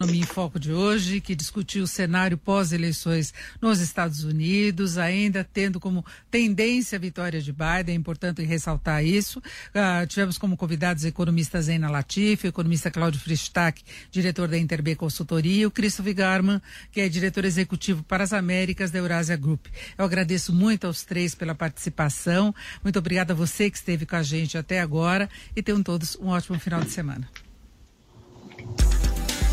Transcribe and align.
Economia 0.00 0.22
em 0.22 0.26
Foco 0.26 0.60
de 0.60 0.72
hoje, 0.72 1.20
que 1.20 1.34
discutiu 1.34 1.82
o 1.82 1.86
cenário 1.88 2.38
pós-eleições 2.38 3.34
nos 3.60 3.80
Estados 3.80 4.22
Unidos, 4.22 4.96
ainda 4.96 5.42
tendo 5.42 5.80
como 5.80 6.06
tendência 6.30 6.94
a 6.94 7.00
vitória 7.00 7.42
de 7.42 7.50
Biden, 7.50 7.96
é 7.96 7.98
importante 7.98 8.40
ressaltar 8.44 9.04
isso. 9.04 9.40
Uh, 9.40 10.06
tivemos 10.06 10.38
como 10.38 10.56
convidados 10.56 11.04
a 11.04 11.08
economista 11.08 11.60
Zena 11.60 11.90
Latif, 11.90 12.44
economista 12.44 12.92
Cláudio 12.92 13.20
Fristac, 13.20 13.82
diretor 14.08 14.46
da 14.46 14.56
Interb 14.56 14.94
Consultoria, 14.94 15.62
e 15.62 15.66
o 15.66 15.70
Christopher 15.72 16.14
Garman, 16.14 16.62
que 16.92 17.00
é 17.00 17.08
diretor 17.08 17.44
executivo 17.44 18.04
para 18.04 18.22
as 18.22 18.32
Américas 18.32 18.92
da 18.92 19.00
Eurásia 19.00 19.36
Group. 19.36 19.66
Eu 19.98 20.04
agradeço 20.04 20.52
muito 20.52 20.86
aos 20.86 21.02
três 21.02 21.34
pela 21.34 21.56
participação. 21.56 22.54
Muito 22.84 23.00
obrigada 23.00 23.32
a 23.32 23.36
você 23.36 23.68
que 23.68 23.78
esteve 23.78 24.06
com 24.06 24.14
a 24.14 24.22
gente 24.22 24.56
até 24.56 24.78
agora 24.78 25.28
e 25.56 25.60
tenham 25.60 25.82
todos 25.82 26.16
um 26.20 26.28
ótimo 26.28 26.56
final 26.56 26.82
de 26.82 26.90
semana. 26.90 27.28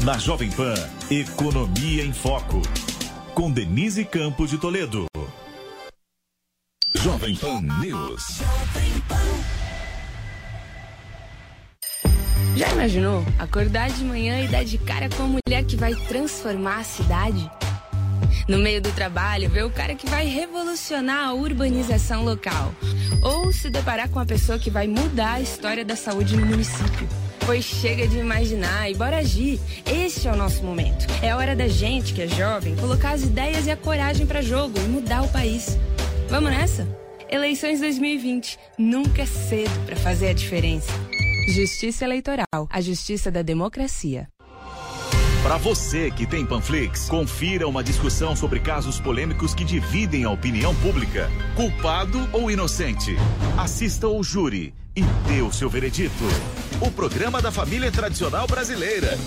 Na 0.06 0.20
Jovem 0.20 0.52
Pan, 0.52 0.76
Economia 1.10 2.06
em 2.06 2.14
Foco. 2.14 2.62
Com 3.34 3.52
Denise 3.52 4.06
Campos 4.06 4.52
de 4.52 4.60
Toledo. 4.60 5.08
Jovem 6.94 7.36
Pan 7.36 7.62
News. 7.82 8.44
Já 12.56 12.72
imaginou 12.74 13.26
acordar 13.40 13.90
de 13.90 14.04
manhã 14.04 14.44
e 14.44 14.48
dar 14.48 14.64
de 14.64 14.78
cara 14.78 15.10
com 15.10 15.24
a 15.24 15.28
mulher 15.28 15.66
que 15.66 15.76
vai 15.76 15.96
transformar 15.96 16.82
a 16.82 16.84
cidade? 16.84 17.50
No 18.48 18.60
meio 18.60 18.80
do 18.80 18.92
trabalho, 18.92 19.50
ver 19.50 19.66
o 19.66 19.72
cara 19.72 19.96
que 19.96 20.08
vai 20.08 20.28
revolucionar 20.28 21.30
a 21.30 21.34
urbanização 21.34 22.24
local. 22.24 22.72
Ou 23.24 23.52
se 23.52 23.72
deparar 23.72 24.08
com 24.10 24.20
a 24.20 24.26
pessoa 24.26 24.60
que 24.60 24.70
vai 24.70 24.86
mudar 24.86 25.34
a 25.34 25.42
história 25.42 25.84
da 25.84 25.96
saúde 25.96 26.38
no 26.38 26.46
município. 26.46 27.25
Pois 27.46 27.64
chega 27.64 28.08
de 28.08 28.18
imaginar 28.18 28.90
e 28.90 28.96
bora 28.96 29.18
agir. 29.18 29.60
Este 29.86 30.28
é 30.28 30.32
o 30.32 30.36
nosso 30.36 30.64
momento. 30.64 31.06
É 31.22 31.36
hora 31.36 31.56
da 31.56 31.68
gente, 31.68 32.14
que 32.14 32.22
é 32.22 32.28
jovem, 32.28 32.76
colocar 32.76 33.12
as 33.12 33.24
ideias 33.24 33.68
e 33.68 33.72
a 33.72 33.78
coragem 33.78 34.26
para 34.26 34.42
jogo 34.42 34.78
e 34.80 34.88
mudar 34.88 35.24
o 35.24 35.28
país. 35.30 35.78
Vamos 36.30 36.50
nessa? 36.50 36.88
Eleições 37.30 37.80
2020. 37.80 38.60
Nunca 38.78 39.22
é 39.24 39.26
cedo 39.26 39.86
para 39.86 39.96
fazer 39.96 40.30
a 40.30 40.34
diferença. 40.34 40.92
Justiça 41.54 42.06
Eleitoral. 42.06 42.68
A 42.70 42.82
justiça 42.82 43.32
da 43.32 43.42
democracia. 43.42 44.28
Para 45.46 45.58
você 45.58 46.10
que 46.10 46.26
tem 46.26 46.44
Panflix, 46.44 47.08
confira 47.08 47.68
uma 47.68 47.84
discussão 47.84 48.36
sobre 48.36 48.60
casos 48.60 49.00
polêmicos 49.00 49.54
que 49.54 49.64
dividem 49.64 50.24
a 50.24 50.32
opinião 50.32 50.74
pública. 50.74 51.30
Culpado 51.56 52.28
ou 52.34 52.50
inocente? 52.50 53.16
Assista 53.56 54.08
o 54.08 54.24
júri 54.24 54.74
e 54.96 55.04
dê 55.28 55.44
o 55.44 55.54
seu 55.54 55.70
veredito. 55.70 56.24
O 56.82 56.90
programa 56.90 57.44
da 57.44 57.52
família 57.52 57.92
tradicional 57.92 58.48
brasileira. 58.48 59.20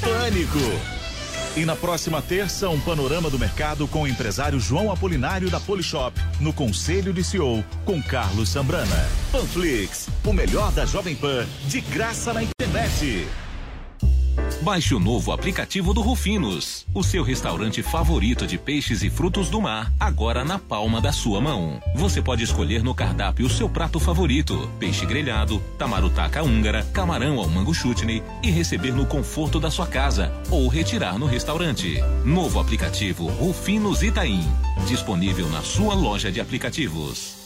Pânico. 0.00 0.58
E 1.54 1.66
na 1.66 1.76
próxima 1.76 2.22
terça, 2.22 2.70
um 2.70 2.80
panorama 2.80 3.28
do 3.28 3.38
mercado 3.38 3.86
com 3.86 4.04
o 4.04 4.08
empresário 4.08 4.58
João 4.58 4.90
Apolinário 4.90 5.50
da 5.50 5.60
Polishop, 5.60 6.18
no 6.40 6.54
Conselho 6.54 7.12
de 7.12 7.22
CEO, 7.22 7.62
com 7.84 8.02
Carlos 8.02 8.48
Sambrana. 8.48 9.06
Panflix, 9.30 10.08
o 10.24 10.32
melhor 10.32 10.72
da 10.72 10.86
Jovem 10.86 11.14
Pan, 11.14 11.46
de 11.66 11.82
graça 11.82 12.32
na 12.32 12.42
internet. 12.42 13.26
Baixe 14.62 14.94
o 14.94 15.00
novo 15.00 15.32
aplicativo 15.32 15.92
do 15.92 16.00
Rufinos, 16.00 16.86
o 16.94 17.02
seu 17.02 17.22
restaurante 17.22 17.82
favorito 17.82 18.46
de 18.46 18.56
peixes 18.58 19.02
e 19.02 19.10
frutos 19.10 19.48
do 19.48 19.60
mar, 19.60 19.92
agora 19.98 20.44
na 20.44 20.58
palma 20.58 21.00
da 21.00 21.12
sua 21.12 21.40
mão. 21.40 21.80
Você 21.94 22.22
pode 22.22 22.42
escolher 22.42 22.82
no 22.82 22.94
cardápio 22.94 23.46
o 23.46 23.50
seu 23.50 23.68
prato 23.68 24.00
favorito: 24.00 24.70
peixe 24.78 25.04
grelhado, 25.06 25.60
tamarutaca 25.78 26.42
húngara, 26.42 26.82
camarão 26.92 27.38
ao 27.38 27.48
mango 27.48 27.74
chutney 27.74 28.22
e 28.42 28.50
receber 28.50 28.92
no 28.92 29.06
conforto 29.06 29.60
da 29.60 29.70
sua 29.70 29.86
casa 29.86 30.32
ou 30.50 30.68
retirar 30.68 31.18
no 31.18 31.26
restaurante. 31.26 32.00
Novo 32.24 32.58
aplicativo 32.58 33.26
Rufinos 33.28 34.02
Itaim, 34.02 34.44
disponível 34.88 35.48
na 35.48 35.62
sua 35.62 35.94
loja 35.94 36.32
de 36.32 36.40
aplicativos. 36.40 37.45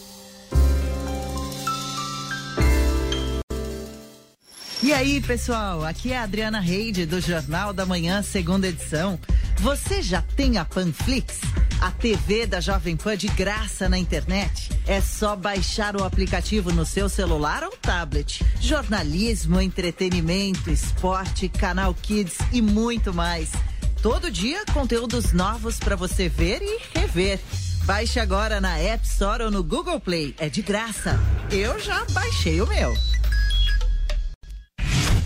E 4.82 4.94
aí, 4.94 5.20
pessoal, 5.20 5.84
aqui 5.84 6.10
é 6.10 6.16
a 6.16 6.22
Adriana 6.22 6.58
Reide 6.58 7.04
do 7.04 7.20
Jornal 7.20 7.70
da 7.70 7.84
Manhã, 7.84 8.22
segunda 8.22 8.66
edição. 8.66 9.20
Você 9.58 10.00
já 10.00 10.22
tem 10.22 10.56
a 10.56 10.64
Panflix? 10.64 11.38
A 11.82 11.90
TV 11.90 12.46
da 12.46 12.60
Jovem 12.60 12.96
Pan 12.96 13.14
de 13.14 13.28
graça 13.28 13.90
na 13.90 13.98
internet? 13.98 14.70
É 14.86 15.02
só 15.02 15.36
baixar 15.36 15.96
o 15.96 16.02
aplicativo 16.02 16.72
no 16.72 16.86
seu 16.86 17.10
celular 17.10 17.62
ou 17.62 17.76
tablet. 17.76 18.42
Jornalismo, 18.58 19.60
entretenimento, 19.60 20.70
esporte, 20.70 21.46
canal 21.46 21.92
Kids 21.92 22.38
e 22.50 22.62
muito 22.62 23.12
mais. 23.12 23.50
Todo 24.00 24.30
dia, 24.30 24.64
conteúdos 24.72 25.34
novos 25.34 25.78
para 25.78 25.94
você 25.94 26.26
ver 26.26 26.62
e 26.62 26.98
rever. 26.98 27.38
Baixe 27.84 28.18
agora 28.18 28.62
na 28.62 28.78
App 28.78 29.06
Store 29.06 29.42
ou 29.42 29.50
no 29.50 29.62
Google 29.62 30.00
Play. 30.00 30.34
É 30.38 30.48
de 30.48 30.62
graça. 30.62 31.20
Eu 31.50 31.78
já 31.78 32.02
baixei 32.14 32.62
o 32.62 32.66
meu. 32.66 32.94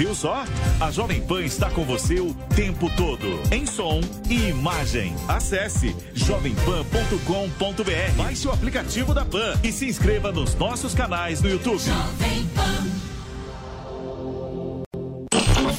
Viu 0.00 0.14
só? 0.14 0.44
A 0.80 0.90
Jovem 0.90 1.20
Pan 1.20 1.42
está 1.42 1.70
com 1.70 1.84
você 1.84 2.20
o 2.20 2.32
tempo 2.56 2.90
todo, 2.96 3.38
em 3.52 3.66
som 3.66 4.00
e 4.30 4.48
imagem. 4.48 5.14
Acesse 5.28 5.94
jovempan.com.br. 6.14 8.16
Baixe 8.16 8.48
o 8.48 8.50
aplicativo 8.50 9.12
da 9.12 9.26
Pan 9.26 9.60
e 9.62 9.70
se 9.70 9.84
inscreva 9.84 10.32
nos 10.32 10.54
nossos 10.54 10.94
canais 10.94 11.42
no 11.42 11.50
YouTube. 11.50 11.82
Jovem 11.82 12.46
Pan. 12.54 12.86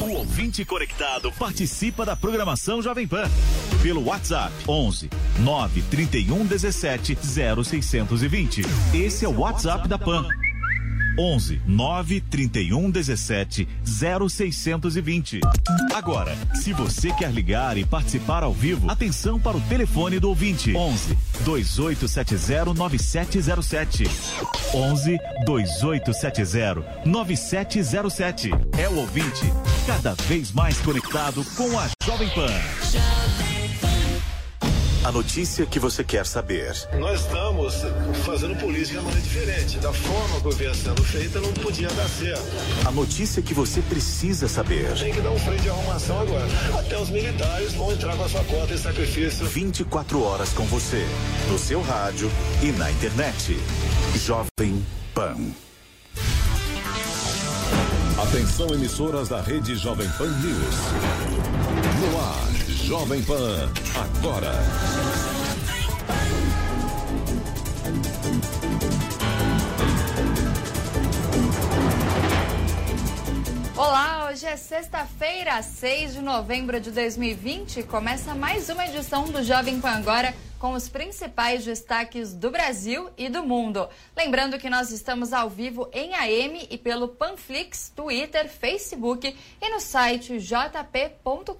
O 0.05 0.11
ouvinte 0.17 0.63
conectado 0.65 1.31
participa 1.31 2.05
da 2.05 2.15
programação 2.15 2.79
Jovem 2.79 3.07
Pan 3.07 3.27
pelo 3.81 4.05
WhatsApp 4.05 4.53
11 4.67 5.09
931 5.39 6.45
17 6.45 7.17
0620. 7.63 8.61
Esse 8.93 9.25
é 9.25 9.27
o 9.27 9.39
WhatsApp 9.39 9.87
da 9.87 9.97
Pan. 9.97 10.27
11 11.21 11.61
9 11.67 12.21
31 12.21 12.89
17 12.89 13.67
0620. 13.83 15.41
Agora, 15.93 16.35
se 16.55 16.73
você 16.73 17.13
quer 17.13 17.31
ligar 17.31 17.77
e 17.77 17.85
participar 17.85 18.41
ao 18.43 18.51
vivo, 18.51 18.89
atenção 18.89 19.39
para 19.39 19.55
o 19.55 19.61
telefone 19.61 20.19
do 20.19 20.29
ouvinte: 20.29 20.75
11 20.75 21.15
2870 21.45 22.73
9707. 22.73 24.05
11 24.73 25.19
2870 25.45 27.01
9707. 27.05 28.49
É 28.79 28.89
o 28.89 28.97
ouvinte 28.97 29.45
cada 29.85 30.15
vez 30.27 30.51
mais 30.51 30.79
conectado 30.79 31.45
com 31.55 31.77
a 31.77 31.87
Jovem 32.03 32.29
Pan. 32.29 33.50
A 35.11 35.13
notícia 35.13 35.65
que 35.65 35.77
você 35.77 36.05
quer 36.05 36.25
saber. 36.25 36.73
Nós 36.97 37.19
estamos 37.19 37.75
fazendo 38.23 38.55
política 38.55 38.97
de 38.97 39.05
maneira 39.05 39.21
diferente. 39.21 39.77
Da 39.79 39.91
forma 39.91 40.39
que 40.39 40.55
vinha 40.55 40.73
sendo 40.73 41.03
feita, 41.03 41.41
não 41.41 41.51
podia 41.51 41.89
dar 41.89 42.07
certo. 42.07 42.45
A 42.87 42.91
notícia 42.91 43.41
que 43.41 43.53
você 43.53 43.81
precisa 43.81 44.47
saber. 44.47 44.97
Tem 44.97 45.13
que 45.13 45.19
dar 45.19 45.31
um 45.31 45.37
freio 45.37 45.59
de 45.59 45.69
arrumação 45.69 46.21
agora. 46.21 46.47
Até 46.79 46.97
os 46.97 47.09
militares 47.09 47.73
vão 47.73 47.91
entrar 47.91 48.15
com 48.15 48.23
a 48.23 48.29
sua 48.29 48.43
cota 48.45 48.73
em 48.73 48.77
sacrifício. 48.77 49.45
24 49.47 50.23
horas 50.23 50.53
com 50.53 50.63
você, 50.67 51.05
no 51.49 51.59
seu 51.59 51.81
rádio 51.81 52.31
e 52.63 52.71
na 52.71 52.89
internet. 52.89 53.57
Jovem 54.15 54.81
Pan. 55.13 55.35
Atenção, 58.17 58.73
emissoras 58.73 59.27
da 59.27 59.41
rede 59.41 59.75
Jovem 59.75 60.07
Pan 60.11 60.29
News. 60.29 60.75
No 61.99 62.17
ar, 62.17 62.51
Jovem 62.91 63.23
Pan, 63.23 63.71
agora. 63.95 64.51
Olá, 73.77 74.27
hoje 74.29 74.45
é 74.45 74.57
sexta-feira, 74.57 75.61
6 75.61 76.15
de 76.15 76.21
novembro 76.21 76.81
de 76.81 76.91
2020. 76.91 77.83
Começa 77.83 78.35
mais 78.35 78.67
uma 78.67 78.85
edição 78.85 79.23
do 79.23 79.41
Jovem 79.41 79.79
Pan 79.79 79.91
Agora 79.91 80.35
com 80.59 80.73
os 80.73 80.89
principais 80.89 81.63
destaques 81.63 82.33
do 82.33 82.51
Brasil 82.51 83.09
e 83.17 83.29
do 83.29 83.41
mundo. 83.41 83.87
Lembrando 84.17 84.59
que 84.59 84.69
nós 84.69 84.91
estamos 84.91 85.31
ao 85.31 85.49
vivo 85.49 85.89
em 85.93 86.13
AM 86.13 86.67
e 86.69 86.77
pelo 86.77 87.07
Panflix, 87.07 87.89
Twitter, 87.95 88.49
Facebook 88.49 89.33
e 89.61 89.69
no 89.69 89.79
site 89.79 90.37
jp.com.br. 90.39 91.51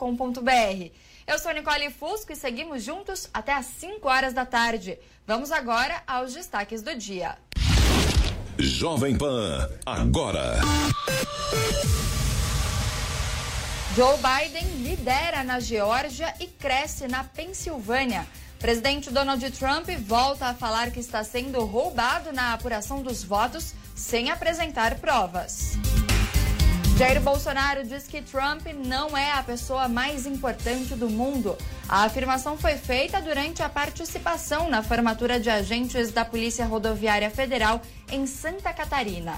Eu 1.28 1.38
sou 1.38 1.52
Nicole 1.52 1.90
Fusco 1.92 2.32
e 2.32 2.36
seguimos 2.36 2.84
juntos 2.84 3.30
até 3.34 3.54
às 3.54 3.66
5 3.66 4.08
horas 4.08 4.34
da 4.34 4.46
tarde. 4.46 4.98
Vamos 5.26 5.52
agora 5.52 6.02
aos 6.08 6.34
destaques 6.34 6.82
do 6.82 6.96
dia. 6.96 7.38
Jovem 8.58 9.18
Pan, 9.18 9.70
agora. 9.86 10.60
Joe 13.96 14.18
Biden 14.18 14.84
lidera 14.84 15.44
na 15.44 15.60
Geórgia 15.60 16.34
e 16.40 16.48
cresce 16.48 17.08
na 17.08 17.24
Pensilvânia. 17.24 18.26
Presidente 18.60 19.10
Donald 19.12 19.52
Trump 19.52 19.90
volta 20.06 20.48
a 20.48 20.54
falar 20.54 20.92
que 20.92 21.00
está 21.00 21.24
sendo 21.24 21.66
roubado 21.66 22.32
na 22.32 22.54
apuração 22.54 23.02
dos 23.02 23.24
votos 23.24 23.74
sem 23.96 24.30
apresentar 24.30 24.96
provas. 25.00 25.78
Jair 27.02 27.20
Bolsonaro 27.20 27.84
diz 27.84 28.06
que 28.06 28.22
Trump 28.22 28.62
não 28.86 29.18
é 29.18 29.32
a 29.32 29.42
pessoa 29.42 29.88
mais 29.88 30.28
importante 30.28 30.94
do 30.94 31.10
mundo. 31.10 31.58
A 31.90 32.04
afirmação 32.04 32.56
foi 32.56 32.78
feita 32.78 33.20
durante 33.20 33.64
a 33.64 33.68
participação 33.68 34.70
na 34.70 34.84
formatura 34.84 35.40
de 35.40 35.50
agentes 35.50 36.12
da 36.12 36.24
Polícia 36.24 36.64
Rodoviária 36.64 37.32
Federal 37.32 37.82
em 38.12 38.28
Santa 38.28 38.72
Catarina. 38.72 39.34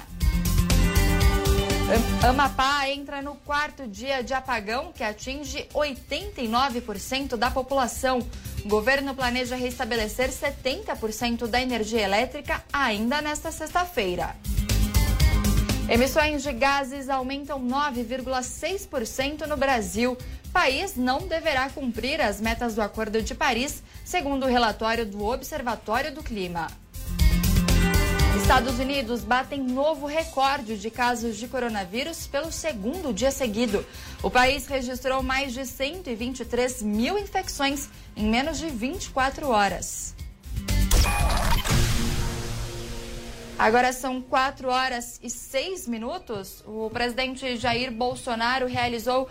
Amapá 2.28 2.90
entra 2.90 3.22
no 3.22 3.36
quarto 3.36 3.88
dia 3.88 4.22
de 4.22 4.34
apagão 4.34 4.92
que 4.92 5.02
atinge 5.02 5.66
89% 5.74 7.38
da 7.38 7.50
população. 7.50 8.20
O 8.66 8.68
governo 8.68 9.16
planeja 9.16 9.56
restabelecer 9.56 10.32
70% 10.32 11.48
da 11.48 11.62
energia 11.62 12.02
elétrica 12.02 12.62
ainda 12.74 13.22
nesta 13.22 13.54
sexta-feira. 13.54 14.36
Emissões 15.90 16.42
de 16.42 16.54
gases 16.54 17.10
aumentam 17.10 17.62
9,6% 17.62 19.46
no 19.46 19.58
Brasil. 19.58 20.18
País 20.52 20.96
não 20.96 21.28
deverá 21.28 21.70
cumprir 21.70 22.22
as 22.22 22.40
metas 22.40 22.76
do 22.76 22.82
Acordo 22.82 23.22
de 23.22 23.36
Paris, 23.36 23.84
segundo 24.06 24.46
o 24.46 24.50
relatório 24.50 25.06
do 25.06 25.24
Observatório 25.26 26.14
do 26.14 26.24
Clima. 26.24 26.68
Estados 28.42 28.80
Unidos 28.80 29.22
batem 29.24 29.62
novo 29.62 30.06
recorde 30.06 30.78
de 30.78 30.90
casos 30.90 31.38
de 31.38 31.48
coronavírus 31.48 32.28
pelo 32.28 32.52
segundo 32.52 33.14
dia 33.14 33.32
seguido. 33.32 33.86
O 34.22 34.30
país 34.30 34.68
registrou 34.68 35.22
mais 35.22 35.54
de 35.54 35.66
123 35.66 36.82
mil 36.82 37.18
infecções 37.18 37.90
em 38.16 38.26
menos 38.26 38.58
de 38.58 38.68
24 38.68 39.50
horas. 39.50 40.16
Agora 43.58 43.94
são 43.94 44.22
4 44.22 44.68
horas 44.68 45.20
e 45.22 45.30
6 45.30 45.88
minutos. 45.88 46.64
O 46.66 46.90
presidente 46.90 47.56
Jair 47.56 47.92
Bolsonaro 47.92 48.66
realizou 48.66 49.30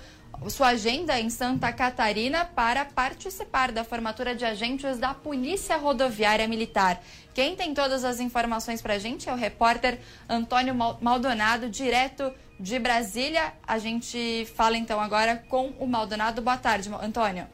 sua 0.48 0.69
agenda 0.69 1.20
em 1.20 1.28
Santa 1.28 1.72
Catarina 1.72 2.44
para 2.44 2.84
participar 2.84 3.70
da 3.70 3.84
formatura 3.84 4.34
de 4.34 4.44
agentes 4.44 4.98
da 4.98 5.12
Polícia 5.12 5.76
Rodoviária 5.76 6.48
Militar. 6.48 7.00
Quem 7.34 7.54
tem 7.54 7.74
todas 7.74 8.04
as 8.04 8.20
informações 8.20 8.80
para 8.80 8.94
a 8.94 8.98
gente 8.98 9.28
é 9.28 9.32
o 9.32 9.36
repórter 9.36 9.98
Antônio 10.28 10.74
Maldonado, 11.00 11.69
direto 11.69 12.32
de 12.58 12.78
Brasília. 12.78 13.52
A 13.66 13.78
gente 13.78 14.46
fala 14.54 14.76
então 14.76 15.00
agora 15.00 15.44
com 15.48 15.72
o 15.78 15.86
Maldonado. 15.86 16.40
Boa 16.40 16.56
tarde, 16.56 16.90
Antônio. 17.00 17.46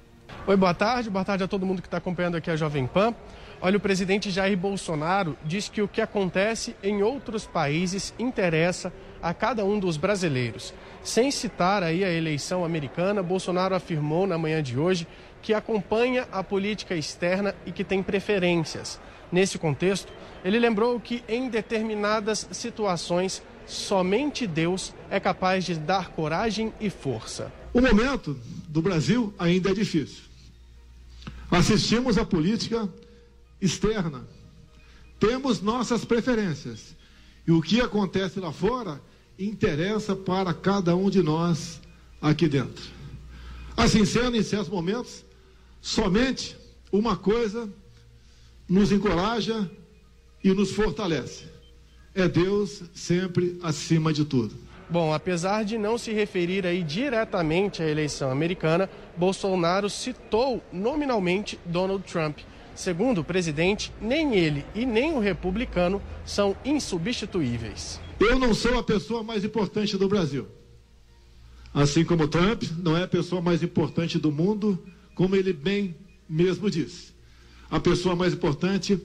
Oi, 0.46 0.56
boa 0.56 0.74
tarde. 0.74 1.10
Boa 1.10 1.24
tarde 1.24 1.44
a 1.44 1.48
todo 1.48 1.66
mundo 1.66 1.82
que 1.82 1.88
está 1.88 1.96
acompanhando 1.96 2.36
aqui 2.36 2.50
a 2.50 2.56
Jovem 2.56 2.86
Pan. 2.86 3.14
Olha, 3.60 3.76
o 3.76 3.80
presidente 3.80 4.30
Jair 4.30 4.56
Bolsonaro 4.56 5.36
diz 5.44 5.68
que 5.68 5.82
o 5.82 5.88
que 5.88 6.00
acontece 6.00 6.76
em 6.80 7.02
outros 7.02 7.44
países 7.44 8.14
interessa 8.16 8.92
a 9.20 9.34
cada 9.34 9.64
um 9.64 9.80
dos 9.80 9.96
brasileiros. 9.96 10.72
Sem 11.02 11.32
citar 11.32 11.82
aí 11.82 12.04
a 12.04 12.12
eleição 12.12 12.64
americana, 12.64 13.20
Bolsonaro 13.20 13.74
afirmou 13.74 14.28
na 14.28 14.38
manhã 14.38 14.62
de 14.62 14.78
hoje 14.78 15.08
que 15.42 15.52
acompanha 15.52 16.28
a 16.30 16.44
política 16.44 16.94
externa 16.94 17.52
e 17.66 17.72
que 17.72 17.82
tem 17.82 18.00
preferências. 18.00 19.00
Nesse 19.30 19.58
contexto, 19.58 20.12
ele 20.44 20.58
lembrou 20.60 20.98
que 21.00 21.24
em 21.28 21.48
determinadas 21.48 22.48
situações 22.52 23.42
somente 23.66 24.46
Deus 24.46 24.94
é 25.10 25.18
capaz 25.18 25.64
de 25.64 25.74
dar 25.74 26.10
coragem 26.10 26.72
e 26.80 26.88
força. 26.88 27.52
O 27.74 27.80
momento 27.80 28.38
do 28.68 28.80
Brasil 28.80 29.34
ainda 29.36 29.70
é 29.70 29.74
difícil. 29.74 30.22
Assistimos 31.50 32.18
à 32.18 32.24
política 32.24 32.88
externa. 33.60 34.26
Temos 35.18 35.60
nossas 35.60 36.04
preferências. 36.04 36.96
E 37.46 37.52
o 37.52 37.62
que 37.62 37.80
acontece 37.80 38.38
lá 38.38 38.52
fora 38.52 39.00
interessa 39.38 40.14
para 40.14 40.52
cada 40.52 40.94
um 40.94 41.08
de 41.08 41.22
nós 41.22 41.80
aqui 42.20 42.48
dentro. 42.48 42.84
Assim 43.76 44.04
sendo, 44.04 44.36
em 44.36 44.42
certos 44.42 44.68
momentos, 44.68 45.24
somente 45.80 46.56
uma 46.90 47.16
coisa 47.16 47.68
nos 48.68 48.92
encoraja 48.92 49.70
e 50.42 50.52
nos 50.52 50.72
fortalece: 50.72 51.44
é 52.14 52.28
Deus 52.28 52.82
sempre 52.94 53.58
acima 53.62 54.12
de 54.12 54.24
tudo. 54.24 54.54
Bom, 54.90 55.12
apesar 55.12 55.64
de 55.64 55.76
não 55.76 55.98
se 55.98 56.12
referir 56.12 56.66
aí 56.66 56.82
diretamente 56.82 57.82
à 57.82 57.88
eleição 57.88 58.30
americana, 58.30 58.88
Bolsonaro 59.16 59.90
citou 59.90 60.62
nominalmente 60.72 61.58
Donald 61.66 62.02
Trump. 62.10 62.38
Segundo 62.78 63.22
o 63.22 63.24
presidente, 63.24 63.92
nem 64.00 64.36
ele 64.36 64.64
e 64.72 64.86
nem 64.86 65.12
o 65.12 65.18
republicano 65.18 66.00
são 66.24 66.56
insubstituíveis. 66.64 68.00
Eu 68.20 68.38
não 68.38 68.54
sou 68.54 68.78
a 68.78 68.84
pessoa 68.84 69.20
mais 69.20 69.42
importante 69.42 69.96
do 69.96 70.08
Brasil. 70.08 70.46
Assim 71.74 72.04
como 72.04 72.28
Trump 72.28 72.62
não 72.78 72.96
é 72.96 73.02
a 73.02 73.08
pessoa 73.08 73.42
mais 73.42 73.64
importante 73.64 74.16
do 74.16 74.30
mundo, 74.30 74.80
como 75.16 75.34
ele 75.34 75.52
bem 75.52 75.96
mesmo 76.28 76.70
disse. 76.70 77.12
A 77.68 77.80
pessoa 77.80 78.14
mais 78.14 78.32
importante 78.32 78.96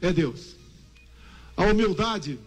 é 0.00 0.12
Deus. 0.12 0.54
A 1.56 1.64
humildade 1.64 2.38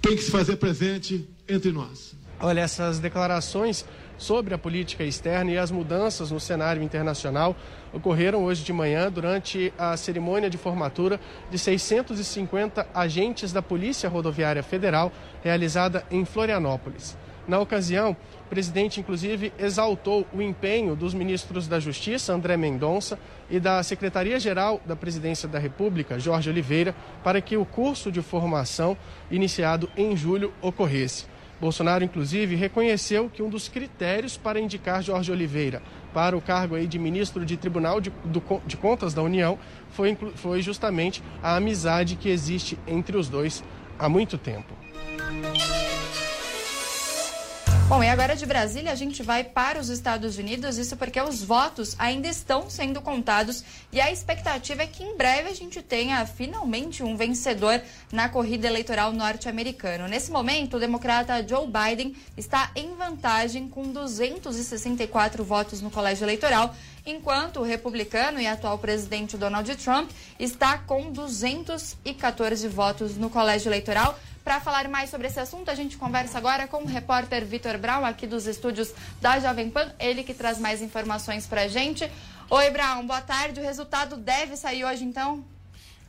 tem 0.00 0.14
que 0.14 0.22
se 0.22 0.30
fazer 0.30 0.58
presente 0.58 1.28
entre 1.48 1.72
nós. 1.72 2.14
Olha, 2.42 2.60
essas 2.60 2.98
declarações 2.98 3.84
sobre 4.16 4.54
a 4.54 4.58
política 4.58 5.04
externa 5.04 5.50
e 5.50 5.58
as 5.58 5.70
mudanças 5.70 6.30
no 6.30 6.40
cenário 6.40 6.82
internacional 6.82 7.54
ocorreram 7.92 8.44
hoje 8.44 8.64
de 8.64 8.72
manhã 8.72 9.10
durante 9.10 9.70
a 9.76 9.94
cerimônia 9.94 10.48
de 10.48 10.56
formatura 10.56 11.20
de 11.50 11.58
650 11.58 12.86
agentes 12.94 13.52
da 13.52 13.60
Polícia 13.60 14.08
Rodoviária 14.08 14.62
Federal 14.62 15.12
realizada 15.44 16.02
em 16.10 16.24
Florianópolis. 16.24 17.14
Na 17.46 17.58
ocasião, 17.58 18.16
o 18.46 18.48
presidente, 18.48 19.00
inclusive, 19.00 19.52
exaltou 19.58 20.26
o 20.32 20.40
empenho 20.40 20.96
dos 20.96 21.12
ministros 21.12 21.66
da 21.68 21.78
Justiça, 21.78 22.32
André 22.32 22.56
Mendonça, 22.56 23.18
e 23.50 23.60
da 23.60 23.82
Secretaria-Geral 23.82 24.80
da 24.86 24.96
Presidência 24.96 25.48
da 25.48 25.58
República, 25.58 26.18
Jorge 26.18 26.48
Oliveira, 26.48 26.94
para 27.22 27.40
que 27.40 27.56
o 27.56 27.66
curso 27.66 28.10
de 28.10 28.22
formação 28.22 28.96
iniciado 29.30 29.90
em 29.96 30.16
julho 30.16 30.54
ocorresse. 30.62 31.26
Bolsonaro, 31.60 32.02
inclusive, 32.02 32.56
reconheceu 32.56 33.28
que 33.28 33.42
um 33.42 33.50
dos 33.50 33.68
critérios 33.68 34.36
para 34.36 34.58
indicar 34.58 35.02
Jorge 35.02 35.30
Oliveira 35.30 35.82
para 36.14 36.36
o 36.36 36.40
cargo 36.40 36.74
aí 36.74 36.86
de 36.86 36.98
ministro 36.98 37.44
de 37.44 37.56
Tribunal 37.56 38.00
de, 38.00 38.10
do, 38.24 38.42
de 38.66 38.76
Contas 38.76 39.12
da 39.12 39.22
União 39.22 39.58
foi, 39.90 40.16
foi 40.36 40.62
justamente 40.62 41.22
a 41.42 41.56
amizade 41.56 42.16
que 42.16 42.30
existe 42.30 42.78
entre 42.86 43.16
os 43.16 43.28
dois 43.28 43.62
há 43.98 44.08
muito 44.08 44.38
tempo. 44.38 44.79
Bom, 47.90 48.04
e 48.04 48.08
agora 48.08 48.36
de 48.36 48.46
Brasília 48.46 48.92
a 48.92 48.94
gente 48.94 49.20
vai 49.20 49.42
para 49.42 49.80
os 49.80 49.88
Estados 49.88 50.38
Unidos, 50.38 50.78
isso 50.78 50.96
porque 50.96 51.20
os 51.20 51.42
votos 51.42 51.96
ainda 51.98 52.28
estão 52.28 52.70
sendo 52.70 53.02
contados 53.02 53.64
e 53.92 54.00
a 54.00 54.12
expectativa 54.12 54.84
é 54.84 54.86
que 54.86 55.02
em 55.02 55.16
breve 55.16 55.48
a 55.48 55.54
gente 55.54 55.82
tenha 55.82 56.24
finalmente 56.24 57.02
um 57.02 57.16
vencedor 57.16 57.82
na 58.12 58.28
corrida 58.28 58.68
eleitoral 58.68 59.12
norte-americana. 59.12 60.06
Nesse 60.06 60.30
momento, 60.30 60.76
o 60.76 60.80
democrata 60.80 61.44
Joe 61.44 61.66
Biden 61.66 62.14
está 62.36 62.70
em 62.76 62.94
vantagem 62.94 63.68
com 63.68 63.90
264 63.90 65.42
votos 65.42 65.80
no 65.80 65.90
colégio 65.90 66.24
eleitoral, 66.24 66.72
enquanto 67.04 67.58
o 67.58 67.64
republicano 67.64 68.40
e 68.40 68.46
atual 68.46 68.78
presidente 68.78 69.36
Donald 69.36 69.74
Trump 69.74 70.08
está 70.38 70.78
com 70.78 71.10
214 71.10 72.68
votos 72.68 73.16
no 73.16 73.28
colégio 73.28 73.68
eleitoral. 73.68 74.16
Para 74.44 74.60
falar 74.60 74.88
mais 74.88 75.10
sobre 75.10 75.26
esse 75.26 75.38
assunto, 75.38 75.70
a 75.70 75.74
gente 75.74 75.96
conversa 75.96 76.38
agora 76.38 76.66
com 76.66 76.78
o 76.82 76.86
repórter 76.86 77.44
Vitor 77.44 77.76
Brown, 77.78 78.04
aqui 78.04 78.26
dos 78.26 78.46
estúdios 78.46 78.92
da 79.20 79.38
Jovem 79.38 79.70
Pan, 79.70 79.92
ele 79.98 80.24
que 80.24 80.32
traz 80.32 80.58
mais 80.58 80.80
informações 80.80 81.46
para 81.46 81.62
a 81.62 81.68
gente. 81.68 82.10
Oi, 82.48 82.70
Brown, 82.70 83.06
boa 83.06 83.20
tarde. 83.20 83.60
O 83.60 83.62
resultado 83.62 84.16
deve 84.16 84.56
sair 84.56 84.84
hoje, 84.84 85.04
então? 85.04 85.44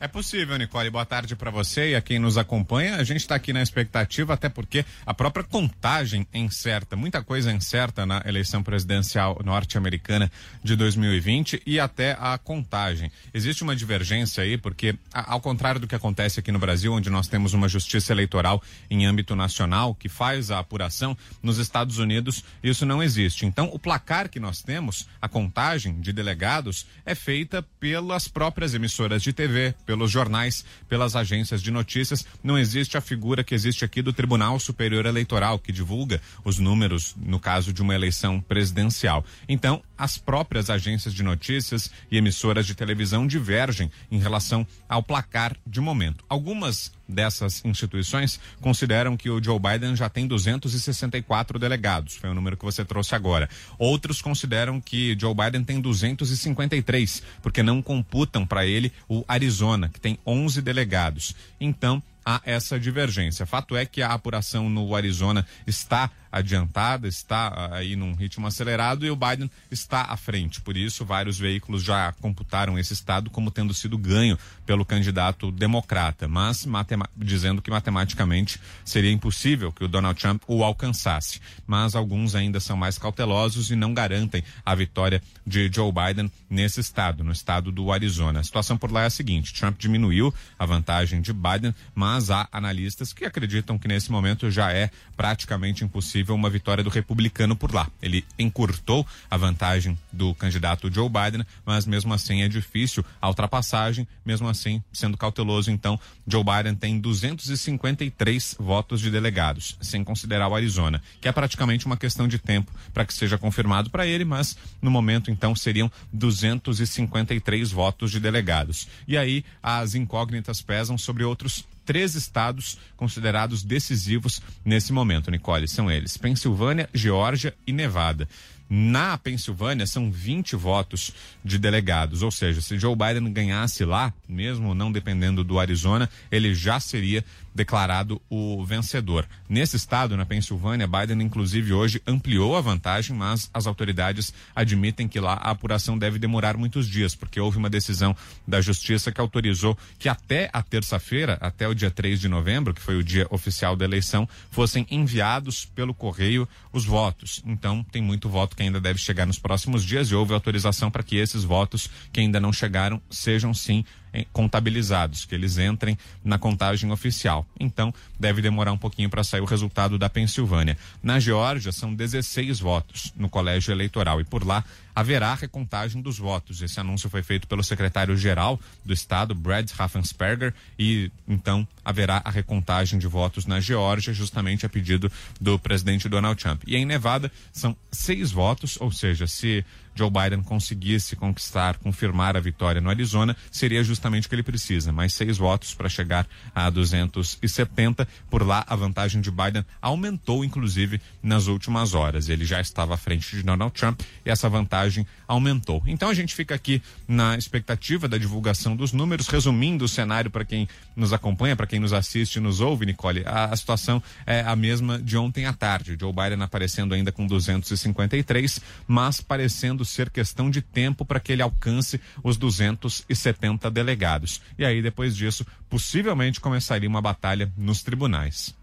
É 0.02 0.08
possível, 0.08 0.58
Nicole. 0.58 0.90
Boa 0.90 1.06
tarde 1.06 1.36
para 1.36 1.48
você 1.48 1.90
e 1.90 1.94
a 1.94 2.02
quem 2.02 2.18
nos 2.18 2.36
acompanha. 2.36 2.96
A 2.96 3.04
gente 3.04 3.20
está 3.20 3.36
aqui 3.36 3.52
na 3.52 3.62
expectativa, 3.62 4.34
até 4.34 4.48
porque 4.48 4.84
a 5.06 5.14
própria 5.14 5.44
contagem 5.44 6.26
é 6.32 6.40
incerta. 6.40 6.96
Muita 6.96 7.22
coisa 7.22 7.52
é 7.52 7.54
incerta 7.54 8.04
na 8.04 8.20
eleição 8.26 8.64
presidencial 8.64 9.40
norte-americana 9.44 10.28
de 10.60 10.74
2020 10.74 11.62
e 11.64 11.78
até 11.78 12.16
a 12.18 12.36
contagem. 12.36 13.12
Existe 13.32 13.62
uma 13.62 13.76
divergência 13.76 14.42
aí, 14.42 14.58
porque, 14.58 14.96
ao 15.12 15.40
contrário 15.40 15.80
do 15.80 15.86
que 15.86 15.94
acontece 15.94 16.40
aqui 16.40 16.50
no 16.50 16.58
Brasil, 16.58 16.92
onde 16.92 17.08
nós 17.08 17.28
temos 17.28 17.54
uma 17.54 17.68
justiça 17.68 18.12
eleitoral 18.12 18.60
em 18.90 19.06
âmbito 19.06 19.36
nacional 19.36 19.94
que 19.94 20.08
faz 20.08 20.50
a 20.50 20.58
apuração, 20.58 21.16
nos 21.40 21.58
Estados 21.58 21.98
Unidos 21.98 22.42
isso 22.60 22.84
não 22.84 23.00
existe. 23.00 23.46
Então, 23.46 23.70
o 23.72 23.78
placar 23.78 24.28
que 24.28 24.40
nós 24.40 24.62
temos, 24.62 25.06
a 25.20 25.28
contagem 25.28 26.00
de 26.00 26.12
delegados, 26.12 26.88
é 27.06 27.14
feita 27.14 27.64
pelas 27.78 28.26
próprias 28.26 28.74
emissoras 28.74 29.22
de 29.22 29.32
TV, 29.32 29.76
pelos 29.92 30.10
jornais, 30.10 30.64
pelas 30.88 31.14
agências 31.14 31.62
de 31.62 31.70
notícias. 31.70 32.24
Não 32.42 32.58
existe 32.58 32.96
a 32.96 33.00
figura 33.02 33.44
que 33.44 33.54
existe 33.54 33.84
aqui 33.84 34.00
do 34.00 34.10
Tribunal 34.10 34.58
Superior 34.58 35.04
Eleitoral, 35.04 35.58
que 35.58 35.70
divulga 35.70 36.18
os 36.42 36.58
números 36.58 37.14
no 37.14 37.38
caso 37.38 37.74
de 37.74 37.82
uma 37.82 37.94
eleição 37.94 38.40
presidencial. 38.40 39.22
Então, 39.46 39.82
as 39.98 40.16
próprias 40.16 40.70
agências 40.70 41.12
de 41.12 41.22
notícias 41.22 41.90
e 42.10 42.16
emissoras 42.16 42.66
de 42.66 42.74
televisão 42.74 43.26
divergem 43.26 43.90
em 44.10 44.18
relação 44.18 44.66
ao 44.88 45.02
placar 45.02 45.54
de 45.66 45.78
momento. 45.78 46.24
Algumas 46.26 46.90
dessas 47.12 47.64
instituições 47.64 48.40
consideram 48.60 49.16
que 49.16 49.30
o 49.30 49.42
Joe 49.42 49.58
Biden 49.58 49.94
já 49.94 50.08
tem 50.08 50.26
264 50.26 51.58
delegados, 51.58 52.16
foi 52.16 52.30
o 52.30 52.34
número 52.34 52.56
que 52.56 52.64
você 52.64 52.84
trouxe 52.84 53.14
agora. 53.14 53.48
Outros 53.78 54.20
consideram 54.20 54.80
que 54.80 55.16
Joe 55.18 55.34
Biden 55.34 55.62
tem 55.62 55.80
253, 55.80 57.22
porque 57.42 57.62
não 57.62 57.80
computam 57.80 58.46
para 58.46 58.66
ele 58.66 58.92
o 59.08 59.24
Arizona, 59.28 59.88
que 59.88 60.00
tem 60.00 60.18
11 60.26 60.60
delegados. 60.62 61.34
Então, 61.60 62.02
há 62.24 62.40
essa 62.44 62.78
divergência. 62.78 63.46
Fato 63.46 63.76
é 63.76 63.84
que 63.84 64.02
a 64.02 64.12
apuração 64.12 64.68
no 64.68 64.94
Arizona 64.94 65.46
está 65.66 66.10
adiantada, 66.32 67.06
está 67.06 67.48
ah, 67.48 67.76
aí 67.76 67.94
num 67.94 68.14
ritmo 68.14 68.46
acelerado 68.46 69.04
e 69.04 69.10
o 69.10 69.16
Biden 69.16 69.50
está 69.70 70.06
à 70.08 70.16
frente. 70.16 70.62
Por 70.62 70.76
isso, 70.76 71.04
vários 71.04 71.38
veículos 71.38 71.82
já 71.82 72.12
computaram 72.14 72.78
esse 72.78 72.94
estado 72.94 73.28
como 73.28 73.50
tendo 73.50 73.74
sido 73.74 73.98
ganho 73.98 74.38
pelo 74.64 74.84
candidato 74.84 75.52
democrata, 75.52 76.26
mas 76.26 76.66
dizendo 77.14 77.60
que 77.60 77.70
matematicamente 77.70 78.58
seria 78.84 79.12
impossível 79.12 79.70
que 79.70 79.84
o 79.84 79.88
Donald 79.88 80.18
Trump 80.18 80.42
o 80.46 80.64
alcançasse. 80.64 81.40
Mas 81.66 81.94
alguns 81.94 82.34
ainda 82.34 82.58
são 82.60 82.76
mais 82.76 82.96
cautelosos 82.96 83.70
e 83.70 83.76
não 83.76 83.92
garantem 83.92 84.42
a 84.64 84.74
vitória 84.74 85.22
de 85.46 85.70
Joe 85.72 85.92
Biden 85.92 86.32
nesse 86.48 86.80
estado, 86.80 87.22
no 87.22 87.32
estado 87.32 87.70
do 87.70 87.92
Arizona. 87.92 88.40
A 88.40 88.44
situação 88.44 88.78
por 88.78 88.90
lá 88.90 89.02
é 89.02 89.06
a 89.06 89.10
seguinte: 89.10 89.52
Trump 89.52 89.78
diminuiu 89.78 90.32
a 90.58 90.64
vantagem 90.64 91.20
de 91.20 91.32
Biden, 91.32 91.74
mas 91.94 92.30
há 92.30 92.48
analistas 92.50 93.12
que 93.12 93.24
acreditam 93.26 93.78
que 93.78 93.88
nesse 93.88 94.10
momento 94.10 94.50
já 94.50 94.72
é 94.72 94.90
praticamente 95.16 95.84
impossível 95.84 96.21
possível 96.22 96.34
uma 96.34 96.48
vitória 96.48 96.84
do 96.84 96.90
republicano 96.90 97.56
por 97.56 97.74
lá. 97.74 97.88
Ele 98.00 98.24
encurtou 98.38 99.06
a 99.30 99.36
vantagem 99.36 99.98
do 100.12 100.34
candidato 100.34 100.92
Joe 100.92 101.08
Biden, 101.08 101.44
mas 101.66 101.84
mesmo 101.84 102.14
assim 102.14 102.42
é 102.42 102.48
difícil 102.48 103.04
a 103.20 103.28
ultrapassagem, 103.28 104.06
mesmo 104.24 104.48
assim, 104.48 104.82
sendo 104.92 105.16
cauteloso, 105.16 105.70
então, 105.70 105.98
Joe 106.26 106.44
Biden 106.44 106.74
tem 106.74 107.00
253 107.00 108.56
votos 108.58 109.00
de 109.00 109.10
delegados, 109.10 109.76
sem 109.80 110.04
considerar 110.04 110.48
o 110.48 110.54
Arizona, 110.54 111.02
que 111.20 111.28
é 111.28 111.32
praticamente 111.32 111.86
uma 111.86 111.96
questão 111.96 112.28
de 112.28 112.38
tempo 112.38 112.72
para 112.94 113.04
que 113.04 113.12
seja 113.12 113.36
confirmado 113.36 113.90
para 113.90 114.06
ele, 114.06 114.24
mas 114.24 114.56
no 114.80 114.90
momento, 114.90 115.30
então, 115.30 115.54
seriam 115.54 115.90
253 116.12 117.72
votos 117.72 118.10
de 118.10 118.20
delegados. 118.20 118.86
E 119.08 119.16
aí 119.16 119.44
as 119.62 119.94
incógnitas 119.94 120.62
pesam 120.62 120.96
sobre 120.96 121.24
outros 121.24 121.64
três 121.84 122.14
estados 122.14 122.78
considerados 122.96 123.62
decisivos 123.62 124.40
nesse 124.64 124.92
momento, 124.92 125.30
Nicole. 125.30 125.68
São 125.68 125.90
eles: 125.90 126.16
Pensilvânia, 126.16 126.88
Geórgia 126.94 127.54
e 127.66 127.72
Nevada. 127.72 128.28
Na 128.74 129.18
Pensilvânia 129.18 129.86
são 129.86 130.10
20 130.10 130.56
votos 130.56 131.12
de 131.44 131.58
delegados, 131.58 132.22
ou 132.22 132.30
seja, 132.30 132.62
se 132.62 132.78
Joe 132.78 132.96
Biden 132.96 133.30
ganhasse 133.30 133.84
lá, 133.84 134.14
mesmo 134.26 134.74
não 134.74 134.90
dependendo 134.90 135.44
do 135.44 135.58
Arizona, 135.58 136.08
ele 136.30 136.54
já 136.54 136.80
seria 136.80 137.22
declarado 137.54 138.20
o 138.30 138.64
vencedor. 138.64 139.26
Nesse 139.48 139.76
estado, 139.76 140.16
na 140.16 140.24
Pensilvânia, 140.24 140.86
Biden, 140.86 141.22
inclusive, 141.22 141.72
hoje 141.72 142.02
ampliou 142.06 142.56
a 142.56 142.60
vantagem, 142.60 143.14
mas 143.16 143.50
as 143.52 143.66
autoridades 143.66 144.32
admitem 144.54 145.08
que 145.08 145.20
lá 145.20 145.34
a 145.34 145.50
apuração 145.50 145.98
deve 145.98 146.18
demorar 146.18 146.56
muitos 146.56 146.88
dias, 146.88 147.14
porque 147.14 147.40
houve 147.40 147.58
uma 147.58 147.70
decisão 147.70 148.16
da 148.46 148.60
Justiça 148.60 149.12
que 149.12 149.20
autorizou 149.20 149.76
que 149.98 150.08
até 150.08 150.48
a 150.52 150.62
terça-feira, 150.62 151.38
até 151.40 151.68
o 151.68 151.74
dia 151.74 151.90
3 151.90 152.20
de 152.20 152.28
novembro, 152.28 152.74
que 152.74 152.80
foi 152.80 152.96
o 152.96 153.04
dia 153.04 153.26
oficial 153.30 153.76
da 153.76 153.84
eleição, 153.84 154.28
fossem 154.50 154.86
enviados 154.90 155.64
pelo 155.64 155.94
correio 155.94 156.48
os 156.72 156.84
votos. 156.84 157.42
Então, 157.44 157.84
tem 157.84 158.02
muito 158.02 158.28
voto 158.28 158.56
que 158.56 158.62
ainda 158.62 158.80
deve 158.80 158.98
chegar 158.98 159.26
nos 159.26 159.38
próximos 159.38 159.84
dias 159.84 160.08
e 160.08 160.14
houve 160.14 160.32
autorização 160.32 160.90
para 160.90 161.02
que 161.02 161.16
esses 161.16 161.44
votos 161.44 161.88
que 162.12 162.20
ainda 162.20 162.40
não 162.40 162.52
chegaram 162.52 163.00
sejam 163.10 163.52
sim 163.52 163.84
contabilizados, 164.32 165.24
que 165.24 165.34
eles 165.34 165.58
entrem 165.58 165.96
na 166.24 166.38
contagem 166.38 166.90
oficial. 166.90 167.46
Então, 167.58 167.92
deve 168.18 168.42
demorar 168.42 168.72
um 168.72 168.78
pouquinho 168.78 169.08
para 169.08 169.24
sair 169.24 169.40
o 169.40 169.46
resultado 169.46 169.98
da 169.98 170.08
Pensilvânia. 170.08 170.76
Na 171.02 171.18
Geórgia, 171.18 171.72
são 171.72 171.94
16 171.94 172.60
votos 172.60 173.12
no 173.16 173.28
colégio 173.28 173.72
eleitoral 173.72 174.20
e 174.20 174.24
por 174.24 174.46
lá 174.46 174.64
haverá 174.94 175.34
recontagem 175.34 176.02
dos 176.02 176.18
votos. 176.18 176.60
Esse 176.60 176.78
anúncio 176.78 177.08
foi 177.08 177.22
feito 177.22 177.46
pelo 177.46 177.64
secretário-geral 177.64 178.60
do 178.84 178.92
estado, 178.92 179.34
Brad 179.34 179.70
Raffensperger, 179.70 180.52
e 180.78 181.10
então 181.26 181.66
haverá 181.84 182.20
a 182.24 182.30
recontagem 182.30 182.98
de 182.98 183.06
votos 183.06 183.46
na 183.46 183.60
Geórgia, 183.60 184.12
justamente 184.12 184.66
a 184.66 184.68
pedido 184.68 185.10
do 185.40 185.58
presidente 185.58 186.08
Donald 186.08 186.40
Trump. 186.40 186.62
E 186.66 186.76
em 186.76 186.84
Nevada, 186.84 187.32
são 187.52 187.76
seis 187.90 188.30
votos, 188.30 188.76
ou 188.80 188.92
seja, 188.92 189.26
se 189.26 189.64
Joe 189.94 190.10
Biden 190.10 190.42
conseguisse 190.42 191.16
conquistar, 191.16 191.78
confirmar 191.78 192.36
a 192.36 192.40
vitória 192.40 192.80
no 192.80 192.88
Arizona, 192.88 193.36
seria 193.50 193.82
justamente 193.84 194.26
o 194.26 194.28
que 194.28 194.34
ele 194.34 194.42
precisa, 194.42 194.92
mais 194.92 195.14
seis 195.14 195.38
votos 195.38 195.74
para 195.74 195.88
chegar 195.88 196.26
a 196.54 196.68
270. 196.70 198.06
Por 198.30 198.46
lá, 198.46 198.64
a 198.66 198.74
vantagem 198.74 199.20
de 199.20 199.30
Biden 199.30 199.64
aumentou, 199.80 200.44
inclusive, 200.44 201.00
nas 201.22 201.46
últimas 201.46 201.94
horas. 201.94 202.28
Ele 202.28 202.44
já 202.44 202.60
estava 202.60 202.94
à 202.94 202.96
frente 202.96 203.36
de 203.36 203.42
Donald 203.42 203.72
Trump 203.72 204.00
e 204.24 204.30
essa 204.30 204.48
vantagem 204.48 205.06
aumentou. 205.26 205.82
Então 205.86 206.08
a 206.08 206.14
gente 206.14 206.34
fica 206.34 206.54
aqui 206.54 206.82
na 207.06 207.36
expectativa 207.36 208.08
da 208.08 208.18
divulgação 208.18 208.74
dos 208.76 208.92
números, 208.92 209.28
resumindo 209.28 209.84
o 209.84 209.88
cenário 209.88 210.30
para 210.30 210.44
quem 210.44 210.68
nos 210.96 211.12
acompanha, 211.12 211.56
para 211.56 211.66
quem 211.66 211.80
nos 211.80 211.92
assiste, 211.92 212.40
nos 212.40 212.60
ouve, 212.60 212.86
Nicole. 212.86 213.22
A, 213.26 213.46
a 213.46 213.56
situação 213.56 214.02
é 214.26 214.40
a 214.40 214.56
mesma 214.56 214.98
de 214.98 215.16
ontem 215.16 215.46
à 215.46 215.52
tarde. 215.52 215.96
Joe 215.98 216.12
Biden 216.12 216.42
aparecendo 216.42 216.94
ainda 216.94 217.12
com 217.12 217.26
253, 217.26 218.60
mas 218.86 219.20
parecendo 219.20 219.81
ser 219.84 220.10
questão 220.10 220.50
de 220.50 220.62
tempo 220.62 221.04
para 221.04 221.20
que 221.20 221.32
ele 221.32 221.42
alcance 221.42 222.00
os 222.22 222.36
270 222.36 223.70
delegados. 223.70 224.40
E 224.58 224.64
aí, 224.64 224.82
depois 224.82 225.16
disso, 225.16 225.46
possivelmente 225.68 226.40
começaria 226.40 226.88
uma 226.88 227.02
batalha 227.02 227.52
nos 227.56 227.82
tribunais. 227.82 228.54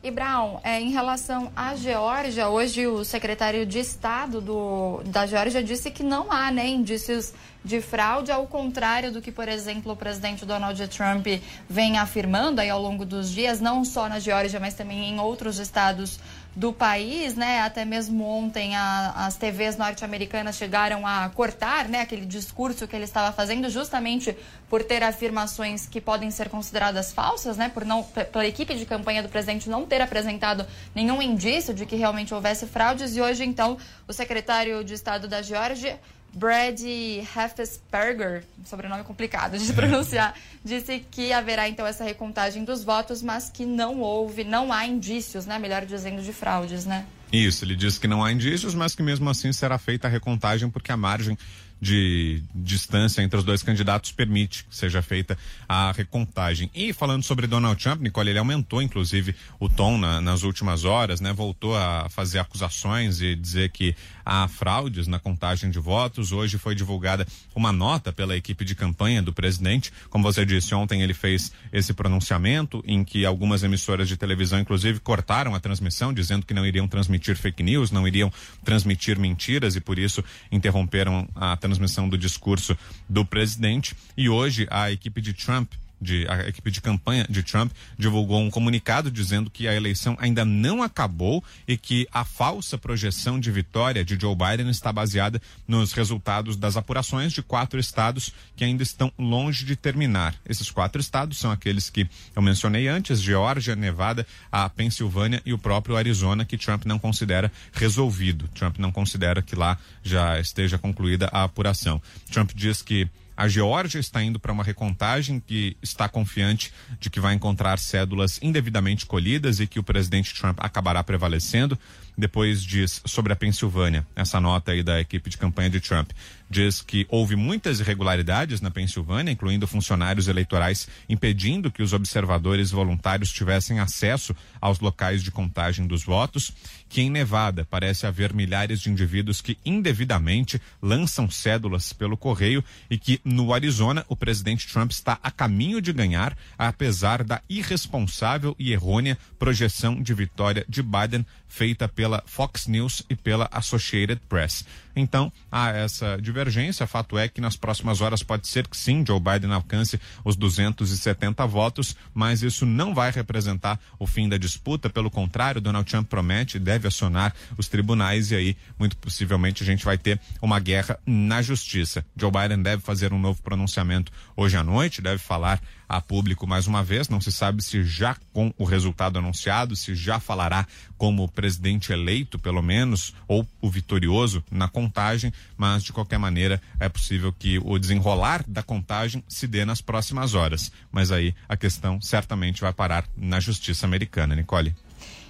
E 0.00 0.12
Brown, 0.12 0.60
é, 0.62 0.80
em 0.80 0.92
relação 0.92 1.50
à 1.56 1.74
Geórgia, 1.74 2.48
hoje 2.48 2.86
o 2.86 3.04
secretário 3.04 3.66
de 3.66 3.80
Estado 3.80 4.40
do, 4.40 5.02
da 5.06 5.26
Geórgia 5.26 5.60
disse 5.60 5.90
que 5.90 6.04
não 6.04 6.30
há 6.30 6.52
né, 6.52 6.68
indícios 6.68 7.34
de 7.64 7.80
fraude, 7.80 8.30
ao 8.30 8.46
contrário 8.46 9.10
do 9.10 9.20
que, 9.20 9.32
por 9.32 9.48
exemplo, 9.48 9.92
o 9.92 9.96
presidente 9.96 10.46
Donald 10.46 10.86
Trump 10.88 11.26
vem 11.68 11.98
afirmando 11.98 12.60
aí 12.60 12.70
ao 12.70 12.80
longo 12.80 13.04
dos 13.04 13.28
dias, 13.28 13.60
não 13.60 13.84
só 13.84 14.08
na 14.08 14.20
Geórgia, 14.20 14.60
mas 14.60 14.74
também 14.74 15.10
em 15.10 15.18
outros 15.18 15.58
estados 15.58 16.20
do 16.54 16.72
país, 16.72 17.34
né? 17.34 17.60
Até 17.60 17.84
mesmo 17.84 18.24
ontem 18.24 18.74
a, 18.74 19.26
as 19.26 19.36
TVs 19.36 19.76
norte-americanas 19.76 20.56
chegaram 20.56 21.06
a 21.06 21.30
cortar, 21.30 21.88
né, 21.88 22.00
aquele 22.00 22.26
discurso 22.26 22.88
que 22.88 22.96
ele 22.96 23.04
estava 23.04 23.32
fazendo, 23.32 23.70
justamente 23.70 24.36
por 24.68 24.82
ter 24.82 25.02
afirmações 25.02 25.86
que 25.86 26.00
podem 26.00 26.30
ser 26.30 26.48
consideradas 26.48 27.12
falsas, 27.12 27.56
né? 27.56 27.68
Por 27.68 27.84
não, 27.84 28.02
pela 28.02 28.46
equipe 28.46 28.74
de 28.74 28.84
campanha 28.84 29.22
do 29.22 29.28
presidente 29.28 29.70
não 29.70 29.86
ter 29.86 30.00
apresentado 30.00 30.66
nenhum 30.94 31.22
indício 31.22 31.72
de 31.72 31.86
que 31.86 31.96
realmente 31.96 32.34
houvesse 32.34 32.66
fraudes. 32.66 33.16
E 33.16 33.20
hoje, 33.20 33.44
então, 33.44 33.78
o 34.06 34.12
secretário 34.12 34.82
de 34.82 34.94
Estado 34.94 35.28
da 35.28 35.40
Geórgia 35.42 35.98
Brad 36.32 36.80
Heffesperger, 36.80 38.44
sobrenome 38.64 39.04
complicado 39.04 39.58
de 39.58 39.72
pronunciar, 39.74 40.34
disse 40.64 41.04
que 41.10 41.32
haverá 41.32 41.68
então 41.68 41.86
essa 41.86 42.04
recontagem 42.04 42.64
dos 42.64 42.84
votos, 42.84 43.22
mas 43.22 43.50
que 43.50 43.64
não 43.64 44.00
houve, 44.00 44.44
não 44.44 44.72
há 44.72 44.86
indícios, 44.86 45.46
né, 45.46 45.58
melhor 45.58 45.84
dizendo, 45.84 46.22
de 46.22 46.32
fraudes, 46.32 46.84
né? 46.84 47.06
Isso, 47.32 47.64
ele 47.64 47.76
disse 47.76 48.00
que 48.00 48.08
não 48.08 48.24
há 48.24 48.32
indícios, 48.32 48.74
mas 48.74 48.94
que 48.94 49.02
mesmo 49.02 49.28
assim 49.28 49.52
será 49.52 49.76
feita 49.78 50.08
a 50.08 50.10
recontagem 50.10 50.70
porque 50.70 50.90
a 50.90 50.96
margem 50.96 51.36
de 51.80 52.42
distância 52.54 53.22
entre 53.22 53.38
os 53.38 53.44
dois 53.44 53.62
candidatos 53.62 54.10
permite 54.10 54.64
que 54.64 54.74
seja 54.74 55.00
feita 55.00 55.38
a 55.68 55.92
recontagem. 55.92 56.70
E 56.74 56.92
falando 56.92 57.22
sobre 57.22 57.46
Donald 57.46 57.80
Trump, 57.80 58.00
Nicole, 58.00 58.30
ele 58.30 58.38
aumentou 58.38 58.82
inclusive 58.82 59.34
o 59.60 59.68
tom 59.68 59.96
na, 59.96 60.20
nas 60.20 60.42
últimas 60.42 60.84
horas, 60.84 61.20
né? 61.20 61.32
Voltou 61.32 61.76
a 61.76 62.08
fazer 62.08 62.40
acusações 62.40 63.20
e 63.20 63.34
dizer 63.34 63.70
que 63.70 63.94
há 64.28 64.46
fraudes 64.46 65.06
na 65.06 65.18
contagem 65.18 65.70
de 65.70 65.78
votos. 65.78 66.32
Hoje 66.32 66.58
foi 66.58 66.74
divulgada 66.74 67.26
uma 67.54 67.72
nota 67.72 68.12
pela 68.12 68.36
equipe 68.36 68.62
de 68.62 68.74
campanha 68.74 69.22
do 69.22 69.32
presidente. 69.32 69.90
Como 70.10 70.22
você 70.22 70.44
disse, 70.44 70.74
ontem 70.74 71.00
ele 71.00 71.14
fez 71.14 71.50
esse 71.72 71.94
pronunciamento 71.94 72.84
em 72.86 73.02
que 73.02 73.24
algumas 73.24 73.62
emissoras 73.62 74.06
de 74.06 74.18
televisão, 74.18 74.60
inclusive, 74.60 75.00
cortaram 75.00 75.54
a 75.54 75.60
transmissão, 75.60 76.12
dizendo 76.12 76.44
que 76.44 76.52
não 76.52 76.66
iriam 76.66 76.86
transmitir 76.86 77.38
fake 77.38 77.62
news, 77.62 77.90
não 77.90 78.06
iriam 78.06 78.30
transmitir 78.62 79.18
mentiras 79.18 79.76
e 79.76 79.80
por 79.80 79.98
isso 79.98 80.22
interromperam 80.52 81.26
a 81.34 81.56
transmissão 81.56 82.06
do 82.06 82.18
discurso 82.18 82.76
do 83.08 83.24
presidente. 83.24 83.96
E 84.14 84.28
hoje 84.28 84.66
a 84.70 84.92
equipe 84.92 85.22
de 85.22 85.32
Trump 85.32 85.72
de, 86.00 86.26
a 86.28 86.48
equipe 86.48 86.70
de 86.70 86.80
campanha 86.80 87.26
de 87.28 87.42
Trump 87.42 87.72
divulgou 87.98 88.40
um 88.40 88.50
comunicado 88.50 89.10
dizendo 89.10 89.50
que 89.50 89.66
a 89.66 89.74
eleição 89.74 90.16
ainda 90.20 90.44
não 90.44 90.82
acabou 90.82 91.42
e 91.66 91.76
que 91.76 92.06
a 92.12 92.24
falsa 92.24 92.78
projeção 92.78 93.38
de 93.38 93.50
vitória 93.50 94.04
de 94.04 94.18
Joe 94.18 94.34
Biden 94.34 94.70
está 94.70 94.92
baseada 94.92 95.40
nos 95.66 95.92
resultados 95.92 96.56
das 96.56 96.76
apurações 96.76 97.32
de 97.32 97.42
quatro 97.42 97.78
estados 97.78 98.32
que 98.56 98.64
ainda 98.64 98.82
estão 98.82 99.12
longe 99.18 99.64
de 99.64 99.76
terminar. 99.76 100.34
Esses 100.48 100.70
quatro 100.70 101.00
estados 101.00 101.38
são 101.38 101.50
aqueles 101.50 101.90
que 101.90 102.08
eu 102.34 102.42
mencionei 102.42 102.88
antes: 102.88 103.20
Geórgia, 103.20 103.76
Nevada, 103.76 104.26
a 104.50 104.68
Pensilvânia 104.68 105.42
e 105.44 105.52
o 105.52 105.58
próprio 105.58 105.96
Arizona, 105.96 106.44
que 106.44 106.56
Trump 106.56 106.84
não 106.84 106.98
considera 106.98 107.50
resolvido. 107.72 108.48
Trump 108.48 108.78
não 108.78 108.92
considera 108.92 109.42
que 109.42 109.56
lá 109.56 109.78
já 110.02 110.38
esteja 110.38 110.78
concluída 110.78 111.28
a 111.32 111.44
apuração. 111.44 112.00
Trump 112.30 112.52
diz 112.54 112.82
que 112.82 113.08
a 113.38 113.46
Geórgia 113.46 114.00
está 114.00 114.20
indo 114.20 114.40
para 114.40 114.50
uma 114.50 114.64
recontagem 114.64 115.38
que 115.38 115.76
está 115.80 116.08
confiante 116.08 116.72
de 116.98 117.08
que 117.08 117.20
vai 117.20 117.34
encontrar 117.34 117.78
cédulas 117.78 118.40
indevidamente 118.42 119.06
colhidas 119.06 119.60
e 119.60 119.66
que 119.68 119.78
o 119.78 119.82
presidente 119.84 120.34
Trump 120.34 120.58
acabará 120.60 121.04
prevalecendo. 121.04 121.78
Depois 122.16 122.60
diz 122.64 123.00
sobre 123.06 123.32
a 123.32 123.36
Pensilvânia, 123.36 124.04
essa 124.16 124.40
nota 124.40 124.72
aí 124.72 124.82
da 124.82 125.00
equipe 125.00 125.30
de 125.30 125.38
campanha 125.38 125.70
de 125.70 125.78
Trump 125.78 126.10
diz 126.48 126.80
que 126.80 127.06
houve 127.08 127.36
muitas 127.36 127.80
irregularidades 127.80 128.60
na 128.60 128.70
Pensilvânia, 128.70 129.32
incluindo 129.32 129.66
funcionários 129.66 130.28
eleitorais 130.28 130.88
impedindo 131.08 131.70
que 131.70 131.82
os 131.82 131.92
observadores 131.92 132.70
voluntários 132.70 133.32
tivessem 133.32 133.80
acesso 133.80 134.34
aos 134.60 134.80
locais 134.80 135.22
de 135.22 135.30
contagem 135.30 135.86
dos 135.86 136.04
votos, 136.04 136.52
que 136.88 137.00
em 137.00 137.10
Nevada 137.10 137.66
parece 137.68 138.06
haver 138.06 138.32
milhares 138.32 138.80
de 138.80 138.90
indivíduos 138.90 139.40
que 139.40 139.58
indevidamente 139.64 140.60
lançam 140.80 141.30
cédulas 141.30 141.92
pelo 141.92 142.16
correio 142.16 142.64
e 142.90 142.98
que 142.98 143.20
no 143.24 143.52
Arizona 143.52 144.04
o 144.08 144.16
presidente 144.16 144.66
Trump 144.66 144.90
está 144.90 145.18
a 145.22 145.30
caminho 145.30 145.80
de 145.80 145.92
ganhar, 145.92 146.36
apesar 146.56 147.22
da 147.22 147.42
irresponsável 147.48 148.56
e 148.58 148.72
errônea 148.72 149.18
projeção 149.38 150.02
de 150.02 150.14
vitória 150.14 150.64
de 150.68 150.82
Biden 150.82 151.24
feita 151.48 151.88
pela 151.88 152.22
Fox 152.26 152.66
News 152.66 153.02
e 153.08 153.16
pela 153.16 153.48
Associated 153.50 154.20
Press. 154.28 154.64
Então, 155.00 155.32
há 155.50 155.70
essa 155.70 156.18
divergência. 156.20 156.86
Fato 156.86 157.16
é 157.16 157.28
que 157.28 157.40
nas 157.40 157.56
próximas 157.56 158.00
horas 158.00 158.22
pode 158.22 158.48
ser 158.48 158.66
que 158.66 158.76
sim, 158.76 159.04
Joe 159.06 159.20
Biden 159.20 159.52
alcance 159.52 160.00
os 160.24 160.34
270 160.34 161.46
votos, 161.46 161.96
mas 162.12 162.42
isso 162.42 162.66
não 162.66 162.92
vai 162.92 163.12
representar 163.12 163.78
o 163.98 164.06
fim 164.06 164.28
da 164.28 164.36
disputa. 164.36 164.90
Pelo 164.90 165.10
contrário, 165.10 165.60
Donald 165.60 165.88
Trump 165.88 166.08
promete 166.08 166.56
e 166.56 166.60
deve 166.60 166.88
acionar 166.88 167.32
os 167.56 167.68
tribunais 167.68 168.32
e 168.32 168.34
aí, 168.34 168.56
muito 168.78 168.96
possivelmente, 168.96 169.62
a 169.62 169.66
gente 169.66 169.84
vai 169.84 169.96
ter 169.96 170.20
uma 170.42 170.58
guerra 170.58 170.98
na 171.06 171.40
justiça. 171.42 172.04
Joe 172.16 172.30
Biden 172.30 172.62
deve 172.62 172.82
fazer 172.82 173.12
um 173.12 173.18
novo 173.18 173.40
pronunciamento 173.40 174.10
hoje 174.36 174.56
à 174.56 174.64
noite, 174.64 175.00
deve 175.00 175.18
falar 175.18 175.60
a 175.88 176.00
público 176.00 176.46
mais 176.46 176.66
uma 176.66 176.84
vez. 176.84 177.08
Não 177.08 177.20
se 177.20 177.32
sabe 177.32 177.62
se 177.62 177.82
já 177.82 178.16
com 178.32 178.52
o 178.58 178.64
resultado 178.64 179.18
anunciado, 179.18 179.74
se 179.74 179.94
já 179.94 180.20
falará 180.20 180.66
como 180.96 181.28
presidente 181.28 181.92
eleito, 181.92 182.38
pelo 182.38 182.60
menos, 182.60 183.14
ou 183.26 183.46
o 183.60 183.70
vitorioso 183.70 184.44
na 184.50 184.68
contagem, 184.68 185.32
mas 185.56 185.82
de 185.82 185.92
qualquer 185.92 186.18
maneira 186.18 186.60
é 186.78 186.88
possível 186.88 187.32
que 187.32 187.58
o 187.58 187.78
desenrolar 187.78 188.44
da 188.46 188.62
contagem 188.62 189.22
se 189.28 189.46
dê 189.46 189.64
nas 189.64 189.80
próximas 189.80 190.34
horas. 190.34 190.70
Mas 190.90 191.10
aí 191.10 191.34
a 191.48 191.56
questão 191.56 192.00
certamente 192.00 192.60
vai 192.60 192.72
parar 192.72 193.04
na 193.16 193.40
justiça 193.40 193.86
americana, 193.86 194.34
Nicole. 194.34 194.74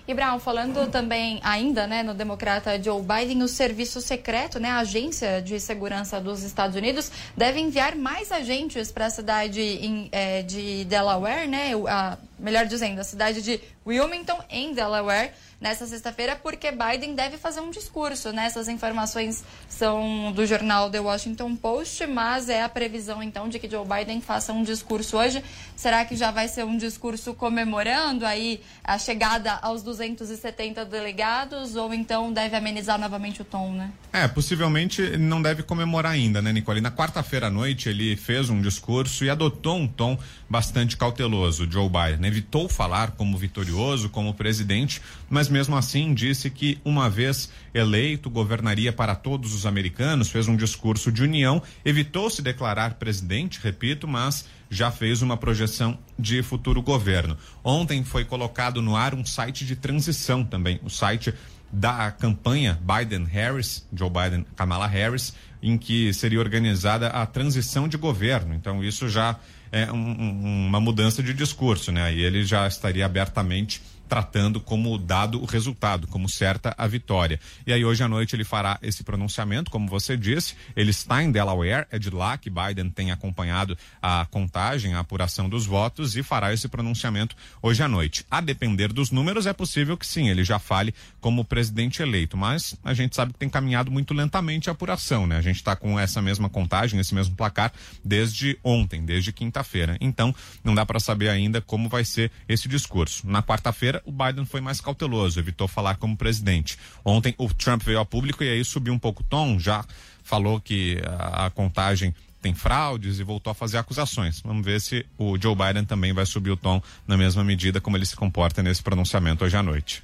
E 0.09 0.15
falando 0.41 0.91
também 0.91 1.39
ainda 1.43 1.87
né, 1.87 2.03
no 2.03 2.15
democrata 2.15 2.83
Joe 2.83 3.03
Biden, 3.03 3.43
o 3.43 3.47
serviço 3.47 4.01
secreto, 4.01 4.59
né, 4.59 4.71
a 4.71 4.79
agência 4.79 5.43
de 5.43 5.61
segurança 5.61 6.19
dos 6.19 6.43
Estados 6.43 6.75
Unidos, 6.75 7.13
deve 7.37 7.61
enviar 7.61 7.95
mais 7.95 8.33
agentes 8.33 8.91
para 8.91 9.05
a 9.05 9.11
cidade 9.11 9.61
em, 9.61 10.09
é, 10.11 10.41
de 10.41 10.87
Delaware, 10.87 11.47
né, 11.47 11.73
a, 11.87 12.17
melhor 12.39 12.65
dizendo, 12.65 12.99
a 13.03 13.05
cidade 13.05 13.43
de 13.43 13.61
Wilmington, 13.87 14.39
em 14.49 14.73
Delaware, 14.73 15.31
nessa 15.61 15.87
sexta-feira, 15.87 16.37
porque 16.37 16.71
Biden 16.71 17.15
deve 17.15 17.37
fazer 17.37 17.61
um 17.61 17.71
discurso. 17.71 18.33
Né? 18.33 18.47
Essas 18.47 18.69
informações 18.69 19.43
são 19.69 20.33
do 20.33 20.47
jornal 20.47 20.89
The 20.91 21.01
Washington 21.01 21.57
Post, 21.57 22.07
mas 22.07 22.49
é 22.49 22.63
a 22.63 22.69
previsão 22.69 23.23
então 23.23 23.49
de 23.49 23.59
que 23.59 23.69
Joe 23.69 23.85
Biden 23.87 24.21
faça 24.21 24.53
um 24.53 24.63
discurso 24.63 25.17
hoje. 25.17 25.43
Será 25.75 26.05
que 26.05 26.15
já 26.15 26.31
vai 26.31 26.49
ser 26.49 26.65
um 26.65 26.77
discurso 26.77 27.35
comemorando 27.35 28.25
aí 28.25 28.61
a 28.85 28.99
chegada 28.99 29.55
aos 29.63 29.83
270 29.83 30.85
delegados 30.85 31.77
ou 31.77 31.93
então 31.93 32.33
deve 32.33 32.57
amenizar 32.57 32.99
novamente 32.99 33.43
o 33.43 33.45
tom, 33.45 33.73
né? 33.73 33.91
É, 34.13 34.27
possivelmente 34.27 35.17
não 35.17 35.43
deve 35.43 35.63
comemorar 35.63 36.13
ainda, 36.13 36.41
né, 36.41 36.53
Nicole? 36.53 36.81
Na 36.81 36.91
quarta-feira 36.91 37.49
à 37.49 37.51
noite 37.51 37.89
ele 37.89 38.17
fez 38.17 38.49
um 38.49 38.61
discurso 38.61 39.25
e 39.25 39.31
adotou 39.31 39.77
um 39.77 39.89
tom 39.89 40.19
bastante 40.49 40.97
cauteloso, 40.97 41.71
Joe 41.71 41.89
Biden. 41.89 42.27
Evitou 42.27 42.69
falar 42.69 43.13
como 43.13 43.37
vitorioso, 43.37 44.09
como 44.09 44.33
presidente, 44.33 45.03
mas 45.29 45.48
mas 45.49 45.51
mesmo 45.51 45.77
assim 45.77 46.13
disse 46.13 46.51
que, 46.51 46.79
uma 46.85 47.09
vez 47.09 47.51
eleito, 47.73 48.29
governaria 48.29 48.93
para 48.93 49.15
todos 49.15 49.55
os 49.55 49.65
americanos, 49.65 50.29
fez 50.29 50.47
um 50.47 50.57
discurso 50.57 51.11
de 51.11 51.23
união, 51.23 51.63
evitou 51.85 52.29
se 52.29 52.43
declarar 52.43 52.95
presidente, 52.95 53.59
repito, 53.63 54.07
mas 54.07 54.45
já 54.71 54.91
fez 54.91 55.23
uma 55.23 55.37
projeção 55.37 55.99
de 56.19 56.43
futuro 56.43 56.83
governo. 56.83 57.37
Ontem 57.65 58.05
foi 58.05 58.25
colocado 58.25 58.83
no 58.83 58.95
ar 58.95 59.15
um 59.15 59.25
site 59.25 59.65
de 59.65 59.75
transição 59.75 60.45
também, 60.45 60.79
o 60.85 60.91
site 60.91 61.33
da 61.73 62.11
campanha 62.11 62.79
Biden-Harris, 62.83 63.87
Joe 63.93 64.11
Biden, 64.11 64.45
Kamala 64.55 64.87
Harris, 64.87 65.35
em 65.63 65.79
que 65.79 66.13
seria 66.13 66.41
organizada 66.41 67.09
a 67.09 67.25
transição 67.27 67.89
de 67.89 67.97
governo. 67.97 68.55
Então 68.55 68.85
isso 68.85 69.09
já 69.09 69.37
é 69.73 69.91
um, 69.91 69.97
um, 69.97 70.67
uma 70.67 70.81
mudança 70.81 71.23
de 71.23 71.33
discurso, 71.33 71.93
né? 71.93 72.15
E 72.15 72.23
ele 72.23 72.45
já 72.45 72.67
estaria 72.67 73.05
abertamente 73.05 73.83
tratando 74.09 74.61
como 74.61 74.97
dado 74.99 75.41
o 75.41 75.45
resultado, 75.45 76.07
como 76.07 76.29
certa 76.29 76.75
a 76.77 76.87
vitória. 76.87 77.39
E 77.67 77.73
aí 77.73 77.85
hoje 77.85 78.03
à 78.03 78.09
noite 78.09 78.35
ele 78.35 78.45
fará 78.45 78.79
esse 78.83 79.05
pronunciamento, 79.05 79.71
como 79.71 79.89
você 79.89 80.17
disse, 80.17 80.55
ele 80.75 80.91
está 80.91 81.23
em 81.23 81.31
Delaware, 81.31 81.87
é 81.91 81.99
de 81.99 82.11
lá 82.11 82.37
que 82.39 82.51
Biden 82.51 82.91
tem 82.91 83.11
acompanhado 83.11 83.77
a 84.03 84.27
contagem, 84.31 84.95
a 84.95 85.01
apuração 85.01 85.49
dos 85.49 85.67
votos 85.67 86.17
e 86.17 86.23
fará 86.23 86.53
esse 86.53 86.69
pronunciamento 86.69 87.37
hoje 87.63 87.83
à 87.83 87.89
noite. 87.89 88.25
A 88.31 88.41
depender 88.41 88.93
dos 88.93 89.11
números, 89.11 89.47
é 89.47 89.53
possível 89.53 89.97
que 89.97 90.07
sim, 90.07 90.29
ele 90.29 90.45
já 90.45 90.59
fale 90.59 90.95
como 91.21 91.45
presidente 91.45 92.03
eleito, 92.03 92.37
mas 92.37 92.75
a 92.83 92.95
gente 92.95 93.15
sabe 93.15 93.33
que 93.33 93.39
tem 93.39 93.49
caminhado 93.49 93.91
muito 93.91 94.15
lentamente 94.15 94.69
a 94.69 94.73
apuração, 94.73 95.27
né? 95.27 95.37
A 95.37 95.43
gente 95.43 95.57
está 95.57 95.77
com 95.77 95.99
essa 95.99 96.23
mesma 96.23 96.49
contagem, 96.49 96.99
esse 96.99 97.15
mesmo 97.15 97.37
placar 97.37 97.73
desde 98.05 98.59
ontem, 98.65 99.05
desde 99.05 99.33
quinta-feira. 99.33 99.97
Então, 100.01 100.35
não 100.65 100.75
dá 100.75 100.87
para 100.87 101.01
saber 101.01 101.29
ainda 101.29 101.61
como 101.61 101.89
vai 101.89 102.05
ser 102.05 102.31
esse 102.49 102.69
discurso. 102.69 103.27
Na 103.29 103.43
quarta-feira, 103.43 103.98
o 104.05 104.13
Biden 104.13 104.45
foi 104.45 104.61
mais 104.61 104.81
cauteloso, 104.81 105.39
evitou 105.39 105.69
falar 105.69 105.97
como 105.97 106.17
presidente. 106.17 106.79
Ontem 107.05 107.35
o 107.39 107.53
Trump 107.53 107.83
veio 107.83 107.99
ao 107.99 108.07
público 108.07 108.43
e 108.43 108.49
aí 108.49 108.65
subiu 108.65 108.93
um 108.93 108.99
pouco 108.99 109.23
o 109.23 109.27
tom, 109.27 109.59
já 109.59 109.85
falou 110.23 110.61
que 110.61 111.01
a, 111.07 111.47
a 111.47 111.51
contagem 111.51 112.15
tem 112.41 112.55
fraudes 112.55 113.19
e 113.19 113.25
voltou 113.25 113.51
a 113.51 113.55
fazer 113.55 113.79
acusações. 113.79 114.41
Vamos 114.43 114.65
ver 114.65 114.81
se 114.81 115.05
o 115.19 115.37
Joe 115.39 115.55
Biden 115.55 115.85
também 115.85 116.13
vai 116.13 116.25
subir 116.25 116.51
o 116.51 116.57
tom 116.57 116.81
na 117.07 117.17
mesma 117.17 117.43
medida 117.43 117.81
como 117.81 117.97
ele 117.97 118.07
se 118.07 118.15
comporta 118.15 118.63
nesse 118.63 118.83
pronunciamento 118.83 119.45
hoje 119.45 119.57
à 119.57 119.63
noite. 119.63 120.03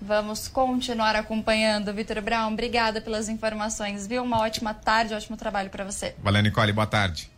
Vamos 0.00 0.48
continuar 0.48 1.16
acompanhando. 1.16 1.92
Vitor 1.94 2.20
Brown, 2.20 2.52
obrigada 2.52 3.00
pelas 3.00 3.28
informações, 3.28 4.06
viu? 4.06 4.22
Uma 4.22 4.40
ótima 4.40 4.74
tarde, 4.74 5.14
ótimo 5.14 5.36
trabalho 5.36 5.70
para 5.70 5.84
você. 5.84 6.14
Valeu, 6.22 6.42
Nicole. 6.42 6.72
Boa 6.72 6.86
tarde. 6.86 7.30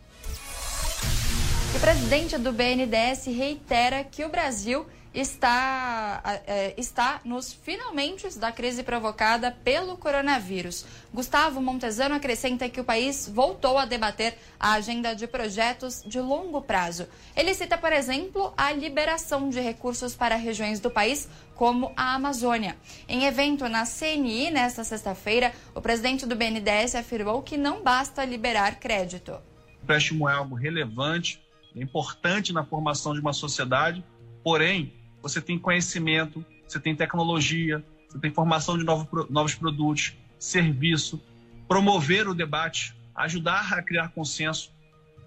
O 1.75 1.79
presidente 1.79 2.37
do 2.37 2.51
BNDES 2.51 3.27
reitera 3.27 4.03
que 4.03 4.25
o 4.25 4.29
Brasil 4.29 4.85
está, 5.19 6.21
é, 6.45 6.75
está 6.77 7.21
nos 7.25 7.51
finalmente 7.51 8.37
da 8.37 8.51
crise 8.51 8.83
provocada 8.83 9.51
pelo 9.63 9.97
coronavírus. 9.97 10.85
Gustavo 11.11 11.59
Montezano 11.59 12.13
acrescenta 12.13 12.69
que 12.69 12.79
o 12.79 12.83
país 12.83 13.27
voltou 13.27 13.79
a 13.79 13.85
debater 13.85 14.37
a 14.59 14.73
agenda 14.73 15.15
de 15.15 15.25
projetos 15.25 16.03
de 16.05 16.19
longo 16.19 16.61
prazo. 16.61 17.07
Ele 17.35 17.53
cita, 17.55 17.77
por 17.77 17.91
exemplo, 17.91 18.53
a 18.55 18.71
liberação 18.71 19.49
de 19.49 19.59
recursos 19.59 20.13
para 20.13 20.35
regiões 20.35 20.79
do 20.79 20.91
país 20.91 21.27
como 21.55 21.91
a 21.97 22.13
Amazônia. 22.13 22.77
Em 23.09 23.25
evento 23.25 23.67
na 23.67 23.85
CNI 23.85 24.51
nesta 24.51 24.83
sexta-feira, 24.83 25.51
o 25.73 25.81
presidente 25.81 26.27
do 26.27 26.35
BNDES 26.35 26.93
afirmou 26.93 27.41
que 27.41 27.57
não 27.57 27.81
basta 27.81 28.23
liberar 28.23 28.79
crédito. 28.79 29.31
O 29.31 29.83
empréstimo 29.83 30.29
é 30.29 30.33
algo 30.33 30.53
relevante, 30.53 31.41
é 31.75 31.81
importante 31.81 32.53
na 32.53 32.63
formação 32.63 33.13
de 33.13 33.19
uma 33.19 33.33
sociedade, 33.33 34.03
porém, 34.43 34.93
você 35.27 35.41
tem 35.41 35.59
conhecimento, 35.59 36.43
você 36.67 36.79
tem 36.79 36.95
tecnologia, 36.95 37.83
você 38.09 38.19
tem 38.19 38.31
formação 38.31 38.77
de 38.77 38.83
novos, 38.83 39.55
produtos, 39.55 40.13
serviço, 40.39 41.21
promover 41.67 42.27
o 42.27 42.33
debate, 42.33 42.95
ajudar 43.15 43.73
a 43.73 43.81
criar 43.81 44.09
consenso. 44.09 44.71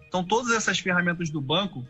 Então, 0.08 0.24
todas 0.24 0.52
essas 0.52 0.78
ferramentas 0.78 1.30
do 1.30 1.40
banco 1.40 1.86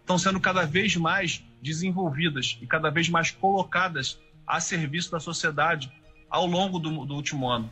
estão 0.00 0.18
sendo 0.18 0.40
cada 0.40 0.64
vez 0.64 0.96
mais 0.96 1.44
desenvolvidas 1.62 2.58
e 2.60 2.66
cada 2.66 2.90
vez 2.90 3.08
mais 3.08 3.30
colocadas 3.30 4.18
a 4.46 4.60
serviço 4.60 5.10
da 5.10 5.20
sociedade 5.20 5.92
ao 6.28 6.46
longo 6.46 6.78
do, 6.78 7.06
do 7.06 7.14
último 7.14 7.48
ano. 7.48 7.70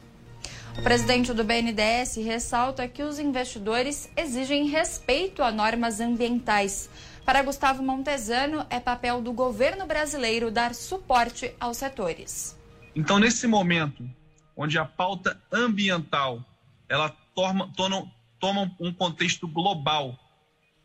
O 0.78 0.82
presidente 0.82 1.32
do 1.34 1.44
BNDES 1.44 2.16
ressalta 2.16 2.88
que 2.88 3.02
os 3.02 3.18
investidores 3.18 4.10
exigem 4.16 4.68
respeito 4.68 5.42
a 5.42 5.52
normas 5.52 6.00
ambientais. 6.00 6.88
Para 7.24 7.42
Gustavo 7.42 7.82
Montezano, 7.82 8.66
é 8.68 8.80
papel 8.80 9.22
do 9.22 9.32
governo 9.32 9.86
brasileiro 9.86 10.50
dar 10.50 10.74
suporte 10.74 11.54
aos 11.60 11.76
setores. 11.76 12.58
Então, 12.96 13.18
nesse 13.18 13.46
momento, 13.46 14.08
onde 14.56 14.76
a 14.76 14.84
pauta 14.84 15.40
ambiental 15.50 16.44
ela 16.88 17.08
toma, 17.34 17.72
toma, 17.76 18.10
toma 18.40 18.76
um 18.78 18.92
contexto 18.92 19.46
global 19.46 20.18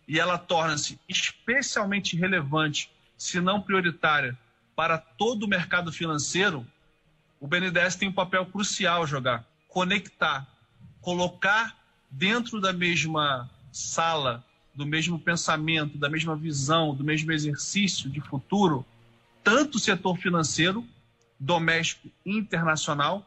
e 0.08 0.20
ela 0.20 0.38
torna-se 0.38 1.00
especialmente 1.10 2.16
relevante, 2.16 2.90
se 3.18 3.42
não 3.42 3.60
prioritária, 3.60 4.38
para 4.76 4.98
todo 4.98 5.44
o 5.44 5.50
mercado 5.50 5.92
financeiro, 5.92 6.66
o 7.40 7.48
BNDES 7.48 7.96
tem 7.96 8.10
um 8.10 8.14
papel 8.14 8.46
crucial 8.46 9.04
a 9.04 9.06
jogar. 9.08 9.44
Conectar, 9.68 10.48
colocar 11.02 11.76
dentro 12.10 12.62
da 12.62 12.72
mesma 12.72 13.50
sala, 13.72 14.46
do 14.78 14.86
mesmo 14.86 15.20
pensamento, 15.20 15.98
da 15.98 16.08
mesma 16.08 16.36
visão, 16.36 16.94
do 16.94 17.04
mesmo 17.04 17.32
exercício 17.32 18.08
de 18.08 18.22
futuro, 18.22 18.86
tanto 19.44 19.78
o 19.78 19.80
setor 19.80 20.16
financeiro, 20.18 20.86
doméstico 21.40 22.10
e 22.24 22.38
internacional, 22.38 23.26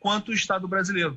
quanto 0.00 0.32
o 0.32 0.34
Estado 0.34 0.66
brasileiro. 0.66 1.16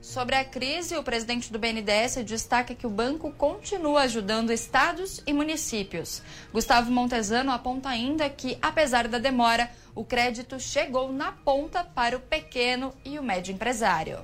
Sobre 0.00 0.36
a 0.36 0.44
crise, 0.44 0.96
o 0.96 1.02
presidente 1.02 1.52
do 1.52 1.58
BNDES 1.58 2.24
destaca 2.24 2.74
que 2.74 2.86
o 2.86 2.90
banco 2.90 3.32
continua 3.32 4.02
ajudando 4.02 4.50
estados 4.50 5.20
e 5.26 5.32
municípios. 5.32 6.22
Gustavo 6.52 6.90
Montezano 6.90 7.50
aponta 7.50 7.88
ainda 7.88 8.30
que, 8.30 8.56
apesar 8.62 9.08
da 9.08 9.18
demora, 9.18 9.70
o 9.94 10.04
crédito 10.04 10.58
chegou 10.58 11.12
na 11.12 11.32
ponta 11.32 11.84
para 11.84 12.16
o 12.16 12.20
pequeno 12.20 12.94
e 13.04 13.18
o 13.18 13.22
médio 13.22 13.52
empresário. 13.52 14.18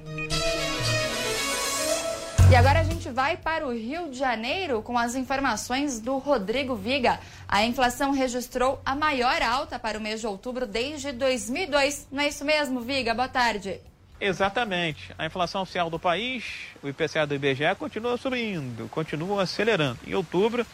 E 2.48 2.54
agora 2.54 2.78
a 2.78 2.84
gente 2.84 3.10
vai 3.10 3.36
para 3.36 3.66
o 3.66 3.72
Rio 3.72 4.08
de 4.08 4.16
Janeiro 4.16 4.80
com 4.80 4.96
as 4.96 5.16
informações 5.16 5.98
do 5.98 6.16
Rodrigo 6.18 6.76
Viga. 6.76 7.18
A 7.48 7.64
inflação 7.64 8.12
registrou 8.12 8.80
a 8.86 8.94
maior 8.94 9.42
alta 9.42 9.80
para 9.80 9.98
o 9.98 10.00
mês 10.00 10.20
de 10.20 10.28
outubro 10.28 10.64
desde 10.64 11.10
2002. 11.10 12.06
Não 12.12 12.22
é 12.22 12.28
isso 12.28 12.44
mesmo, 12.44 12.80
Viga? 12.80 13.12
Boa 13.12 13.26
tarde. 13.26 13.80
Exatamente. 14.20 15.12
A 15.18 15.26
inflação 15.26 15.62
oficial 15.62 15.90
do 15.90 15.98
país, 15.98 16.44
o 16.80 16.88
IPCA 16.88 17.26
do 17.26 17.34
IBGE, 17.34 17.74
continua 17.76 18.16
subindo, 18.16 18.88
continua 18.90 19.42
acelerando. 19.42 19.98
Em 20.06 20.14
outubro, 20.14 20.64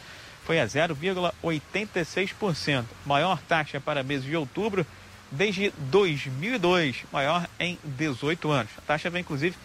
foi 0.44 0.60
a 0.60 0.66
0,86%, 0.66 2.84
maior 3.06 3.40
taxa 3.48 3.80
para 3.80 4.02
mês 4.02 4.22
de 4.22 4.36
outubro 4.36 4.84
desde 5.30 5.72
2002, 5.78 7.04
maior 7.10 7.48
em 7.58 7.78
18 7.82 8.50
anos. 8.50 8.70
A 8.76 8.82
taxa 8.82 9.08
vem, 9.08 9.22
inclusive, 9.22 9.56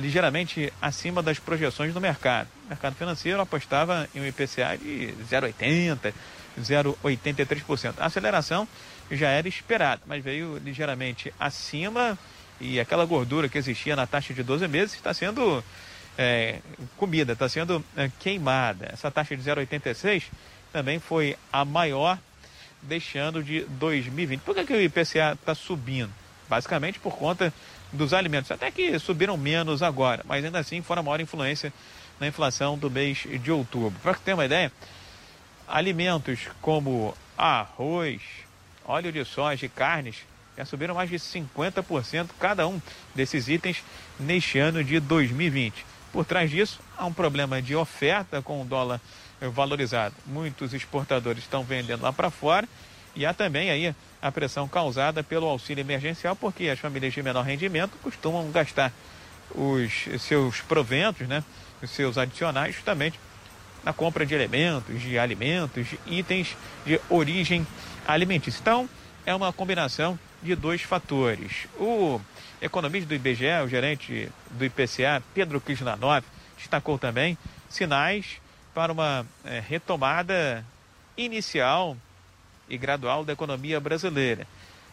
ligeiramente 0.00 0.72
acima 0.80 1.22
das 1.22 1.38
projeções 1.38 1.94
do 1.94 2.00
mercado. 2.00 2.48
O 2.66 2.68
mercado 2.70 2.94
financeiro 2.94 3.40
apostava 3.40 4.08
em 4.14 4.20
um 4.20 4.26
IPCA 4.26 4.76
de 4.78 5.14
0,80%, 5.30 6.12
0,83%. 6.60 7.94
A 7.98 8.06
aceleração 8.06 8.66
já 9.10 9.28
era 9.28 9.46
esperada, 9.48 10.02
mas 10.06 10.22
veio 10.22 10.58
ligeiramente 10.58 11.32
acima 11.38 12.18
e 12.60 12.78
aquela 12.78 13.04
gordura 13.04 13.48
que 13.48 13.58
existia 13.58 13.96
na 13.96 14.06
taxa 14.06 14.34
de 14.34 14.42
12 14.42 14.68
meses 14.68 14.94
está 14.94 15.14
sendo 15.14 15.62
é, 16.16 16.58
comida, 16.96 17.32
está 17.32 17.48
sendo 17.48 17.84
é, 17.96 18.10
queimada. 18.18 18.90
Essa 18.92 19.10
taxa 19.10 19.36
de 19.36 19.42
0,86 19.42 20.24
também 20.72 20.98
foi 20.98 21.36
a 21.52 21.64
maior, 21.64 22.18
deixando 22.82 23.42
de 23.42 23.60
2020. 23.64 24.40
Por 24.40 24.54
que, 24.54 24.64
que 24.64 24.72
o 24.72 24.80
IPCA 24.80 25.32
está 25.32 25.54
subindo? 25.54 26.12
Basicamente 26.48 26.98
por 26.98 27.16
conta 27.16 27.52
dos 27.92 28.12
alimentos, 28.12 28.50
até 28.50 28.70
que 28.70 28.98
subiram 28.98 29.36
menos 29.36 29.82
agora, 29.82 30.24
mas 30.26 30.44
ainda 30.44 30.58
assim 30.58 30.82
foram 30.82 31.00
a 31.00 31.02
maior 31.02 31.20
influência 31.20 31.72
na 32.18 32.26
inflação 32.26 32.78
do 32.78 32.90
mês 32.90 33.18
de 33.26 33.50
outubro. 33.50 33.98
Para 34.02 34.14
ter 34.14 34.34
uma 34.34 34.44
ideia, 34.44 34.72
alimentos 35.66 36.48
como 36.60 37.16
arroz, 37.36 38.20
óleo 38.84 39.10
de 39.10 39.24
soja 39.24 39.66
e 39.66 39.68
carnes 39.68 40.16
já 40.56 40.64
subiram 40.64 40.94
mais 40.94 41.08
de 41.08 41.16
50% 41.16 42.30
cada 42.38 42.68
um 42.68 42.80
desses 43.14 43.48
itens 43.48 43.82
neste 44.18 44.58
ano 44.58 44.84
de 44.84 45.00
2020. 45.00 45.86
Por 46.12 46.24
trás 46.24 46.50
disso, 46.50 46.80
há 46.98 47.06
um 47.06 47.12
problema 47.12 47.62
de 47.62 47.74
oferta 47.74 48.42
com 48.42 48.60
o 48.60 48.64
dólar 48.64 49.00
valorizado. 49.40 50.14
Muitos 50.26 50.74
exportadores 50.74 51.44
estão 51.44 51.64
vendendo 51.64 52.02
lá 52.02 52.12
para 52.12 52.30
fora 52.30 52.68
e 53.14 53.26
há 53.26 53.34
também 53.34 53.70
aí 53.70 53.94
a 54.20 54.32
pressão 54.32 54.68
causada 54.68 55.22
pelo 55.22 55.46
auxílio 55.46 55.82
emergencial, 55.82 56.36
porque 56.36 56.68
as 56.68 56.78
famílias 56.78 57.12
de 57.12 57.22
menor 57.22 57.42
rendimento 57.42 57.96
costumam 58.02 58.50
gastar 58.50 58.92
os 59.54 60.08
seus 60.20 60.60
proventos, 60.60 61.26
né, 61.26 61.42
os 61.82 61.90
seus 61.90 62.16
adicionais, 62.16 62.74
justamente 62.74 63.18
na 63.82 63.92
compra 63.92 64.26
de 64.26 64.34
elementos, 64.34 65.00
de 65.00 65.18
alimentos, 65.18 65.88
de 65.88 65.98
itens 66.06 66.56
de 66.84 67.00
origem 67.08 67.66
alimentícia. 68.06 68.60
Então, 68.60 68.88
é 69.24 69.34
uma 69.34 69.52
combinação 69.52 70.18
de 70.42 70.54
dois 70.54 70.82
fatores. 70.82 71.66
O 71.78 72.20
economista 72.60 73.08
do 73.08 73.14
IBGE, 73.14 73.62
o 73.64 73.68
gerente 73.68 74.30
do 74.50 74.64
IPCA, 74.64 75.22
Pedro 75.34 75.60
Krishnanov, 75.60 76.24
destacou 76.56 76.98
também 76.98 77.36
sinais 77.68 78.40
para 78.74 78.92
uma 78.92 79.26
é, 79.44 79.60
retomada 79.66 80.64
inicial 81.16 81.96
e 82.70 82.78
gradual 82.78 83.24
da 83.24 83.32
economia 83.32 83.78
brasileira. 83.80 84.46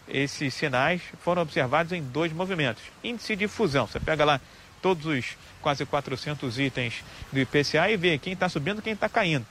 Esses 0.08 0.54
sinais 0.54 1.02
foram 1.22 1.42
observados 1.42 1.92
em 1.92 2.02
dois 2.02 2.34
movimentos. 2.34 2.84
Índice 3.04 3.36
de 3.36 3.48
fusão, 3.48 3.88
você 3.88 4.00
pega 4.00 4.26
lá 4.26 4.42
todos 4.82 5.06
os 5.06 5.38
quase 5.62 5.86
400 5.86 6.60
itens 6.60 7.04
do 7.32 7.40
IPCA 7.40 7.90
e 7.90 7.98
vê 7.98 8.18
quem 8.18 8.34
está 8.34 8.48
subindo 8.50 8.82
quem 8.82 8.94
está 8.94 9.10
caindo. 9.10 9.46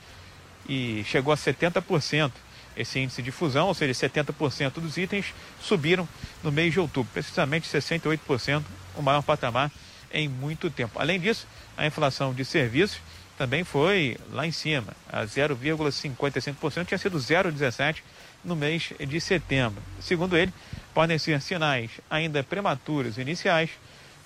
E 0.68 1.04
chegou 1.04 1.32
a 1.32 1.36
70% 1.36 2.32
esse 2.76 2.98
índice 2.98 3.22
de 3.22 3.30
fusão, 3.30 3.68
ou 3.68 3.74
seja, 3.74 4.08
70% 4.08 4.74
dos 4.74 4.96
itens 4.96 5.34
subiram 5.60 6.06
no 6.42 6.52
mês 6.52 6.72
de 6.72 6.80
outubro, 6.80 7.10
precisamente 7.12 7.66
68%, 7.68 8.62
o 8.94 9.02
maior 9.02 9.22
patamar 9.22 9.70
em 10.12 10.28
muito 10.28 10.70
tempo. 10.70 10.98
Além 10.98 11.18
disso, 11.18 11.46
a 11.76 11.86
inflação 11.86 12.34
de 12.34 12.44
serviços 12.44 13.00
também 13.38 13.64
foi 13.64 14.16
lá 14.30 14.46
em 14.46 14.52
cima, 14.52 14.94
a 15.10 15.24
0,55%, 15.24 16.86
tinha 16.86 16.98
sido 16.98 17.18
0,17% 17.18 17.96
no 18.46 18.54
mês 18.54 18.92
de 18.98 19.20
setembro. 19.20 19.82
Segundo 20.00 20.36
ele, 20.36 20.52
podem 20.94 21.18
ser 21.18 21.42
sinais 21.42 21.90
ainda 22.08 22.42
prematuros 22.42 23.18
iniciais 23.18 23.70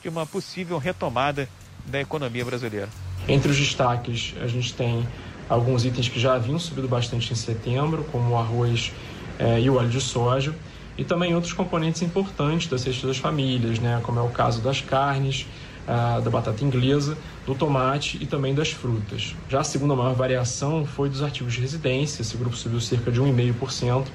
de 0.02 0.09
uma 0.09 0.26
possível 0.26 0.78
retomada 0.78 1.48
da 1.87 2.00
economia 2.00 2.44
brasileira. 2.44 2.88
Entre 3.26 3.50
os 3.50 3.59
destaques, 3.59 4.35
a 4.40 4.46
gente 4.46 4.74
tem 4.74 5.06
alguns 5.48 5.85
itens 5.85 6.09
que 6.09 6.20
já 6.20 6.35
haviam 6.35 6.59
subido 6.59 6.87
bastante 6.87 7.33
em 7.33 7.37
setembro, 7.37 8.04
como 8.12 8.30
o 8.30 8.38
arroz 8.38 8.92
eh, 9.38 9.61
e 9.61 9.70
o 9.70 9.76
óleo 9.76 9.88
de 9.88 10.00
soja, 10.00 10.54
e 10.96 11.04
também 11.04 11.35
outros 11.35 11.52
componentes 11.52 12.02
importantes 12.02 12.68
da 12.68 12.78
cesta 12.78 13.06
das 13.06 13.16
famílias, 13.16 13.78
né, 13.78 14.00
como 14.02 14.20
é 14.20 14.22
o 14.22 14.28
caso 14.28 14.61
das 14.61 14.80
carnes, 14.80 15.46
ah, 15.88 16.20
da 16.22 16.30
batata 16.30 16.62
inglesa, 16.62 17.16
do 17.51 17.55
tomate 17.57 18.17
e 18.21 18.27
também 18.27 18.55
das 18.55 18.71
frutas. 18.71 19.35
Já 19.49 19.61
a 19.61 19.65
segunda 19.65 19.97
maior 19.97 20.15
variação 20.15 20.87
foi 20.87 21.09
dos 21.09 21.21
artigos 21.21 21.55
de 21.55 21.61
residência, 21.61 22.23
esse 22.23 22.37
grupo 22.37 22.57
subiu 22.57 22.81
cerca 22.81 23.11
de 23.11 23.21
1,5%, 23.21 24.07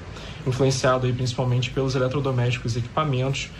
influenciado 0.46 1.06
aí 1.06 1.12
principalmente 1.12 1.68
pelos 1.70 1.94
eletrodomésticos 1.94 2.76
e 2.76 2.78
equipamentos, 2.78 3.50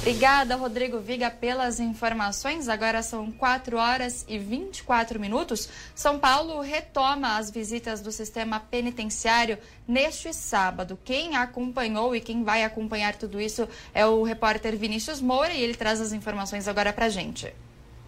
Obrigada, 0.00 0.56
Rodrigo 0.56 0.98
Viga, 0.98 1.30
pelas 1.30 1.78
informações. 1.78 2.68
Agora 2.68 3.00
são 3.00 3.30
4 3.30 3.76
horas 3.76 4.24
e 4.28 4.38
24 4.38 5.20
minutos. 5.20 5.68
São 5.94 6.18
Paulo 6.18 6.60
retoma 6.60 7.36
as 7.36 7.48
visitas 7.48 8.00
do 8.00 8.10
sistema 8.10 8.58
penitenciário 8.58 9.56
neste 9.86 10.32
sábado. 10.32 10.98
Quem 11.04 11.36
acompanhou 11.36 12.14
e 12.14 12.20
quem 12.20 12.42
vai 12.42 12.64
acompanhar 12.64 13.14
tudo 13.14 13.40
isso 13.40 13.68
é 13.94 14.04
o 14.04 14.24
repórter 14.24 14.76
Vinícius 14.76 15.20
Moura 15.20 15.52
e 15.52 15.60
ele 15.62 15.74
traz 15.74 16.00
as 16.00 16.12
informações 16.12 16.66
agora 16.66 16.92
para 16.92 17.08
gente. 17.08 17.52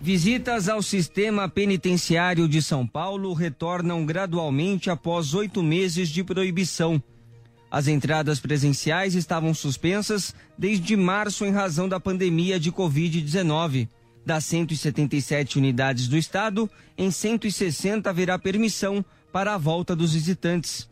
Visitas 0.00 0.68
ao 0.68 0.82
sistema 0.82 1.48
penitenciário 1.48 2.48
de 2.48 2.62
São 2.62 2.86
Paulo 2.86 3.32
retornam 3.32 4.04
gradualmente 4.04 4.90
após 4.90 5.34
oito 5.34 5.62
meses 5.62 6.08
de 6.08 6.22
proibição. 6.24 7.02
As 7.70 7.86
entradas 7.86 8.40
presenciais 8.40 9.14
estavam 9.14 9.52
suspensas 9.52 10.34
desde 10.56 10.96
março 10.96 11.44
em 11.44 11.50
razão 11.50 11.88
da 11.88 12.00
pandemia 12.00 12.58
de 12.58 12.72
Covid-19. 12.72 13.88
Das 14.24 14.44
177 14.46 15.58
unidades 15.58 16.08
do 16.08 16.16
estado, 16.16 16.68
em 16.96 17.10
160 17.10 18.08
haverá 18.08 18.38
permissão 18.38 19.04
para 19.32 19.54
a 19.54 19.58
volta 19.58 19.94
dos 19.94 20.14
visitantes. 20.14 20.88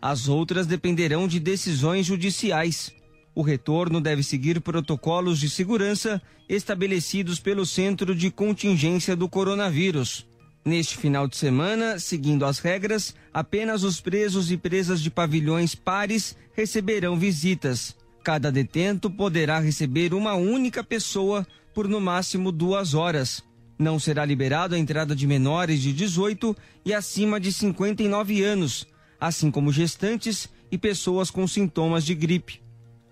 As 0.00 0.28
outras 0.28 0.66
dependerão 0.66 1.28
de 1.28 1.38
decisões 1.38 2.06
judiciais. 2.06 2.92
O 3.34 3.42
retorno 3.42 4.00
deve 4.00 4.22
seguir 4.22 4.60
protocolos 4.60 5.38
de 5.38 5.48
segurança 5.48 6.22
estabelecidos 6.48 7.38
pelo 7.38 7.66
Centro 7.66 8.14
de 8.14 8.30
Contingência 8.30 9.14
do 9.14 9.28
Coronavírus. 9.28 10.29
Neste 10.64 10.98
final 10.98 11.26
de 11.26 11.36
semana, 11.36 11.98
seguindo 11.98 12.44
as 12.44 12.58
regras, 12.58 13.14
apenas 13.32 13.82
os 13.82 14.00
presos 14.00 14.50
e 14.50 14.58
presas 14.58 15.00
de 15.00 15.10
pavilhões 15.10 15.74
pares 15.74 16.36
receberão 16.52 17.18
visitas. 17.18 17.96
Cada 18.22 18.52
detento 18.52 19.10
poderá 19.10 19.58
receber 19.58 20.12
uma 20.12 20.34
única 20.34 20.84
pessoa 20.84 21.46
por 21.72 21.88
no 21.88 22.00
máximo 22.00 22.52
duas 22.52 22.92
horas. 22.92 23.42
Não 23.78 23.98
será 23.98 24.22
liberado 24.26 24.74
a 24.74 24.78
entrada 24.78 25.16
de 25.16 25.26
menores 25.26 25.80
de 25.80 25.94
18 25.94 26.54
e 26.84 26.92
acima 26.92 27.40
de 27.40 27.50
59 27.50 28.42
anos, 28.42 28.86
assim 29.18 29.50
como 29.50 29.72
gestantes 29.72 30.50
e 30.70 30.76
pessoas 30.76 31.30
com 31.30 31.48
sintomas 31.48 32.04
de 32.04 32.14
gripe. 32.14 32.60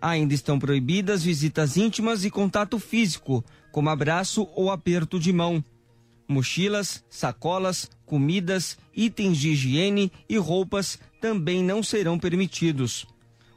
Ainda 0.00 0.34
estão 0.34 0.58
proibidas 0.58 1.22
visitas 1.22 1.78
íntimas 1.78 2.26
e 2.26 2.30
contato 2.30 2.78
físico, 2.78 3.42
como 3.72 3.88
abraço 3.88 4.46
ou 4.54 4.70
aperto 4.70 5.18
de 5.18 5.32
mão. 5.32 5.64
Mochilas, 6.29 7.03
sacolas, 7.09 7.91
comidas, 8.05 8.77
itens 8.95 9.38
de 9.38 9.49
higiene 9.49 10.12
e 10.29 10.37
roupas 10.37 10.99
também 11.21 11.64
não 11.64 11.83
serão 11.83 12.19
permitidos. 12.19 13.07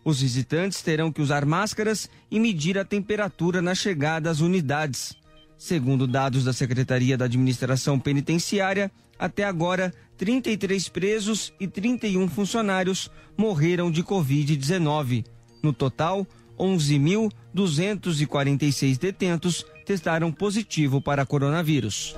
Os 0.03 0.21
visitantes 0.21 0.81
terão 0.81 1.11
que 1.11 1.21
usar 1.21 1.45
máscaras 1.45 2.09
e 2.29 2.39
medir 2.39 2.77
a 2.77 2.85
temperatura 2.85 3.61
na 3.61 3.75
chegada 3.75 4.29
às 4.29 4.39
unidades. 4.39 5.15
Segundo 5.57 6.07
dados 6.07 6.43
da 6.43 6.53
Secretaria 6.53 7.17
da 7.17 7.25
Administração 7.25 7.99
Penitenciária, 7.99 8.91
até 9.19 9.43
agora, 9.43 9.93
33 10.17 10.89
presos 10.89 11.53
e 11.59 11.67
31 11.67 12.27
funcionários 12.27 13.11
morreram 13.37 13.91
de 13.91 14.03
Covid-19. 14.03 15.23
No 15.61 15.71
total, 15.71 16.25
11.246 16.57 18.97
detentos 18.97 19.63
testaram 19.85 20.31
positivo 20.31 21.01
para 21.01 21.25
coronavírus. 21.25 22.15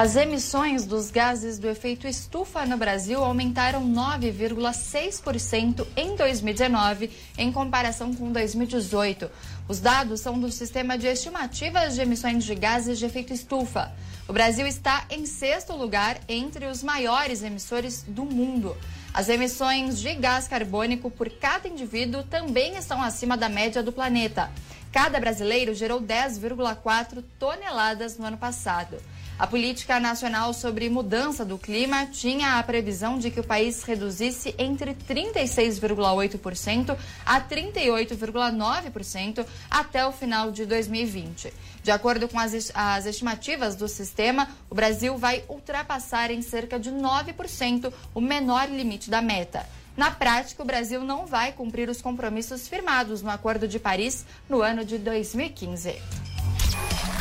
As 0.00 0.14
emissões 0.14 0.86
dos 0.86 1.10
gases 1.10 1.58
do 1.58 1.68
efeito 1.68 2.06
estufa 2.06 2.64
no 2.64 2.76
Brasil 2.76 3.24
aumentaram 3.24 3.84
9,6% 3.92 5.84
em 5.96 6.14
2019, 6.14 7.10
em 7.36 7.50
comparação 7.50 8.14
com 8.14 8.30
2018. 8.30 9.28
Os 9.66 9.80
dados 9.80 10.20
são 10.20 10.38
do 10.38 10.52
Sistema 10.52 10.96
de 10.96 11.08
Estimativas 11.08 11.96
de 11.96 12.02
Emissões 12.02 12.44
de 12.44 12.54
Gases 12.54 12.96
de 12.96 13.06
Efeito 13.06 13.32
Estufa. 13.32 13.90
O 14.28 14.32
Brasil 14.32 14.68
está 14.68 15.04
em 15.10 15.26
sexto 15.26 15.74
lugar 15.74 16.20
entre 16.28 16.66
os 16.66 16.80
maiores 16.80 17.42
emissores 17.42 18.04
do 18.06 18.24
mundo. 18.24 18.76
As 19.12 19.28
emissões 19.28 19.98
de 19.98 20.14
gás 20.14 20.46
carbônico 20.46 21.10
por 21.10 21.28
cada 21.30 21.68
indivíduo 21.68 22.22
também 22.22 22.76
estão 22.76 23.02
acima 23.02 23.36
da 23.36 23.48
média 23.48 23.82
do 23.82 23.92
planeta. 23.92 24.50
Cada 24.92 25.18
brasileiro 25.18 25.74
gerou 25.74 26.00
10,4 26.00 27.24
toneladas 27.38 28.16
no 28.18 28.26
ano 28.26 28.38
passado. 28.38 28.98
A 29.38 29.46
Política 29.46 30.00
Nacional 30.00 30.52
sobre 30.52 30.90
Mudança 30.90 31.44
do 31.44 31.56
Clima 31.56 32.06
tinha 32.06 32.58
a 32.58 32.62
previsão 32.64 33.20
de 33.20 33.30
que 33.30 33.38
o 33.38 33.44
país 33.44 33.84
reduzisse 33.84 34.52
entre 34.58 34.94
36,8% 34.94 36.96
a 37.24 37.40
38,9% 37.40 39.46
até 39.70 40.04
o 40.04 40.10
final 40.10 40.50
de 40.50 40.66
2020. 40.66 41.54
De 41.84 41.90
acordo 41.92 42.28
com 42.28 42.36
as, 42.36 42.72
as 42.74 43.06
estimativas 43.06 43.76
do 43.76 43.86
sistema, 43.86 44.48
o 44.68 44.74
Brasil 44.74 45.16
vai 45.16 45.44
ultrapassar 45.48 46.32
em 46.32 46.42
cerca 46.42 46.76
de 46.76 46.90
9% 46.90 47.92
o 48.12 48.20
menor 48.20 48.68
limite 48.68 49.08
da 49.08 49.22
meta. 49.22 49.64
Na 49.96 50.10
prática, 50.10 50.64
o 50.64 50.66
Brasil 50.66 51.04
não 51.04 51.26
vai 51.26 51.52
cumprir 51.52 51.88
os 51.88 52.02
compromissos 52.02 52.66
firmados 52.66 53.22
no 53.22 53.30
Acordo 53.30 53.68
de 53.68 53.78
Paris 53.78 54.26
no 54.48 54.62
ano 54.62 54.84
de 54.84 54.98
2015. 54.98 55.96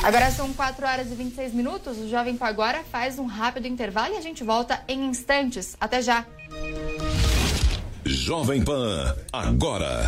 Agora 0.03 0.31
são 0.31 0.53
4 0.53 0.85
horas 0.85 1.11
e 1.11 1.15
26 1.15 1.53
minutos. 1.53 1.97
O 1.97 2.09
Jovem 2.09 2.37
Pan 2.37 2.45
agora 2.47 2.83
faz 2.91 3.19
um 3.19 3.25
rápido 3.25 3.67
intervalo 3.67 4.13
e 4.13 4.17
a 4.17 4.21
gente 4.21 4.43
volta 4.43 4.81
em 4.87 5.05
instantes. 5.05 5.75
Até 5.79 6.01
já. 6.01 6.25
Jovem 8.05 8.63
Pan, 8.63 9.15
agora. 9.33 10.05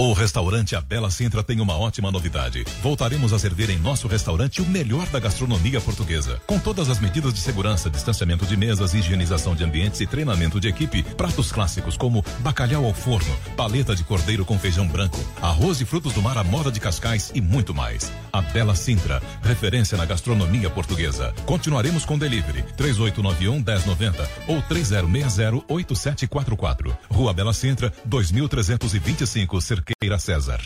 O 0.00 0.12
restaurante 0.12 0.76
A 0.76 0.80
Bela 0.80 1.10
Sintra 1.10 1.42
tem 1.42 1.60
uma 1.60 1.76
ótima 1.76 2.12
novidade. 2.12 2.64
Voltaremos 2.80 3.32
a 3.32 3.38
servir 3.38 3.68
em 3.68 3.78
nosso 3.78 4.06
restaurante 4.06 4.62
o 4.62 4.64
melhor 4.64 5.08
da 5.08 5.18
gastronomia 5.18 5.80
portuguesa. 5.80 6.40
Com 6.46 6.56
todas 6.56 6.88
as 6.88 7.00
medidas 7.00 7.34
de 7.34 7.40
segurança, 7.40 7.90
distanciamento 7.90 8.46
de 8.46 8.56
mesas, 8.56 8.94
higienização 8.94 9.56
de 9.56 9.64
ambientes 9.64 10.00
e 10.00 10.06
treinamento 10.06 10.60
de 10.60 10.68
equipe, 10.68 11.02
pratos 11.02 11.50
clássicos 11.50 11.96
como 11.96 12.24
bacalhau 12.38 12.84
ao 12.84 12.94
forno, 12.94 13.36
paleta 13.56 13.92
de 13.96 14.04
cordeiro 14.04 14.44
com 14.44 14.56
feijão 14.56 14.86
branco, 14.86 15.18
arroz 15.42 15.80
e 15.80 15.84
frutos 15.84 16.12
do 16.12 16.22
mar 16.22 16.38
à 16.38 16.44
moda 16.44 16.70
de 16.70 16.78
Cascais 16.78 17.32
e 17.34 17.40
muito 17.40 17.74
mais. 17.74 18.12
A 18.32 18.40
Bela 18.40 18.76
Sintra, 18.76 19.20
referência 19.42 19.98
na 19.98 20.04
gastronomia 20.04 20.70
portuguesa. 20.70 21.34
Continuaremos 21.44 22.04
com 22.04 22.16
delivery 22.16 22.62
3891 22.76 23.56
1090 23.56 24.30
ou 24.46 24.62
3060 24.62 25.64
8744. 25.66 26.96
Rua 27.10 27.34
Bela 27.34 27.52
Sintra, 27.52 27.92
2325, 28.04 29.60
cerca 29.60 29.87
Cerqueira 29.88 30.18
César. 30.18 30.60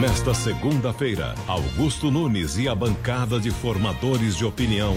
Nesta 0.00 0.32
segunda-feira, 0.32 1.34
Augusto 1.48 2.08
Nunes 2.08 2.56
e 2.56 2.68
a 2.68 2.74
bancada 2.74 3.40
de 3.40 3.50
formadores 3.50 4.36
de 4.36 4.44
opinião 4.44 4.94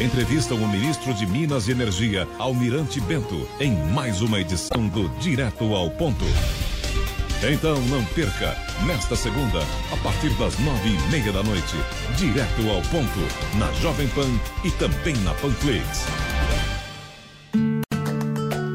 entrevistam 0.00 0.58
o 0.58 0.68
ministro 0.68 1.12
de 1.12 1.26
Minas 1.26 1.66
e 1.66 1.72
Energia, 1.72 2.26
Almirante 2.38 3.00
Bento, 3.00 3.48
em 3.58 3.74
mais 3.92 4.20
uma 4.20 4.40
edição 4.40 4.86
do 4.88 5.08
Direto 5.18 5.74
ao 5.74 5.90
Ponto. 5.90 6.24
Então 7.42 7.80
não 7.86 8.04
perca, 8.04 8.56
nesta 8.86 9.16
segunda, 9.16 9.58
a 9.92 9.96
partir 9.96 10.30
das 10.34 10.56
nove 10.60 10.88
e 10.88 11.10
meia 11.10 11.32
da 11.32 11.42
noite, 11.42 11.76
direto 12.16 12.70
ao 12.70 12.80
ponto, 12.82 13.58
na 13.58 13.72
Jovem 13.80 14.06
Pan 14.08 14.30
e 14.62 14.70
também 14.72 15.16
na 15.24 15.34
Panflix. 15.34 16.06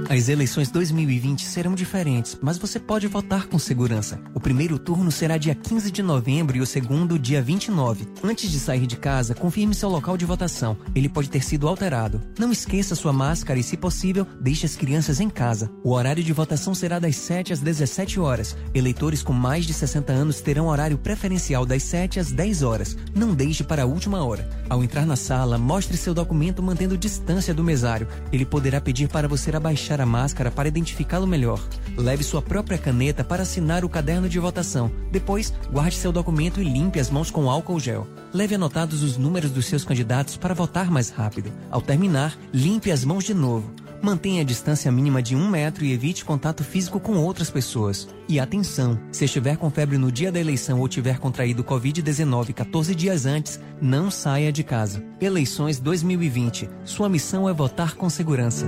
As 0.09 0.29
eleições 0.29 0.71
2020 0.71 1.43
serão 1.43 1.75
diferentes, 1.75 2.37
mas 2.41 2.57
você 2.57 2.79
pode 2.79 3.05
votar 3.07 3.47
com 3.47 3.59
segurança. 3.59 4.17
O 4.33 4.39
primeiro 4.39 4.79
turno 4.79 5.11
será 5.11 5.35
dia 5.37 5.53
15 5.53 5.91
de 5.91 6.01
novembro 6.01 6.55
e 6.55 6.61
o 6.61 6.65
segundo 6.65 7.19
dia 7.19 7.41
29. 7.41 8.07
Antes 8.23 8.49
de 8.49 8.57
sair 8.57 8.87
de 8.87 8.95
casa, 8.95 9.35
confirme 9.35 9.75
seu 9.75 9.89
local 9.89 10.15
de 10.15 10.23
votação. 10.23 10.77
Ele 10.95 11.09
pode 11.09 11.29
ter 11.29 11.43
sido 11.43 11.67
alterado. 11.67 12.21
Não 12.39 12.53
esqueça 12.53 12.95
sua 12.95 13.11
máscara 13.11 13.59
e, 13.59 13.63
se 13.63 13.75
possível, 13.75 14.25
deixe 14.39 14.65
as 14.65 14.77
crianças 14.77 15.19
em 15.19 15.29
casa. 15.29 15.69
O 15.83 15.91
horário 15.91 16.23
de 16.23 16.31
votação 16.31 16.73
será 16.73 16.99
das 16.99 17.17
7 17.17 17.51
às 17.51 17.59
17 17.59 18.17
horas. 18.17 18.55
Eleitores 18.73 19.21
com 19.21 19.33
mais 19.33 19.65
de 19.65 19.73
60 19.73 20.13
anos 20.13 20.39
terão 20.39 20.67
horário 20.67 20.97
preferencial 20.97 21.65
das 21.65 21.83
7 21.83 22.17
às 22.17 22.31
10 22.31 22.63
horas. 22.63 22.95
Não 23.13 23.33
deixe 23.33 23.61
para 23.61 23.83
a 23.83 23.85
última 23.85 24.23
hora. 24.23 24.47
Ao 24.69 24.81
entrar 24.81 25.05
na 25.05 25.17
sala, 25.17 25.57
mostre 25.57 25.97
seu 25.97 26.13
documento 26.13 26.63
mantendo 26.63 26.97
distância 26.97 27.53
do 27.53 27.61
mesário. 27.61 28.07
Ele 28.31 28.45
poderá 28.45 28.79
pedir 28.79 29.09
para 29.09 29.27
você 29.27 29.53
abaixar 29.53 29.96
a 30.01 30.05
máscara 30.05 30.51
para 30.51 30.67
identificá-lo 30.67 31.27
melhor. 31.27 31.59
Leve 31.97 32.23
sua 32.23 32.41
própria 32.41 32.77
caneta 32.77 33.23
para 33.23 33.43
assinar 33.43 33.83
o 33.83 33.89
caderno 33.89 34.29
de 34.29 34.39
votação. 34.39 34.91
Depois, 35.11 35.53
guarde 35.71 35.95
seu 35.95 36.11
documento 36.11 36.61
e 36.61 36.65
limpe 36.65 36.99
as 36.99 37.09
mãos 37.09 37.31
com 37.31 37.49
álcool 37.49 37.79
gel. 37.79 38.07
Leve 38.33 38.55
anotados 38.55 39.03
os 39.03 39.17
números 39.17 39.51
dos 39.51 39.65
seus 39.65 39.83
candidatos 39.83 40.37
para 40.37 40.53
votar 40.53 40.91
mais 40.91 41.09
rápido. 41.09 41.51
Ao 41.71 41.81
terminar, 41.81 42.37
limpe 42.53 42.91
as 42.91 43.03
mãos 43.03 43.23
de 43.23 43.33
novo. 43.33 43.73
Mantenha 44.01 44.41
a 44.41 44.45
distância 44.45 44.91
mínima 44.91 45.23
de 45.23 45.35
um 45.35 45.49
metro 45.49 45.83
e 45.83 45.91
evite 45.91 46.23
contato 46.23 46.63
físico 46.63 46.99
com 46.99 47.17
outras 47.17 47.49
pessoas. 47.49 48.07
E 48.29 48.39
atenção, 48.39 48.99
se 49.11 49.25
estiver 49.25 49.57
com 49.57 49.69
febre 49.71 49.97
no 49.97 50.11
dia 50.11 50.31
da 50.31 50.39
eleição 50.39 50.79
ou 50.79 50.87
tiver 50.87 51.17
contraído 51.17 51.63
Covid-19 51.63 52.53
14 52.53 52.93
dias 52.93 53.25
antes, 53.25 53.59
não 53.81 54.11
saia 54.11 54.51
de 54.51 54.63
casa. 54.63 55.03
Eleições 55.19 55.79
2020. 55.79 56.69
Sua 56.85 57.09
missão 57.09 57.49
é 57.49 57.53
votar 57.53 57.95
com 57.95 58.09
segurança. 58.09 58.67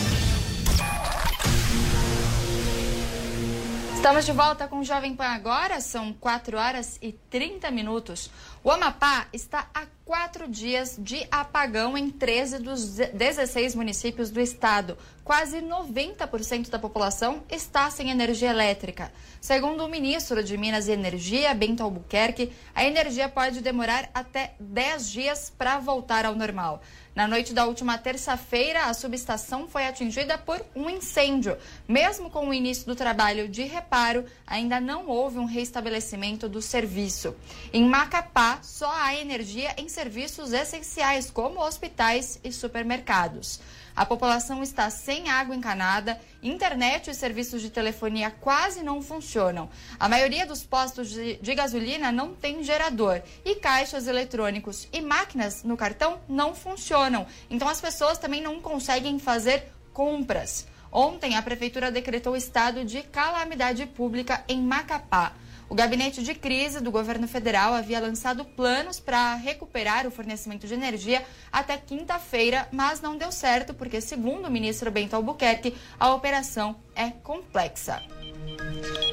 Estamos 4.01 4.25
de 4.25 4.31
volta 4.31 4.67
com 4.67 4.79
o 4.79 4.83
Jovem 4.83 5.15
Pan 5.15 5.27
agora, 5.27 5.79
são 5.79 6.11
4 6.11 6.57
horas 6.57 6.97
e 7.03 7.11
30 7.11 7.69
minutos. 7.69 8.31
O 8.63 8.71
Amapá 8.71 9.27
está 9.31 9.69
há 9.75 9.85
quatro 10.11 10.45
dias 10.45 10.97
de 10.99 11.25
apagão 11.31 11.97
em 11.97 12.09
13 12.09 12.59
dos 12.59 12.97
16 12.97 13.75
municípios 13.75 14.29
do 14.29 14.41
estado. 14.41 14.97
Quase 15.23 15.61
90% 15.61 16.69
da 16.69 16.77
população 16.77 17.41
está 17.49 17.89
sem 17.89 18.09
energia 18.09 18.49
elétrica. 18.49 19.09
Segundo 19.39 19.85
o 19.85 19.87
ministro 19.87 20.43
de 20.43 20.57
Minas 20.57 20.89
e 20.89 20.91
Energia, 20.91 21.53
Bento 21.53 21.81
Albuquerque, 21.81 22.51
a 22.75 22.83
energia 22.83 23.29
pode 23.29 23.61
demorar 23.61 24.09
até 24.13 24.53
10 24.59 25.09
dias 25.09 25.53
para 25.57 25.79
voltar 25.79 26.25
ao 26.25 26.35
normal. 26.35 26.81
Na 27.13 27.27
noite 27.27 27.53
da 27.53 27.65
última 27.65 27.97
terça-feira, 27.97 28.85
a 28.85 28.93
subestação 28.93 29.67
foi 29.67 29.85
atingida 29.85 30.37
por 30.37 30.65
um 30.73 30.89
incêndio. 30.89 31.57
Mesmo 31.85 32.29
com 32.29 32.47
o 32.47 32.53
início 32.53 32.85
do 32.85 32.95
trabalho 32.95 33.49
de 33.49 33.63
reparo, 33.63 34.25
ainda 34.47 34.79
não 34.79 35.07
houve 35.07 35.37
um 35.37 35.45
restabelecimento 35.45 36.47
do 36.47 36.61
serviço. 36.61 37.35
Em 37.73 37.83
Macapá, 37.83 38.59
só 38.61 38.89
há 38.93 39.13
energia 39.15 39.73
em 39.77 39.89
serviços 40.01 40.51
essenciais, 40.51 41.29
como 41.29 41.61
hospitais 41.61 42.39
e 42.43 42.51
supermercados. 42.51 43.59
A 43.95 44.03
população 44.03 44.63
está 44.63 44.89
sem 44.89 45.29
água 45.29 45.55
encanada, 45.55 46.19
internet 46.41 47.11
e 47.11 47.13
serviços 47.13 47.61
de 47.61 47.69
telefonia 47.69 48.31
quase 48.31 48.81
não 48.81 48.99
funcionam. 48.99 49.69
A 49.99 50.09
maioria 50.09 50.43
dos 50.43 50.63
postos 50.63 51.11
de, 51.11 51.35
de, 51.35 51.53
gasolina 51.53 52.11
não 52.11 52.33
tem 52.33 52.63
gerador 52.63 53.21
e 53.45 53.57
caixas 53.57 54.07
eletrônicos 54.07 54.87
e 54.91 55.01
máquinas 55.01 55.63
no 55.63 55.77
cartão 55.77 56.19
não 56.27 56.55
funcionam. 56.55 57.27
Então 57.47 57.69
as 57.69 57.79
pessoas 57.79 58.17
também 58.17 58.41
não 58.41 58.59
conseguem 58.59 59.19
fazer 59.19 59.71
compras. 59.93 60.65
Ontem, 60.91 61.35
a 61.35 61.43
prefeitura 61.43 61.91
decretou 61.91 62.35
estado 62.35 62.83
de 62.83 63.03
calamidade 63.03 63.85
pública 63.85 64.43
em 64.47 64.63
Macapá. 64.63 65.33
O 65.71 65.73
gabinete 65.73 66.21
de 66.21 66.35
crise 66.35 66.81
do 66.81 66.91
governo 66.91 67.29
federal 67.29 67.73
havia 67.73 68.01
lançado 68.01 68.43
planos 68.43 68.99
para 68.99 69.35
recuperar 69.35 70.05
o 70.05 70.11
fornecimento 70.11 70.67
de 70.67 70.73
energia 70.73 71.25
até 71.49 71.77
quinta-feira, 71.77 72.67
mas 72.73 72.99
não 72.99 73.15
deu 73.15 73.31
certo 73.31 73.73
porque, 73.73 74.01
segundo 74.01 74.49
o 74.49 74.51
ministro 74.51 74.91
Bento 74.91 75.15
Albuquerque, 75.15 75.73
a 75.97 76.13
operação 76.13 76.75
é 76.93 77.11
complexa. 77.11 78.03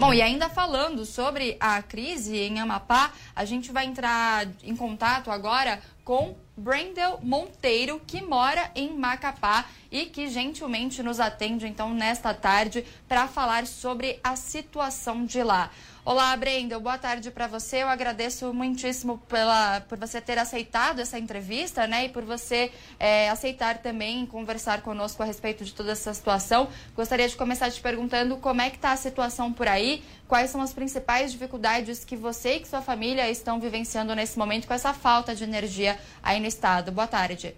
Bom, 0.00 0.12
e 0.12 0.20
ainda 0.20 0.48
falando 0.48 1.06
sobre 1.06 1.56
a 1.60 1.80
crise 1.80 2.36
em 2.36 2.58
Amapá, 2.58 3.12
a 3.36 3.44
gente 3.44 3.70
vai 3.70 3.86
entrar 3.86 4.48
em 4.64 4.74
contato 4.74 5.30
agora 5.30 5.80
com 6.04 6.34
Brendel 6.56 7.20
Monteiro, 7.22 8.00
que 8.04 8.20
mora 8.20 8.70
em 8.74 8.96
Macapá 8.96 9.66
e 9.92 10.06
que 10.06 10.28
gentilmente 10.28 11.02
nos 11.02 11.20
atende 11.20 11.66
então 11.66 11.94
nesta 11.94 12.34
tarde 12.34 12.84
para 13.06 13.28
falar 13.28 13.66
sobre 13.66 14.18
a 14.24 14.34
situação 14.34 15.24
de 15.24 15.42
lá. 15.42 15.70
Olá, 16.10 16.34
Brendel, 16.38 16.80
boa 16.80 16.96
tarde 16.96 17.30
para 17.30 17.46
você. 17.46 17.82
Eu 17.82 17.88
agradeço 17.90 18.54
muitíssimo 18.54 19.18
pela, 19.28 19.82
por 19.82 19.98
você 19.98 20.22
ter 20.22 20.38
aceitado 20.38 21.00
essa 21.00 21.18
entrevista, 21.18 21.86
né? 21.86 22.06
E 22.06 22.08
por 22.08 22.24
você 22.24 22.72
é, 22.98 23.28
aceitar 23.28 23.76
também 23.76 24.24
conversar 24.24 24.80
conosco 24.80 25.22
a 25.22 25.26
respeito 25.26 25.66
de 25.66 25.74
toda 25.74 25.92
essa 25.92 26.14
situação. 26.14 26.70
Gostaria 26.96 27.28
de 27.28 27.36
começar 27.36 27.70
te 27.70 27.82
perguntando 27.82 28.38
como 28.38 28.62
é 28.62 28.70
que 28.70 28.76
está 28.76 28.92
a 28.92 28.96
situação 28.96 29.52
por 29.52 29.68
aí, 29.68 30.02
quais 30.26 30.48
são 30.48 30.62
as 30.62 30.72
principais 30.72 31.30
dificuldades 31.30 32.06
que 32.06 32.16
você 32.16 32.56
e 32.56 32.60
que 32.60 32.68
sua 32.68 32.80
família 32.80 33.28
estão 33.28 33.60
vivenciando 33.60 34.14
nesse 34.14 34.38
momento 34.38 34.66
com 34.66 34.72
essa 34.72 34.94
falta 34.94 35.34
de 35.34 35.44
energia 35.44 36.00
aí 36.22 36.40
no 36.40 36.46
estado. 36.46 36.90
Boa 36.90 37.06
tarde. 37.06 37.54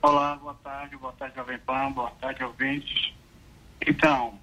Olá, 0.00 0.36
boa 0.36 0.54
tarde, 0.64 0.96
boa 0.96 1.12
tarde, 1.12 1.36
Jovem 1.36 1.58
Pan, 1.58 1.92
boa 1.92 2.12
tarde, 2.12 2.42
ouvintes. 2.42 3.12
Então, 3.86 4.40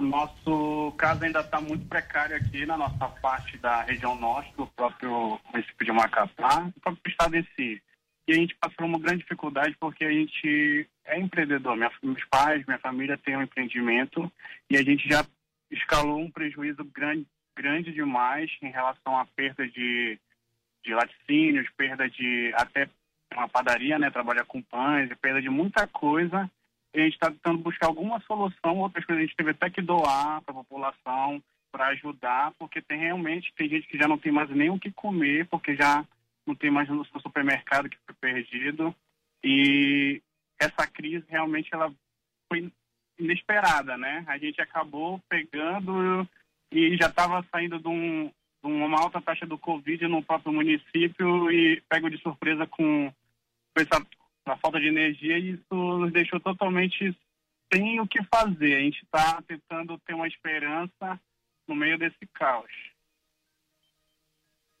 nosso 0.00 0.92
caso 0.96 1.24
ainda 1.24 1.40
está 1.40 1.60
muito 1.60 1.86
precário 1.86 2.36
aqui 2.36 2.64
na 2.64 2.76
nossa 2.76 3.08
parte 3.08 3.58
da 3.58 3.82
região 3.82 4.14
norte, 4.14 4.54
do 4.56 4.66
próprio 4.68 5.38
município 5.52 5.86
de 5.86 5.92
Macapá, 5.92 6.60
do 6.74 6.80
próprio 6.80 7.10
estado 7.10 7.36
em 7.36 7.46
si. 7.54 7.82
E 8.26 8.32
a 8.32 8.36
gente 8.36 8.54
passa 8.54 8.74
por 8.76 8.84
uma 8.84 8.98
grande 8.98 9.22
dificuldade 9.22 9.76
porque 9.78 10.04
a 10.04 10.10
gente 10.10 10.88
é 11.04 11.18
empreendedor. 11.18 11.76
Minha, 11.76 11.90
meus 12.02 12.24
pais, 12.26 12.64
minha 12.66 12.78
família 12.78 13.18
tem 13.18 13.36
um 13.36 13.42
empreendimento 13.42 14.32
e 14.70 14.76
a 14.76 14.82
gente 14.82 15.08
já 15.08 15.24
escalou 15.70 16.20
um 16.20 16.30
prejuízo 16.30 16.84
grande, 16.84 17.26
grande 17.56 17.92
demais 17.92 18.50
em 18.62 18.70
relação 18.70 19.18
à 19.18 19.26
perda 19.26 19.66
de, 19.68 20.18
de 20.84 20.94
laticínios, 20.94 21.68
perda 21.76 22.08
de 22.08 22.52
até 22.54 22.88
uma 23.34 23.48
padaria, 23.48 23.98
né, 23.98 24.10
trabalhar 24.10 24.44
com 24.44 24.62
pães, 24.62 25.10
perda 25.20 25.42
de 25.42 25.48
muita 25.48 25.86
coisa 25.86 26.50
a 27.00 27.04
gente 27.04 27.14
está 27.14 27.30
tentando 27.30 27.58
buscar 27.58 27.86
alguma 27.86 28.20
solução, 28.20 28.78
outras 28.78 29.04
coisas 29.04 29.22
a 29.22 29.26
gente 29.26 29.36
teve 29.36 29.50
até 29.50 29.70
que 29.70 29.80
doar 29.80 30.42
para 30.42 30.52
a 30.52 30.62
população, 30.62 31.42
para 31.70 31.88
ajudar, 31.88 32.52
porque 32.58 32.82
tem 32.82 32.98
realmente, 32.98 33.52
tem 33.56 33.68
gente 33.68 33.88
que 33.88 33.96
já 33.96 34.06
não 34.06 34.18
tem 34.18 34.30
mais 34.30 34.50
nem 34.50 34.68
o 34.68 34.78
que 34.78 34.92
comer, 34.92 35.46
porque 35.48 35.74
já 35.74 36.04
não 36.46 36.54
tem 36.54 36.70
mais 36.70 36.88
no 36.88 37.04
supermercado 37.04 37.88
que 37.88 37.96
foi 38.04 38.14
perdido. 38.20 38.94
E 39.42 40.20
essa 40.60 40.86
crise 40.86 41.24
realmente 41.28 41.70
ela 41.72 41.92
foi 42.48 42.70
inesperada, 43.18 43.96
né? 43.96 44.24
A 44.26 44.36
gente 44.36 44.60
acabou 44.60 45.20
pegando 45.28 46.28
e 46.70 46.96
já 46.96 47.08
estava 47.08 47.44
saindo 47.50 47.78
de, 47.78 47.88
um, 47.88 48.26
de, 48.26 48.32
uma 48.70 49.00
alta 49.00 49.20
taxa 49.20 49.46
do 49.46 49.58
Covid 49.58 50.06
no 50.08 50.22
próprio 50.22 50.52
município 50.52 51.50
e 51.50 51.80
pego 51.88 52.10
de 52.10 52.18
surpresa 52.18 52.66
com, 52.66 53.10
com 53.10 53.82
essa 53.82 54.04
a 54.46 54.56
falta 54.56 54.80
de 54.80 54.88
energia 54.88 55.38
e 55.38 55.52
isso 55.52 55.74
nos 55.98 56.12
deixou 56.12 56.40
totalmente 56.40 57.16
sem 57.72 58.00
o 58.00 58.06
que 58.06 58.22
fazer. 58.24 58.76
A 58.76 58.80
gente 58.80 59.02
está 59.02 59.40
tentando 59.42 59.98
ter 59.98 60.14
uma 60.14 60.26
esperança 60.26 61.20
no 61.66 61.74
meio 61.74 61.98
desse 61.98 62.26
caos. 62.34 62.91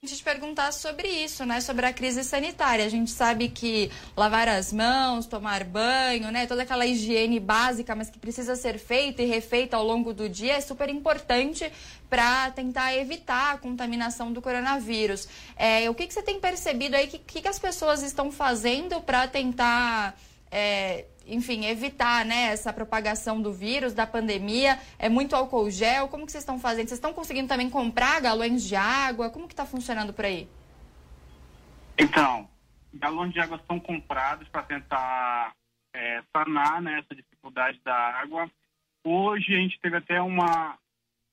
Te 0.04 0.20
perguntar 0.20 0.72
sobre 0.72 1.06
isso, 1.06 1.46
né? 1.46 1.60
Sobre 1.60 1.86
a 1.86 1.92
crise 1.92 2.24
sanitária. 2.24 2.84
A 2.84 2.88
gente 2.88 3.12
sabe 3.12 3.48
que 3.48 3.88
lavar 4.16 4.48
as 4.48 4.72
mãos, 4.72 5.26
tomar 5.26 5.62
banho, 5.62 6.28
né? 6.32 6.44
Toda 6.44 6.62
aquela 6.62 6.84
higiene 6.84 7.38
básica, 7.38 7.94
mas 7.94 8.10
que 8.10 8.18
precisa 8.18 8.56
ser 8.56 8.78
feita 8.80 9.22
e 9.22 9.26
refeita 9.26 9.76
ao 9.76 9.84
longo 9.84 10.12
do 10.12 10.28
dia 10.28 10.54
é 10.54 10.60
super 10.60 10.88
importante 10.88 11.72
para 12.10 12.50
tentar 12.50 12.96
evitar 12.96 13.54
a 13.54 13.58
contaminação 13.58 14.32
do 14.32 14.42
coronavírus. 14.42 15.28
É, 15.56 15.88
o 15.88 15.94
que, 15.94 16.08
que 16.08 16.14
você 16.14 16.22
tem 16.22 16.40
percebido 16.40 16.96
aí? 16.96 17.06
O 17.06 17.08
que, 17.08 17.40
que 17.40 17.48
as 17.48 17.60
pessoas 17.60 18.02
estão 18.02 18.32
fazendo 18.32 19.00
para 19.02 19.28
tentar 19.28 20.18
é, 20.50 21.04
enfim, 21.32 21.64
evitar 21.64 22.24
né, 22.26 22.52
essa 22.52 22.72
propagação 22.72 23.40
do 23.40 23.52
vírus, 23.52 23.94
da 23.94 24.06
pandemia? 24.06 24.78
É 24.98 25.08
muito 25.08 25.34
álcool 25.34 25.70
gel? 25.70 26.08
Como 26.08 26.26
que 26.26 26.32
vocês 26.32 26.42
estão 26.42 26.58
fazendo? 26.58 26.88
Vocês 26.88 26.98
estão 26.98 27.14
conseguindo 27.14 27.48
também 27.48 27.70
comprar 27.70 28.20
galões 28.20 28.62
de 28.62 28.76
água? 28.76 29.30
Como 29.30 29.46
que 29.48 29.54
está 29.54 29.64
funcionando 29.64 30.12
por 30.12 30.26
aí? 30.26 30.46
Então, 31.98 32.48
galões 32.92 33.32
de 33.32 33.40
água 33.40 33.60
são 33.66 33.80
comprados 33.80 34.46
para 34.48 34.62
tentar 34.62 35.54
é, 35.94 36.22
sanar 36.32 36.82
né, 36.82 36.98
essa 36.98 37.14
dificuldade 37.14 37.80
da 37.82 37.94
água. 37.94 38.50
Hoje 39.02 39.54
a 39.54 39.58
gente 39.58 39.80
teve 39.80 39.96
até 39.96 40.20
uma... 40.20 40.76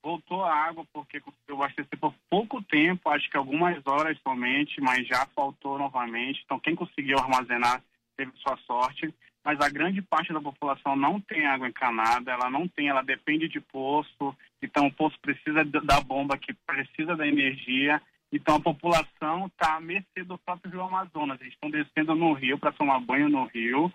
Voltou 0.01 0.45
a 0.45 0.55
água 0.55 0.85
porque 0.93 1.21
eu 1.45 1.55
abasteci 1.55 1.97
por 1.97 2.13
pouco 2.29 2.63
tempo, 2.63 3.09
acho 3.09 3.29
que 3.29 3.35
algumas 3.35 3.85
horas 3.85 4.17
somente, 4.23 4.79
mas 4.79 5.05
já 5.05 5.25
faltou 5.35 5.77
novamente. 5.77 6.41
Então, 6.45 6.57
quem 6.57 6.73
conseguiu 6.73 7.19
armazenar 7.19 7.83
teve 8.15 8.31
sua 8.37 8.55
sorte 8.65 9.13
mas 9.49 9.59
a 9.61 9.67
grande 9.67 9.99
parte 9.99 10.31
da 10.31 10.39
população 10.39 10.95
não 10.95 11.19
tem 11.19 11.47
água 11.47 11.67
encanada, 11.67 12.31
ela 12.31 12.51
não 12.51 12.67
tem, 12.67 12.87
ela 12.87 13.01
depende 13.01 13.47
de 13.47 13.59
poço, 13.59 14.37
então 14.61 14.85
o 14.85 14.93
poço 14.93 15.19
precisa 15.19 15.65
da 15.65 15.99
bomba 15.99 16.37
que 16.37 16.53
precisa 16.53 17.15
da 17.15 17.27
energia, 17.27 17.99
então 18.31 18.57
a 18.57 18.61
população 18.61 19.47
está 19.47 19.77
à 19.77 19.81
mercê 19.81 20.23
do 20.23 20.37
próprio 20.37 20.71
Rio 20.71 20.83
Amazonas, 20.83 21.41
eles 21.41 21.53
estão 21.53 21.71
descendo 21.71 22.13
no 22.13 22.31
rio 22.33 22.59
para 22.59 22.71
tomar 22.71 22.99
banho 22.99 23.27
no 23.27 23.45
rio, 23.45 23.91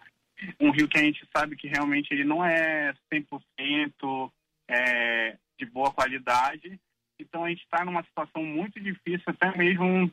um 0.58 0.72
rio 0.72 0.88
que 0.88 0.98
a 0.98 1.02
gente 1.02 1.24
sabe 1.32 1.54
que 1.54 1.68
realmente 1.68 2.12
ele 2.12 2.24
não 2.24 2.44
é 2.44 2.92
100% 3.12 4.32
é, 4.68 5.38
de 5.56 5.66
boa 5.66 5.92
qualidade, 5.92 6.80
então 7.16 7.44
a 7.44 7.48
gente 7.48 7.62
está 7.62 7.84
numa 7.84 8.02
situação 8.02 8.42
muito 8.42 8.80
difícil, 8.80 9.22
até 9.28 9.56
mesmo 9.56 10.10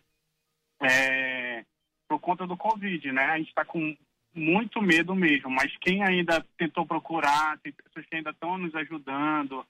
é, 0.84 1.66
por 2.08 2.20
conta 2.20 2.46
do 2.46 2.56
Covid, 2.56 3.12
né? 3.12 3.26
A 3.26 3.40
gente 3.40 3.48
está 3.48 3.66
com 3.66 3.98
muito 4.34 4.82
medo 4.82 5.14
mesmo, 5.14 5.50
mas 5.50 5.76
quem 5.78 6.04
ainda 6.04 6.46
tentou 6.58 6.86
procurar, 6.86 7.58
tem 7.60 7.74
pessoas 7.74 8.06
que 8.06 8.16
ainda 8.16 8.32
estão 8.32 8.58
nos 8.58 8.74
ajudando, 8.76 9.66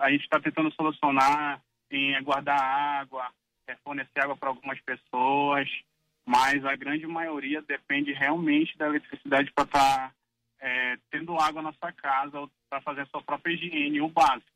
a 0.00 0.10
gente 0.10 0.24
está 0.24 0.40
tentando 0.40 0.72
solucionar 0.72 1.60
em 1.90 2.20
guardar 2.22 2.58
água, 2.58 3.30
é, 3.66 3.76
fornecer 3.84 4.20
água 4.20 4.36
para 4.36 4.48
algumas 4.48 4.80
pessoas, 4.80 5.68
mas 6.24 6.64
a 6.64 6.74
grande 6.74 7.06
maioria 7.06 7.62
depende 7.62 8.12
realmente 8.12 8.76
da 8.78 8.86
eletricidade 8.86 9.52
para 9.52 9.64
estar 9.64 10.08
tá, 10.08 10.12
é, 10.60 10.96
tendo 11.10 11.38
água 11.38 11.62
na 11.62 11.72
sua 11.74 11.92
casa, 11.92 12.48
para 12.68 12.80
fazer 12.80 13.02
a 13.02 13.06
sua 13.06 13.22
própria 13.22 13.52
higiene, 13.52 14.00
o 14.00 14.08
básico 14.08 14.55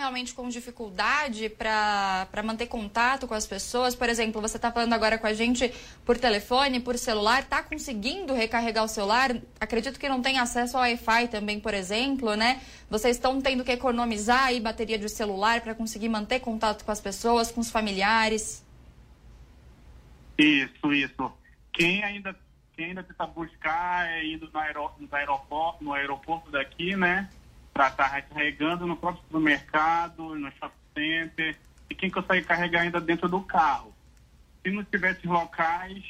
realmente 0.00 0.32
com 0.32 0.48
dificuldade 0.48 1.50
para 1.50 2.42
manter 2.42 2.66
contato 2.66 3.28
com 3.28 3.34
as 3.34 3.46
pessoas? 3.46 3.94
Por 3.94 4.08
exemplo, 4.08 4.40
você 4.40 4.56
está 4.56 4.72
falando 4.72 4.94
agora 4.94 5.18
com 5.18 5.26
a 5.26 5.34
gente 5.34 5.72
por 6.06 6.16
telefone, 6.16 6.80
por 6.80 6.96
celular, 6.96 7.42
está 7.42 7.62
conseguindo 7.62 8.32
recarregar 8.32 8.82
o 8.82 8.88
celular? 8.88 9.36
Acredito 9.60 10.00
que 10.00 10.08
não 10.08 10.22
tem 10.22 10.38
acesso 10.38 10.76
ao 10.76 10.82
Wi-Fi 10.82 11.28
também, 11.28 11.60
por 11.60 11.74
exemplo, 11.74 12.34
né? 12.34 12.62
Vocês 12.88 13.16
estão 13.16 13.40
tendo 13.42 13.62
que 13.62 13.72
economizar 13.72 14.44
aí 14.46 14.58
bateria 14.58 14.98
de 14.98 15.08
celular 15.08 15.60
para 15.60 15.74
conseguir 15.74 16.08
manter 16.08 16.40
contato 16.40 16.82
com 16.82 16.90
as 16.90 17.00
pessoas, 17.00 17.52
com 17.52 17.60
os 17.60 17.70
familiares? 17.70 18.64
Isso, 20.38 20.92
isso. 20.94 21.32
Quem 21.74 22.02
ainda, 22.02 22.34
quem 22.74 22.86
ainda 22.86 23.02
tenta 23.02 23.26
buscar 23.26 24.08
é 24.08 24.24
indo 24.24 24.50
no, 24.50 25.14
aeroporto, 25.14 25.84
no 25.84 25.92
aeroporto 25.92 26.50
daqui, 26.50 26.96
né? 26.96 27.28
Para 27.72 27.88
estar 27.88 28.10
tá 28.10 28.22
carregando 28.22 28.86
no 28.86 28.96
próprio 28.96 29.22
supermercado, 29.24 30.34
no 30.34 30.50
shopping 30.52 30.74
center, 30.94 31.56
e 31.88 31.94
quem 31.94 32.10
consegue 32.10 32.46
carregar 32.46 32.82
ainda 32.82 33.00
dentro 33.00 33.28
do 33.28 33.40
carro. 33.40 33.94
Se 34.62 34.70
não 34.70 34.84
tivesse 34.84 35.26
locais, 35.26 36.02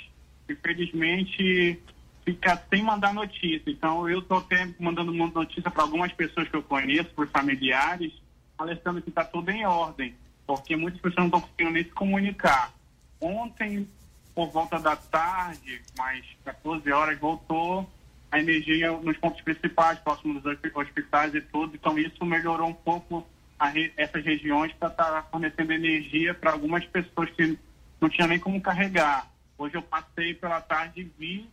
infelizmente 0.49 1.81
fica 2.25 2.63
sem 2.69 2.83
mandar 2.83 3.15
notícia. 3.15 3.71
Então 3.71 4.09
eu 4.09 4.21
estou 4.21 4.39
até 4.39 4.69
mandando 4.79 5.13
notícia 5.13 5.71
para 5.71 5.83
algumas 5.83 6.13
pessoas 6.13 6.49
que 6.49 6.57
eu 6.57 6.63
conheço, 6.63 7.11
por 7.11 7.29
familiares, 7.29 8.13
alertando 8.59 9.01
que 9.01 9.09
está 9.09 9.25
tudo 9.25 9.51
em 9.51 9.65
ordem, 9.65 10.15
porque 10.47 10.77
muitas 10.77 11.01
pessoas 11.01 11.19
não 11.19 11.27
estão 11.27 11.41
conseguindo 11.41 11.71
nem 11.71 11.85
se 11.85 11.91
comunicar. 11.91 12.73
Ontem, 13.21 13.89
por 14.35 14.51
volta 14.51 14.79
da 14.79 14.97
tarde, 14.97 15.81
mais 15.97 16.25
14 16.45 16.91
horas, 16.93 17.19
voltou 17.19 17.89
a 18.31 18.39
energia 18.39 18.93
nos 18.93 19.17
pontos 19.17 19.41
principais, 19.43 19.99
próximos 19.99 20.43
dos 20.43 20.59
hospitais 20.75 21.35
e 21.35 21.41
tudo. 21.41 21.75
Então, 21.75 21.99
isso 21.99 22.25
melhorou 22.25 22.69
um 22.69 22.75
pouco 22.75 23.27
re... 23.69 23.93
essas 23.97 24.25
regiões 24.25 24.73
para 24.75 24.89
estar 24.89 25.05
tá 25.05 25.23
fornecendo 25.31 25.73
energia 25.73 26.33
para 26.33 26.53
algumas 26.53 26.85
pessoas 26.87 27.31
que 27.31 27.59
não 28.01 28.09
tinham 28.09 28.29
nem 28.29 28.39
como 28.39 28.61
carregar. 28.61 29.27
Hoje 29.59 29.75
eu 29.75 29.83
passei 29.83 30.35
pela 30.35 30.61
tarde 30.61 31.01
e 31.01 31.13
vi 31.19 31.51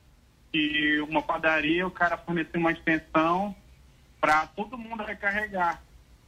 que 0.51 0.99
uma 1.01 1.21
padaria, 1.21 1.85
o 1.85 1.91
cara 1.91 2.17
forneceu 2.17 2.59
uma 2.59 2.71
extensão 2.71 3.55
para 4.21 4.47
todo 4.47 4.77
mundo 4.77 5.03
recarregar 5.03 5.81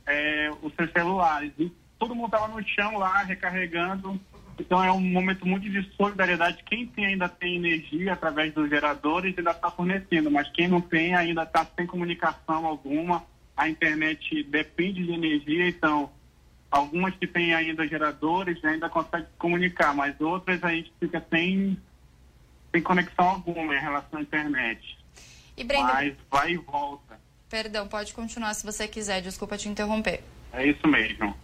é, 0.06 0.50
os 0.62 0.74
seus 0.74 0.92
celulares. 0.92 1.54
E 1.58 1.72
todo 1.98 2.16
mundo 2.16 2.26
estava 2.26 2.48
no 2.48 2.62
chão 2.68 2.98
lá, 2.98 3.24
recarregando 3.24 4.20
então 4.60 4.84
é 4.84 4.92
um 4.92 5.00
momento 5.00 5.48
muito 5.48 5.70
de 5.70 5.84
solidariedade. 5.96 6.64
Quem 6.64 6.86
tem, 6.88 7.06
ainda 7.06 7.30
tem 7.30 7.56
energia 7.56 8.14
através 8.14 8.54
dos 8.54 8.70
geradores 8.70 9.38
ainda 9.38 9.52
está 9.52 9.72
fornecendo, 9.72 10.30
mas 10.30 10.50
quem 10.52 10.68
não 10.68 10.82
tem 10.82 11.16
ainda 11.16 11.44
está 11.44 11.66
sem 11.76 11.88
comunicação 11.88 12.66
alguma. 12.66 13.24
A 13.56 13.68
internet 13.68 14.44
depende 14.44 15.04
de 15.06 15.12
energia, 15.12 15.68
então 15.68 16.10
algumas 16.72 17.16
que 17.16 17.28
têm 17.28 17.54
ainda 17.54 17.88
geradores 17.88 18.64
ainda 18.64 18.90
conseguem 18.90 19.28
comunicar, 19.38 19.94
mas 19.94 20.20
outras 20.22 20.64
a 20.64 20.70
gente 20.70 20.94
fica 21.00 21.26
sem, 21.30 21.78
sem 22.72 22.82
conexão 22.82 23.28
alguma 23.28 23.76
em 23.76 23.80
relação 23.80 24.20
à 24.20 24.22
internet. 24.22 24.98
E 25.58 25.64
Brenda, 25.64 25.94
mas 25.94 26.16
vai 26.30 26.54
e 26.54 26.58
volta. 26.58 27.20
Perdão, 27.50 27.88
pode 27.88 28.14
continuar 28.14 28.54
se 28.54 28.66
você 28.66 28.88
quiser, 28.88 29.22
desculpa 29.22 29.58
te 29.58 29.68
interromper. 29.68 30.24
É 30.54 30.68
isso 30.68 30.88
mesmo. 30.88 31.36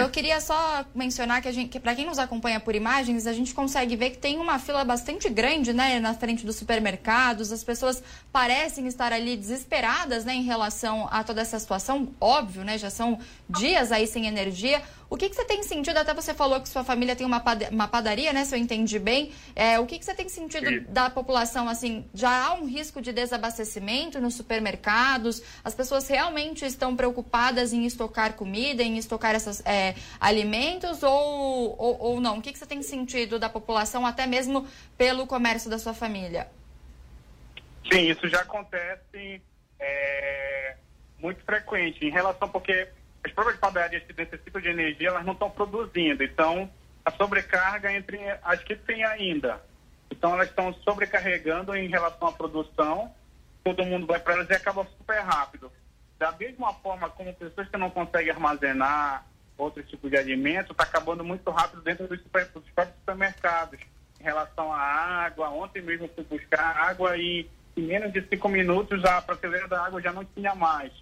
Eu 0.00 0.10
queria 0.10 0.40
só 0.40 0.84
mencionar 0.94 1.40
que, 1.40 1.68
que 1.68 1.80
para 1.80 1.94
quem 1.94 2.06
nos 2.06 2.18
acompanha 2.18 2.58
por 2.58 2.74
imagens, 2.74 3.26
a 3.26 3.32
gente 3.32 3.54
consegue 3.54 3.96
ver 3.96 4.10
que 4.10 4.18
tem 4.18 4.38
uma 4.38 4.58
fila 4.58 4.84
bastante 4.84 5.28
grande, 5.28 5.72
né, 5.72 6.00
na 6.00 6.14
frente 6.14 6.44
dos 6.44 6.56
supermercados. 6.56 7.52
As 7.52 7.62
pessoas 7.62 8.02
parecem 8.32 8.86
estar 8.86 9.12
ali 9.12 9.36
desesperadas, 9.36 10.24
né, 10.24 10.34
em 10.34 10.42
relação 10.42 11.08
a 11.10 11.22
toda 11.22 11.40
essa 11.40 11.58
situação. 11.58 12.08
Óbvio, 12.20 12.64
né, 12.64 12.76
já 12.76 12.90
são 12.90 13.18
dias 13.48 13.92
aí 13.92 14.06
sem 14.06 14.26
energia. 14.26 14.82
O 15.14 15.16
que, 15.16 15.28
que 15.28 15.36
você 15.36 15.44
tem 15.44 15.62
sentido? 15.62 15.96
Até 15.96 16.12
você 16.12 16.34
falou 16.34 16.60
que 16.60 16.68
sua 16.68 16.82
família 16.82 17.14
tem 17.14 17.24
uma, 17.24 17.40
uma 17.70 17.86
padaria, 17.86 18.32
né? 18.32 18.44
Se 18.44 18.52
eu 18.52 18.58
entendi 18.58 18.98
bem. 18.98 19.30
É, 19.54 19.78
o 19.78 19.86
que, 19.86 19.96
que 19.96 20.04
você 20.04 20.12
tem 20.12 20.28
sentido 20.28 20.66
Sim. 20.66 20.80
da 20.88 21.08
população? 21.08 21.68
Assim, 21.68 22.04
já 22.12 22.46
há 22.46 22.54
um 22.54 22.66
risco 22.66 23.00
de 23.00 23.12
desabastecimento 23.12 24.20
nos 24.20 24.34
supermercados? 24.34 25.40
As 25.62 25.72
pessoas 25.72 26.08
realmente 26.08 26.64
estão 26.66 26.96
preocupadas 26.96 27.72
em 27.72 27.86
estocar 27.86 28.32
comida, 28.32 28.82
em 28.82 28.98
estocar 28.98 29.36
esses 29.36 29.64
é, 29.64 29.94
alimentos 30.18 31.04
ou, 31.04 31.76
ou, 31.78 31.96
ou 32.00 32.20
não? 32.20 32.38
O 32.38 32.42
que, 32.42 32.52
que 32.52 32.58
você 32.58 32.66
tem 32.66 32.82
sentido 32.82 33.38
da 33.38 33.48
população, 33.48 34.04
até 34.04 34.26
mesmo 34.26 34.66
pelo 34.98 35.28
comércio 35.28 35.70
da 35.70 35.78
sua 35.78 35.94
família? 35.94 36.48
Sim, 37.88 38.10
isso 38.10 38.26
já 38.26 38.40
acontece 38.40 39.40
é, 39.78 40.76
muito 41.20 41.40
frequente 41.44 42.04
em 42.04 42.10
relação 42.10 42.48
porque 42.48 42.88
as 43.24 43.32
próprias 43.32 43.58
padarias 43.58 44.02
que 44.02 44.12
necessitam 44.12 44.60
de 44.60 44.68
energia, 44.68 45.08
elas 45.08 45.24
não 45.24 45.32
estão 45.32 45.50
produzindo. 45.50 46.22
Então, 46.22 46.70
a 47.04 47.10
sobrecarga 47.10 47.92
entre 47.92 48.18
as 48.42 48.62
que 48.62 48.76
tem 48.76 49.02
ainda. 49.04 49.60
Então, 50.10 50.34
elas 50.34 50.48
estão 50.48 50.72
sobrecarregando 50.74 51.74
em 51.74 51.88
relação 51.88 52.28
à 52.28 52.32
produção. 52.32 53.12
Todo 53.64 53.84
mundo 53.84 54.06
vai 54.06 54.20
para 54.20 54.34
elas 54.34 54.50
e 54.50 54.52
acaba 54.52 54.86
super 54.98 55.20
rápido. 55.20 55.72
Da 56.18 56.32
mesma 56.32 56.72
forma 56.74 57.08
como 57.10 57.34
pessoas 57.34 57.68
que 57.68 57.76
não 57.78 57.90
conseguem 57.90 58.30
armazenar 58.30 59.26
outros 59.56 59.88
tipos 59.88 60.10
de 60.10 60.16
alimento, 60.16 60.72
está 60.72 60.84
acabando 60.84 61.24
muito 61.24 61.50
rápido 61.50 61.82
dentro 61.82 62.06
dos, 62.06 62.20
super, 62.20 62.46
dos 62.48 62.68
próprios 62.70 62.98
supermercados. 62.98 63.80
Em 64.20 64.24
relação 64.24 64.72
à 64.72 64.78
água, 64.78 65.48
ontem 65.50 65.82
mesmo 65.82 66.08
fui 66.14 66.24
buscar 66.24 66.76
água 66.76 67.16
e 67.16 67.48
em 67.76 67.82
menos 67.82 68.12
de 68.12 68.22
cinco 68.28 68.48
minutos 68.48 69.04
a 69.04 69.20
prateleira 69.22 69.66
da 69.66 69.84
água 69.84 70.00
já 70.00 70.12
não 70.12 70.24
tinha 70.24 70.54
mais. 70.54 70.92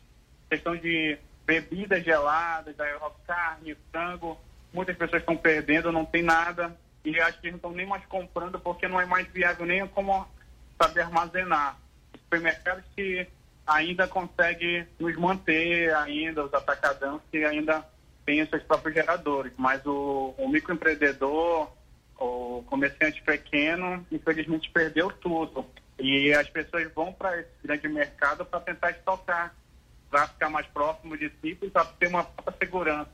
Questão 0.48 0.76
de 0.76 1.18
bebidas 1.46 2.04
geladas, 2.04 2.74
carne, 3.26 3.76
frango. 3.90 4.38
Muitas 4.72 4.96
pessoas 4.96 5.22
estão 5.22 5.36
perdendo, 5.36 5.92
não 5.92 6.04
tem 6.04 6.22
nada. 6.22 6.76
E 7.04 7.20
acho 7.20 7.40
que 7.40 7.50
não 7.50 7.56
estão 7.56 7.72
nem 7.72 7.86
mais 7.86 8.04
comprando 8.06 8.58
porque 8.58 8.86
não 8.88 9.00
é 9.00 9.04
mais 9.04 9.26
viável 9.28 9.66
nem 9.66 9.86
como 9.88 10.26
saber 10.80 11.02
armazenar. 11.02 11.76
Os 12.14 12.20
supermercados 12.20 12.84
que 12.94 13.26
ainda 13.66 14.06
conseguem 14.08 14.86
nos 14.98 15.16
manter, 15.16 15.94
ainda, 15.96 16.44
os 16.44 16.54
atacadãos 16.54 17.20
que 17.30 17.44
ainda 17.44 17.84
os 18.26 18.48
seus 18.48 18.62
próprios 18.62 18.94
geradores, 18.94 19.52
mas 19.56 19.84
o, 19.84 20.34
o 20.38 20.48
microempreendedor, 20.48 21.68
o 22.18 22.62
comerciante 22.66 23.20
pequeno, 23.22 24.06
infelizmente 24.12 24.70
perdeu 24.70 25.10
tudo. 25.10 25.66
E 25.98 26.32
as 26.32 26.48
pessoas 26.48 26.90
vão 26.94 27.12
para 27.12 27.40
esse 27.40 27.50
grande 27.62 27.88
mercado 27.88 28.44
para 28.44 28.60
tentar 28.60 28.90
estocar, 28.92 29.54
para 30.12 30.28
ficar 30.28 30.50
mais 30.50 30.66
próximo 30.66 31.16
de 31.16 31.30
si 31.40 31.58
e 31.62 31.70
para 31.70 31.86
ter 31.86 32.08
uma 32.08 32.26
segurança. 32.58 33.08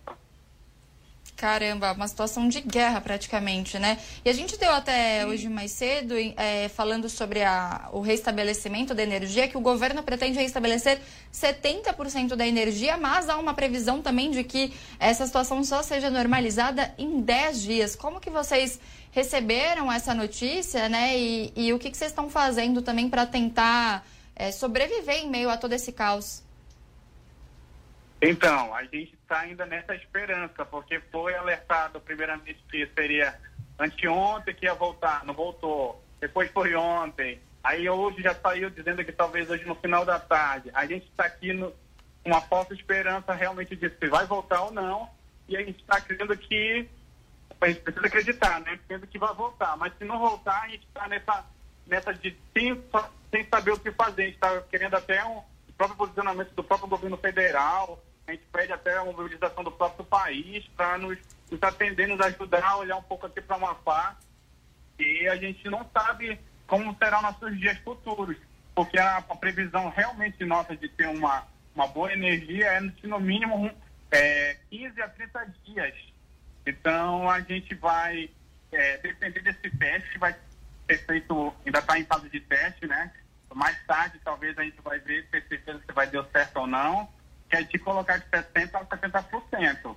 Caramba, 1.37 1.93
uma 1.93 2.09
situação 2.09 2.49
de 2.49 2.61
guerra 2.61 3.01
praticamente, 3.01 3.79
né? 3.79 4.01
E 4.25 4.29
a 4.29 4.33
gente 4.33 4.59
deu 4.59 4.73
até 4.73 5.25
hoje 5.25 5.49
mais 5.49 5.71
cedo, 5.71 6.15
é, 6.37 6.69
falando 6.69 7.09
sobre 7.09 7.45
a, 7.45 7.89
o 7.93 8.01
restabelecimento 8.01 8.93
da 8.93 9.05
energia, 9.05 9.47
que 9.47 9.57
o 9.57 9.61
governo 9.61 10.03
pretende 10.03 10.37
restabelecer 10.37 11.01
70% 11.33 12.35
da 12.35 12.45
energia, 12.45 12.97
mas 12.97 13.29
há 13.29 13.37
uma 13.37 13.55
previsão 13.55 14.03
também 14.03 14.33
de 14.33 14.43
que 14.43 14.75
essa 14.99 15.25
situação 15.25 15.63
só 15.63 15.81
seja 15.81 16.11
normalizada 16.11 16.93
em 16.99 17.21
10 17.21 17.63
dias. 17.63 17.95
Como 17.95 18.19
que 18.19 18.31
vocês 18.31 18.81
receberam 19.13 19.93
essa 19.93 20.13
notícia, 20.13 20.89
né? 20.89 21.17
E, 21.17 21.53
e 21.55 21.73
o 21.73 21.79
que, 21.79 21.93
que 21.93 21.97
vocês 21.97 22.11
estão 22.11 22.29
fazendo 22.29 22.83
também 22.83 23.09
para 23.09 23.25
tentar 23.25 24.05
é, 24.35 24.51
sobreviver 24.51 25.19
em 25.19 25.31
meio 25.31 25.51
a 25.51 25.57
todo 25.57 25.73
esse 25.73 25.93
caos? 25.93 26.48
Então, 28.21 28.75
a 28.75 28.83
gente 28.83 29.15
está 29.15 29.41
ainda 29.41 29.65
nessa 29.65 29.95
esperança, 29.95 30.65
porque 30.65 30.99
foi 31.13 31.35
alertado 31.35 32.01
primeiramente 32.01 32.59
que 32.69 32.87
seria 32.89 33.39
anteontem 33.79 34.55
que 34.55 34.67
ia 34.67 34.75
voltar, 34.75 35.25
não 35.25 35.33
voltou. 35.33 36.03
Depois 36.21 36.51
foi 36.51 36.75
ontem. 36.75 37.41
Aí 37.63 37.89
hoje 37.89 38.23
já 38.23 38.35
saiu 38.35 38.71
dizendo 38.71 39.05
que 39.05 39.13
talvez 39.13 39.49
hoje 39.49 39.65
no 39.65 39.77
final 39.77 40.05
da 40.05 40.19
tarde. 40.19 40.71
A 40.75 40.85
gente 40.85 41.07
está 41.07 41.27
aqui 41.27 41.57
com 41.57 41.73
uma 42.25 42.41
falsa 42.41 42.75
esperança 42.75 43.33
realmente 43.33 43.77
de 43.77 43.89
se 43.89 44.09
vai 44.09 44.27
voltar 44.27 44.63
ou 44.63 44.73
não. 44.73 45.09
E 45.49 45.57
a 45.57 45.61
gente 45.61 45.81
está 45.81 46.01
crendo 46.01 46.37
que. 46.37 46.89
A 47.61 47.69
gente 47.69 47.81
precisa 47.81 48.07
acreditar, 48.07 48.61
né? 48.61 48.79
Crendo 48.89 49.07
que 49.07 49.19
vai 49.19 49.35
voltar. 49.35 49.77
Mas 49.77 49.93
se 49.97 50.05
não 50.05 50.19
voltar, 50.19 50.63
a 50.63 50.69
gente 50.69 50.87
está 50.87 51.07
nessa, 51.09 51.45
nessa 51.87 52.15
de 52.15 52.37
sem, 52.53 52.85
sem 53.31 53.47
saber 53.49 53.73
o 53.73 53.79
que 53.79 53.93
fazer. 53.93 54.23
A 54.23 54.27
gente 54.27 54.35
está 54.35 54.61
querendo 54.63 54.95
até 54.95 55.25
um 55.25 55.43
próprio 55.77 55.97
posicionamento 55.97 56.53
do 56.55 56.65
próprio 56.65 56.89
governo 56.89 57.17
federal 57.17 58.03
a 58.29 58.33
gente 58.33 58.45
pede 58.53 58.73
até 58.73 58.95
a 58.95 59.05
mobilização 59.05 59.65
do 59.65 59.73
próprio 59.73 60.05
país 60.05 60.67
para 60.77 60.99
nos, 60.99 61.19
nos 61.51 61.63
atender, 61.63 62.07
nos 62.07 62.21
ajudar 62.21 62.63
a 62.63 62.77
olhar 62.77 62.97
um 62.99 63.03
pouco 63.03 63.27
aqui 63.27 63.41
para 63.41 63.57
Amapá. 63.57 64.19
E 64.99 65.27
a 65.29 65.37
gente 65.37 65.65
não 65.71 65.89
sabe 65.97 66.39
como 66.67 66.95
serão 66.99 67.23
nossos 67.23 67.59
dias 67.59 67.79
futuros, 67.79 68.37
porque 68.75 68.99
a, 68.99 69.17
a 69.17 69.37
previsão 69.37 69.89
realmente 69.89 70.45
nossa 70.45 70.77
de 70.77 70.89
ter 70.91 71.09
uma, 71.09 71.47
uma 71.75 71.87
boa 71.87 72.13
energia 72.13 72.67
é 72.67 72.81
no 72.81 73.19
mínimo 73.19 73.71
é, 74.11 74.59
15 74.69 75.01
a 75.01 75.09
30 75.09 75.55
dias. 75.65 75.95
Então 76.67 77.31
a 77.31 77.41
gente 77.41 77.75
vai 77.77 78.29
é, 78.71 78.99
depender 78.99 79.41
desse 79.41 79.71
teste, 79.79 80.11
que 80.11 80.19
vai 80.19 80.37
ser 80.87 80.99
feito, 81.07 81.55
ainda 81.65 81.79
está 81.79 81.99
em 81.99 82.05
fase 82.05 82.29
de 82.29 82.41
teste, 82.41 82.87
né? 82.87 83.11
Mais 83.55 83.83
tarde 83.87 84.21
talvez 84.23 84.59
a 84.59 84.65
gente 84.65 84.79
vai 84.83 84.99
ver, 84.99 85.27
ter 85.31 85.43
certeza 85.49 85.81
se 85.87 85.93
vai 85.93 86.07
dar 86.09 86.25
certo 86.27 86.59
ou 86.59 86.67
não 86.67 87.09
que 87.49 87.57
é 87.57 87.63
de 87.63 87.79
colocar 87.79 88.19
de 88.19 88.27
60% 88.27 88.87
a 88.91 88.97
70%. 88.97 89.97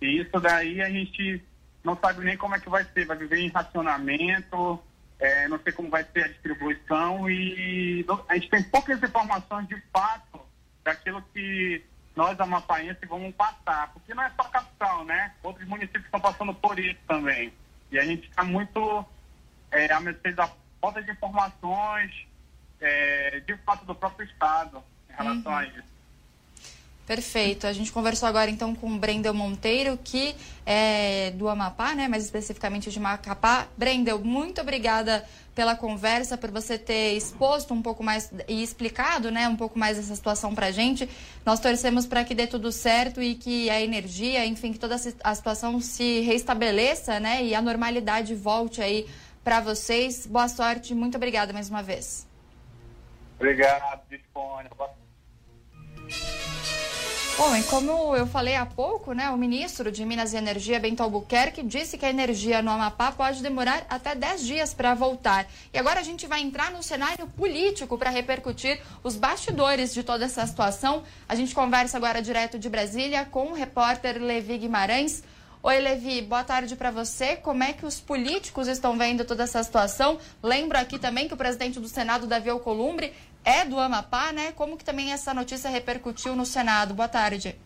E 0.00 0.20
isso 0.20 0.40
daí 0.40 0.82
a 0.82 0.90
gente 0.90 1.42
não 1.84 1.96
sabe 1.96 2.24
nem 2.24 2.36
como 2.36 2.54
é 2.54 2.60
que 2.60 2.68
vai 2.68 2.84
ser, 2.84 3.06
vai 3.06 3.16
viver 3.16 3.38
em 3.38 3.50
racionamento, 3.50 4.82
é, 5.18 5.48
não 5.48 5.58
sei 5.60 5.72
como 5.72 5.88
vai 5.88 6.04
ser 6.04 6.24
a 6.24 6.28
distribuição 6.28 7.30
e 7.30 8.04
a 8.28 8.34
gente 8.34 8.50
tem 8.50 8.62
poucas 8.64 9.02
informações 9.02 9.68
de 9.68 9.80
fato 9.92 10.40
daquilo 10.84 11.22
que 11.32 11.84
nós, 12.14 12.38
amapaenses, 12.38 13.08
vamos 13.08 13.34
passar, 13.34 13.92
porque 13.92 14.12
não 14.14 14.22
é 14.22 14.30
só 14.30 14.42
a 14.42 14.50
capital, 14.50 15.04
né? 15.04 15.32
Outros 15.42 15.66
municípios 15.66 16.04
estão 16.04 16.20
passando 16.20 16.52
por 16.54 16.78
isso 16.78 16.98
também. 17.06 17.52
E 17.90 17.98
a 17.98 18.04
gente 18.04 18.28
está 18.28 18.44
muito 18.44 19.04
é, 19.70 19.90
à 19.92 20.00
mercê 20.00 20.32
da 20.32 20.50
falta 20.80 21.02
de 21.02 21.10
informações, 21.10 22.26
é, 22.80 23.40
de 23.40 23.56
fato, 23.58 23.86
do 23.86 23.94
próprio 23.94 24.26
Estado 24.26 24.82
em 25.08 25.12
relação 25.14 25.52
uhum. 25.52 25.58
a 25.58 25.64
isso. 25.64 25.91
Perfeito. 27.06 27.66
A 27.66 27.72
gente 27.72 27.90
conversou 27.90 28.28
agora 28.28 28.50
então 28.50 28.74
com 28.74 28.96
Brendel 28.96 29.34
Monteiro, 29.34 29.98
que 30.02 30.34
é 30.64 31.32
do 31.32 31.48
Amapá, 31.48 31.94
né? 31.94 32.06
Mais 32.08 32.24
especificamente 32.24 32.90
de 32.90 33.00
Macapá. 33.00 33.66
Brendel, 33.76 34.20
muito 34.20 34.60
obrigada 34.60 35.24
pela 35.54 35.76
conversa, 35.76 36.38
por 36.38 36.50
você 36.50 36.78
ter 36.78 37.14
exposto 37.14 37.74
um 37.74 37.82
pouco 37.82 38.02
mais 38.02 38.32
e 38.48 38.62
explicado, 38.62 39.30
né, 39.30 39.46
um 39.48 39.56
pouco 39.56 39.78
mais 39.78 39.98
essa 39.98 40.14
situação 40.14 40.54
para 40.54 40.70
gente. 40.70 41.08
Nós 41.44 41.60
torcemos 41.60 42.06
para 42.06 42.24
que 42.24 42.34
dê 42.34 42.46
tudo 42.46 42.72
certo 42.72 43.20
e 43.20 43.34
que 43.34 43.68
a 43.68 43.80
energia, 43.80 44.46
enfim, 44.46 44.72
que 44.72 44.78
toda 44.78 44.94
a 44.94 45.34
situação 45.34 45.78
se 45.80 46.20
restabeleça, 46.20 47.20
né, 47.20 47.44
e 47.44 47.54
a 47.54 47.60
normalidade 47.60 48.34
volte 48.34 48.80
aí 48.80 49.06
para 49.44 49.60
vocês. 49.60 50.26
Boa 50.26 50.48
sorte, 50.48 50.94
muito 50.94 51.16
obrigada 51.16 51.52
mais 51.52 51.68
uma 51.68 51.82
vez. 51.82 52.26
Obrigado, 53.36 54.00
dispone. 54.08 54.70
Bom, 57.34 57.56
e 57.56 57.62
como 57.64 58.14
eu 58.14 58.26
falei 58.26 58.56
há 58.56 58.66
pouco, 58.66 59.14
né, 59.14 59.30
o 59.30 59.38
ministro 59.38 59.90
de 59.90 60.04
Minas 60.04 60.34
e 60.34 60.36
Energia, 60.36 60.78
Bento 60.78 61.02
Albuquerque, 61.02 61.62
disse 61.62 61.96
que 61.96 62.04
a 62.04 62.10
energia 62.10 62.60
no 62.60 62.70
Amapá 62.70 63.10
pode 63.10 63.42
demorar 63.42 63.86
até 63.88 64.14
10 64.14 64.44
dias 64.44 64.74
para 64.74 64.94
voltar. 64.94 65.46
E 65.72 65.78
agora 65.78 65.98
a 65.98 66.02
gente 66.02 66.26
vai 66.26 66.42
entrar 66.42 66.70
no 66.70 66.82
cenário 66.82 67.26
político 67.28 67.96
para 67.96 68.10
repercutir 68.10 68.80
os 69.02 69.16
bastidores 69.16 69.94
de 69.94 70.02
toda 70.02 70.26
essa 70.26 70.46
situação. 70.46 71.04
A 71.26 71.34
gente 71.34 71.54
conversa 71.54 71.96
agora 71.96 72.20
direto 72.20 72.58
de 72.58 72.68
Brasília 72.68 73.24
com 73.24 73.46
o 73.46 73.54
repórter 73.54 74.22
Levi 74.22 74.58
Guimarães. 74.58 75.22
Oi, 75.64 75.78
Levi, 75.78 76.22
boa 76.22 76.42
tarde 76.42 76.74
para 76.74 76.90
você. 76.90 77.36
Como 77.36 77.62
é 77.62 77.72
que 77.72 77.86
os 77.86 78.00
políticos 78.00 78.66
estão 78.66 78.98
vendo 78.98 79.24
toda 79.24 79.44
essa 79.44 79.62
situação? 79.62 80.18
Lembro 80.42 80.76
aqui 80.76 80.98
também 80.98 81.28
que 81.28 81.34
o 81.34 81.36
presidente 81.36 81.78
do 81.78 81.86
Senado, 81.86 82.26
Davi 82.26 82.50
Alcolumbre, 82.50 83.12
é 83.44 83.64
do 83.64 83.78
Amapá, 83.78 84.32
né? 84.32 84.52
Como 84.52 84.76
que 84.76 84.84
também 84.84 85.12
essa 85.12 85.34
notícia 85.34 85.68
repercutiu 85.70 86.36
no 86.36 86.46
Senado? 86.46 86.94
Boa 86.94 87.08
tarde. 87.08 87.56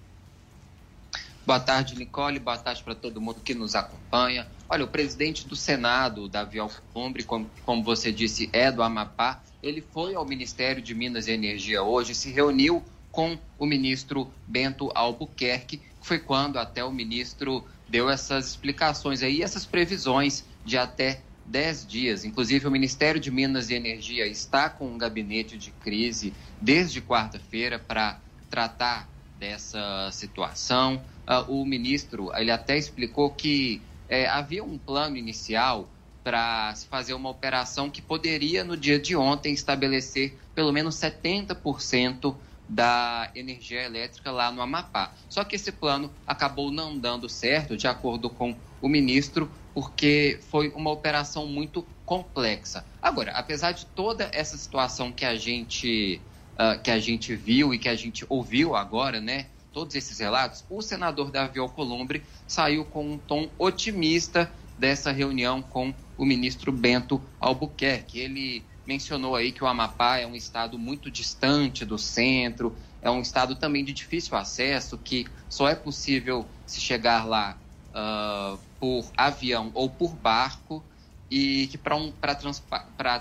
Boa 1.47 1.61
tarde, 1.61 1.97
Nicole. 1.97 2.41
Boa 2.41 2.59
tarde 2.59 2.83
para 2.83 2.95
todo 2.95 3.20
mundo 3.20 3.41
que 3.41 3.55
nos 3.55 3.74
acompanha. 3.77 4.49
Olha, 4.68 4.85
o 4.85 4.89
presidente 4.89 5.47
do 5.47 5.55
Senado, 5.55 6.29
Davi 6.29 6.59
Alcolumbre, 6.59 7.22
como, 7.22 7.49
como 7.64 7.85
você 7.85 8.11
disse, 8.11 8.51
é 8.53 8.72
do 8.72 8.83
Amapá. 8.83 9.41
Ele 9.62 9.81
foi 9.81 10.14
ao 10.14 10.24
Ministério 10.24 10.83
de 10.83 10.95
Minas 10.95 11.29
e 11.29 11.33
Energia 11.33 11.83
hoje, 11.83 12.14
se 12.14 12.31
reuniu 12.31 12.83
com 13.12 13.39
o 13.59 13.64
ministro 13.64 14.31
Bento 14.47 14.91
Albuquerque, 14.95 15.79
que 15.79 15.85
foi 16.03 16.18
quando 16.18 16.59
até 16.59 16.85
o 16.85 16.93
ministro 16.93 17.64
deu 17.89 18.11
essas 18.11 18.49
explicações 18.49 19.22
aí, 19.22 19.43
essas 19.43 19.64
previsões 19.64 20.45
de 20.64 20.77
até 20.77 21.20
10 21.47 21.86
dias. 21.86 22.24
Inclusive, 22.24 22.66
o 22.66 22.70
Ministério 22.70 23.20
de 23.20 23.30
Minas 23.30 23.70
e 23.70 23.74
Energia 23.74 24.26
está 24.26 24.68
com 24.68 24.86
um 24.86 24.99
gabinete 24.99 25.57
de 25.57 25.70
crise 25.70 26.32
desde 26.61 27.01
quarta-feira 27.01 27.78
para 27.78 28.18
tratar 28.51 29.09
dessa 29.38 30.11
situação. 30.12 31.03
Uh, 31.26 31.61
o 31.61 31.66
ministro 31.66 32.30
ele 32.34 32.51
até 32.51 32.78
explicou 32.78 33.30
que 33.30 33.82
é, 34.09 34.26
havia 34.28 34.62
um 34.62 34.78
plano 34.78 35.16
inicial 35.16 35.88
para 36.22 36.74
se 36.74 36.86
fazer 36.86 37.14
uma 37.14 37.28
operação 37.28 37.88
que 37.88 38.03
poderia, 38.03 38.64
no 38.64 38.76
dia 38.76 38.99
de 38.99 39.14
ontem, 39.14 39.53
estabelecer 39.53 40.36
pelo 40.55 40.72
menos 40.72 40.97
70% 40.97 42.34
da 42.68 43.30
energia 43.34 43.82
elétrica 43.82 44.32
lá 44.32 44.51
no 44.51 44.61
Amapá. 44.61 45.12
Só 45.28 45.44
que 45.44 45.55
esse 45.55 45.70
plano 45.70 46.11
acabou 46.26 46.72
não 46.72 46.99
dando 46.99 47.28
certo, 47.28 47.76
de 47.76 47.86
acordo 47.86 48.28
com 48.28 48.57
o 48.82 48.88
ministro, 48.88 49.49
porque 49.77 50.39
foi 50.49 50.70
uma 50.70 50.91
operação 50.91 51.47
muito 51.47 51.87
complexa. 52.07 52.83
Agora, 53.03 53.33
apesar 53.33 53.72
de 53.72 53.85
toda 53.85 54.31
essa 54.33 54.57
situação 54.57 55.12
que 55.12 55.22
a 55.22 55.37
gente 55.37 56.18
uh, 56.55 56.81
que 56.81 56.91
a 56.91 56.99
gente 56.99 57.37
viu 57.37 57.74
e 57.74 57.79
que 57.79 57.87
a 57.87 57.95
gente 57.95 58.24
ouviu 58.27 58.74
agora, 58.74 59.20
né? 59.20 59.49
Todos 59.74 59.95
esses 59.95 60.18
relatos, 60.18 60.64
o 60.70 60.81
senador 60.81 61.31
Davi 61.31 61.59
Alcolumbre 61.59 62.22
saiu 62.47 62.87
com 62.87 63.07
um 63.07 63.18
tom 63.18 63.51
otimista 63.59 64.51
dessa 64.79 65.12
reunião 65.12 65.61
com 65.61 65.93
o 66.16 66.24
ministro 66.24 66.72
Bento 66.72 67.22
Albuquerque. 67.39 68.18
Ele 68.18 68.64
mencionou 68.87 69.37
aí 69.37 69.53
que 69.53 69.62
o 69.62 69.66
Amapá 69.66 70.16
é 70.16 70.27
um 70.27 70.35
estado 70.35 70.79
muito 70.79 71.11
distante 71.11 71.85
do 71.85 71.99
centro, 71.99 72.74
é 73.03 73.11
um 73.11 73.20
estado 73.20 73.55
também 73.55 73.85
de 73.85 73.93
difícil 73.93 74.39
acesso, 74.39 74.97
que 74.97 75.27
só 75.51 75.68
é 75.68 75.74
possível 75.74 76.47
se 76.64 76.81
chegar 76.81 77.27
lá 77.27 77.59
uh, 77.97 78.59
por 78.78 79.11
avião 79.16 79.70
ou 79.74 79.88
por 79.88 80.14
barco 80.14 80.84
e 81.30 81.66
que 81.68 81.78
para 81.78 81.97
um, 81.97 82.12
trans, 82.12 82.62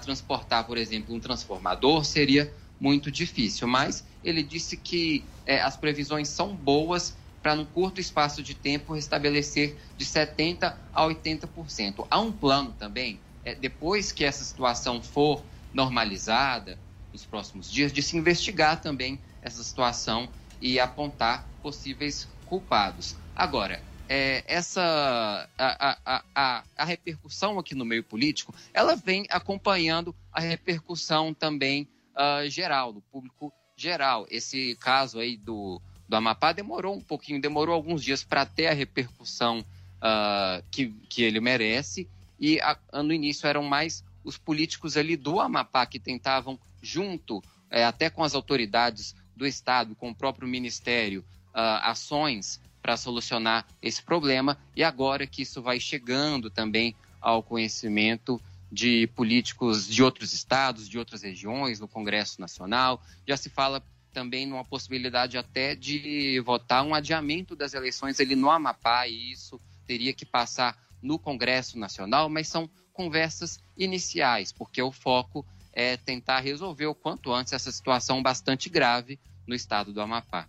transportar, 0.03 0.65
por 0.65 0.78
exemplo, 0.78 1.15
um 1.15 1.19
transformador 1.19 2.03
seria 2.03 2.53
muito 2.80 3.09
difícil. 3.09 3.67
Mas 3.67 4.05
ele 4.23 4.43
disse 4.43 4.78
que 4.78 5.26
é, 5.45 5.61
as 5.61 5.78
previsões 5.78 6.28
são 6.28 6.55
boas 6.55 7.15
para, 7.41 7.55
num 7.55 7.65
curto 7.65 8.01
espaço 8.01 8.43
de 8.43 8.53
tempo, 8.53 8.93
restabelecer 8.93 9.78
de 9.95 10.05
70% 10.05 10.76
a 10.93 11.03
80%. 11.03 12.07
Há 12.09 12.19
um 12.19 12.32
plano 12.32 12.73
também, 12.73 13.19
é, 13.43 13.55
depois 13.55 14.11
que 14.11 14.26
essa 14.26 14.43
situação 14.43 15.01
for 15.01 15.43
normalizada, 15.73 16.78
nos 17.11 17.26
próximos 17.26 17.71
dias, 17.71 17.93
de 17.93 18.01
se 18.01 18.17
investigar 18.17 18.82
também 18.82 19.19
essa 19.41 19.63
situação 19.63 20.28
e 20.59 20.80
apontar 20.80 21.47
possíveis 21.61 22.28
culpados. 22.45 23.15
Agora, 23.36 23.82
é, 24.08 24.43
essa 24.47 25.49
a, 25.58 25.97
a, 26.06 26.24
a, 26.36 26.64
a, 26.78 26.86
repercussão 26.86 27.58
aqui 27.58 27.74
no 27.74 27.86
meio 27.86 28.03
político, 28.03 28.53
ela 28.74 28.95
vem 28.95 29.26
acompanhando 29.30 30.16
a 30.32 30.39
repercussão 30.39 31.34
também 31.34 31.88
uh, 32.16 32.47
geral, 32.49 32.93
do 32.93 33.01
público 33.01 33.51
geral. 33.76 34.28
Esse 34.30 34.76
caso 34.76 35.20
aí 35.20 35.38
do, 35.38 35.82
do 36.08 36.16
Amapá 36.16 36.51
demorou 36.51 36.95
um 36.95 37.01
pouquinho, 37.01 37.41
demorou 37.41 37.74
alguns 37.74 38.03
dias 38.03 38.24
para 38.24 38.45
ter 38.45 38.68
a 38.68 38.74
repercussão 38.74 39.60
uh, 39.60 40.64
que, 40.70 40.88
que 41.10 41.24
ele 41.24 41.39
merece. 41.39 42.08
E 42.39 42.60
a, 42.62 42.78
no 43.03 43.14
início 43.14 43.47
eram 43.47 43.64
mais 43.64 44.03
os 44.24 44.38
políticos 44.38 44.97
ali 44.97 45.16
do 45.16 45.39
Amapá 45.39 45.86
que 45.86 45.99
tentavam, 45.99 46.60
junto 46.82 47.43
é, 47.70 47.84
até 47.84 48.10
com 48.10 48.24
as 48.24 48.36
autoridades 48.36 49.16
do 49.36 49.45
Estado, 49.45 49.95
com 49.95 50.10
o 50.10 50.16
próprio 50.16 50.47
Ministério, 50.47 51.26
uh, 51.49 51.82
ações 51.84 52.60
para 52.86 52.97
solucionar 52.97 53.65
esse 53.81 54.03
problema. 54.03 54.59
E 54.75 54.83
agora 54.83 55.25
que 55.25 55.41
isso 55.41 55.59
vai 55.59 55.79
chegando 55.79 56.51
também 56.51 56.95
ao 57.19 57.41
conhecimento 57.41 58.39
de 58.71 59.07
políticos 59.07 59.88
de 59.88 60.03
outros 60.03 60.33
estados, 60.33 60.88
de 60.88 60.99
outras 60.99 61.23
regiões, 61.23 61.79
no 61.79 61.88
Congresso 61.88 62.39
Nacional, 62.39 63.01
já 63.27 63.36
se 63.36 63.49
fala 63.49 63.83
também 64.13 64.45
numa 64.45 64.63
possibilidade 64.63 65.36
até 65.36 65.73
de 65.73 66.39
votar 66.41 66.83
um 66.86 66.93
adiamento 66.93 67.55
das 67.55 67.73
eleições 67.73 68.19
ali 68.19 68.36
no 68.36 68.51
Amapá, 68.51 69.07
e 69.07 69.31
isso 69.31 69.59
teria 69.88 70.13
que 70.13 70.23
passar 70.23 70.77
no 71.01 71.17
Congresso 71.17 71.79
Nacional, 71.79 72.29
mas 72.29 72.47
são 72.47 72.69
conversas 72.93 73.59
iniciais, 73.75 74.51
porque 74.51 74.79
o 74.79 74.91
foco 74.91 75.43
é 75.73 75.97
tentar 75.97 76.39
resolver 76.39 76.86
o 76.86 76.93
quanto 76.93 77.33
antes 77.33 77.51
essa 77.51 77.71
situação 77.71 78.21
bastante 78.21 78.69
grave 78.69 79.19
no 79.47 79.55
estado 79.55 79.91
do 79.91 80.01
Amapá. 80.01 80.47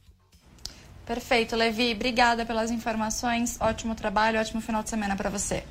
Perfeito, 1.07 1.55
Levi. 1.55 1.93
Obrigada 1.93 2.45
pelas 2.45 2.71
informações. 2.71 3.57
Ótimo 3.61 3.95
trabalho, 3.95 4.41
ótimo 4.41 4.61
final 4.61 4.83
de 4.83 4.91
semana 4.91 5.15
para 5.15 5.31
você. 5.31 5.63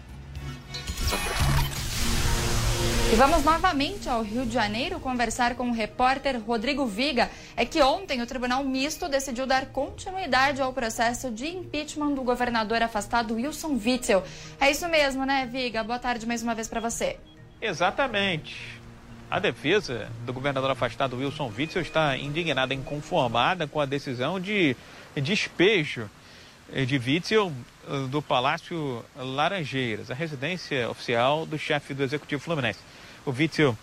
E 3.11 3.15
vamos 3.17 3.43
novamente 3.43 4.09
ao 4.09 4.23
Rio 4.23 4.45
de 4.45 4.53
Janeiro 4.53 4.99
conversar 4.99 5.55
com 5.55 5.69
o 5.69 5.73
repórter 5.73 6.41
Rodrigo 6.41 6.85
Viga. 6.85 7.29
É 7.55 7.65
que 7.65 7.81
ontem 7.81 8.21
o 8.21 8.25
Tribunal 8.25 8.63
Misto 8.63 9.07
decidiu 9.07 9.45
dar 9.45 9.67
continuidade 9.67 10.61
ao 10.61 10.73
processo 10.73 11.29
de 11.29 11.47
impeachment 11.47 12.13
do 12.13 12.23
governador 12.23 12.81
afastado 12.81 13.35
Wilson 13.35 13.77
Witzel. 13.85 14.23
É 14.59 14.71
isso 14.71 14.87
mesmo, 14.87 15.25
né, 15.25 15.47
Viga? 15.51 15.83
Boa 15.83 15.99
tarde 15.99 16.25
mais 16.25 16.41
uma 16.41 16.55
vez 16.55 16.67
para 16.67 16.79
você. 16.79 17.17
Exatamente. 17.61 18.55
A 19.29 19.39
defesa 19.39 20.09
do 20.25 20.31
governador 20.31 20.71
afastado 20.71 21.17
Wilson 21.17 21.51
Witzel 21.55 21.81
está 21.81 22.17
indignada 22.17 22.73
inconformada 22.73 23.67
com 23.67 23.79
a 23.79 23.85
decisão 23.85 24.39
de 24.39 24.75
despejo 25.21 26.09
de 26.85 26.97
Witzel 26.97 27.51
eh, 27.87 28.07
do 28.09 28.21
Palácio 28.21 29.03
Laranjeiras, 29.15 30.09
a 30.09 30.13
residência 30.13 30.89
oficial 30.89 31.45
do 31.45 31.57
chefe 31.57 31.93
do 31.93 32.03
Executivo 32.03 32.41
Fluminense. 32.41 32.79
O 33.25 33.31
Witzel 33.31 33.77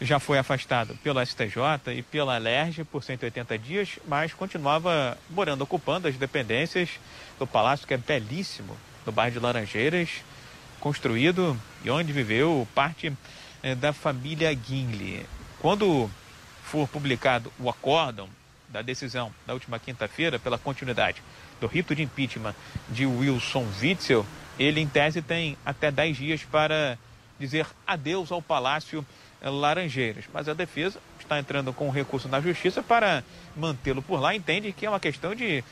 já 0.00 0.18
foi 0.18 0.38
afastado 0.38 0.96
pelo 1.02 1.24
STJ 1.24 1.92
e 1.96 2.02
pela 2.02 2.38
LERJ 2.38 2.84
por 2.84 3.02
180 3.02 3.58
dias, 3.58 3.98
mas 4.06 4.32
continuava 4.32 5.18
morando, 5.30 5.62
ocupando 5.62 6.08
as 6.08 6.16
dependências 6.16 6.90
do 7.38 7.46
palácio, 7.46 7.86
que 7.86 7.94
é 7.94 7.98
belíssimo, 7.98 8.76
no 9.04 9.12
bairro 9.12 9.32
de 9.32 9.38
Laranjeiras, 9.40 10.08
construído 10.80 11.58
e 11.84 11.90
onde 11.90 12.12
viveu 12.12 12.66
parte 12.74 13.12
eh, 13.62 13.74
da 13.74 13.92
família 13.92 14.52
Guinle. 14.54 15.26
Quando 15.58 16.08
for 16.62 16.86
publicado 16.88 17.52
o 17.58 17.68
acórdão 17.68 18.28
da 18.68 18.82
decisão 18.82 19.32
da 19.46 19.54
última 19.54 19.78
quinta-feira 19.78 20.38
pela 20.38 20.58
continuidade 20.58 21.22
do 21.60 21.66
rito 21.66 21.94
de 21.94 22.02
impeachment 22.02 22.54
de 22.88 23.06
Wilson 23.06 23.66
Witzel, 23.80 24.24
ele, 24.58 24.80
em 24.80 24.88
tese, 24.88 25.22
tem 25.22 25.56
até 25.64 25.90
10 25.90 26.16
dias 26.16 26.44
para 26.44 26.98
dizer 27.38 27.66
adeus 27.86 28.32
ao 28.32 28.42
Palácio 28.42 29.06
Laranjeiras. 29.40 30.24
Mas 30.32 30.48
a 30.48 30.54
defesa 30.54 31.00
está 31.18 31.38
entrando 31.38 31.72
com 31.72 31.90
recurso 31.90 32.28
na 32.28 32.40
justiça 32.40 32.82
para 32.82 33.22
mantê-lo 33.56 34.02
por 34.02 34.20
lá. 34.20 34.34
Entende 34.34 34.72
que 34.72 34.86
é 34.86 34.90
uma 34.90 35.00
questão 35.00 35.34
de 35.34 35.62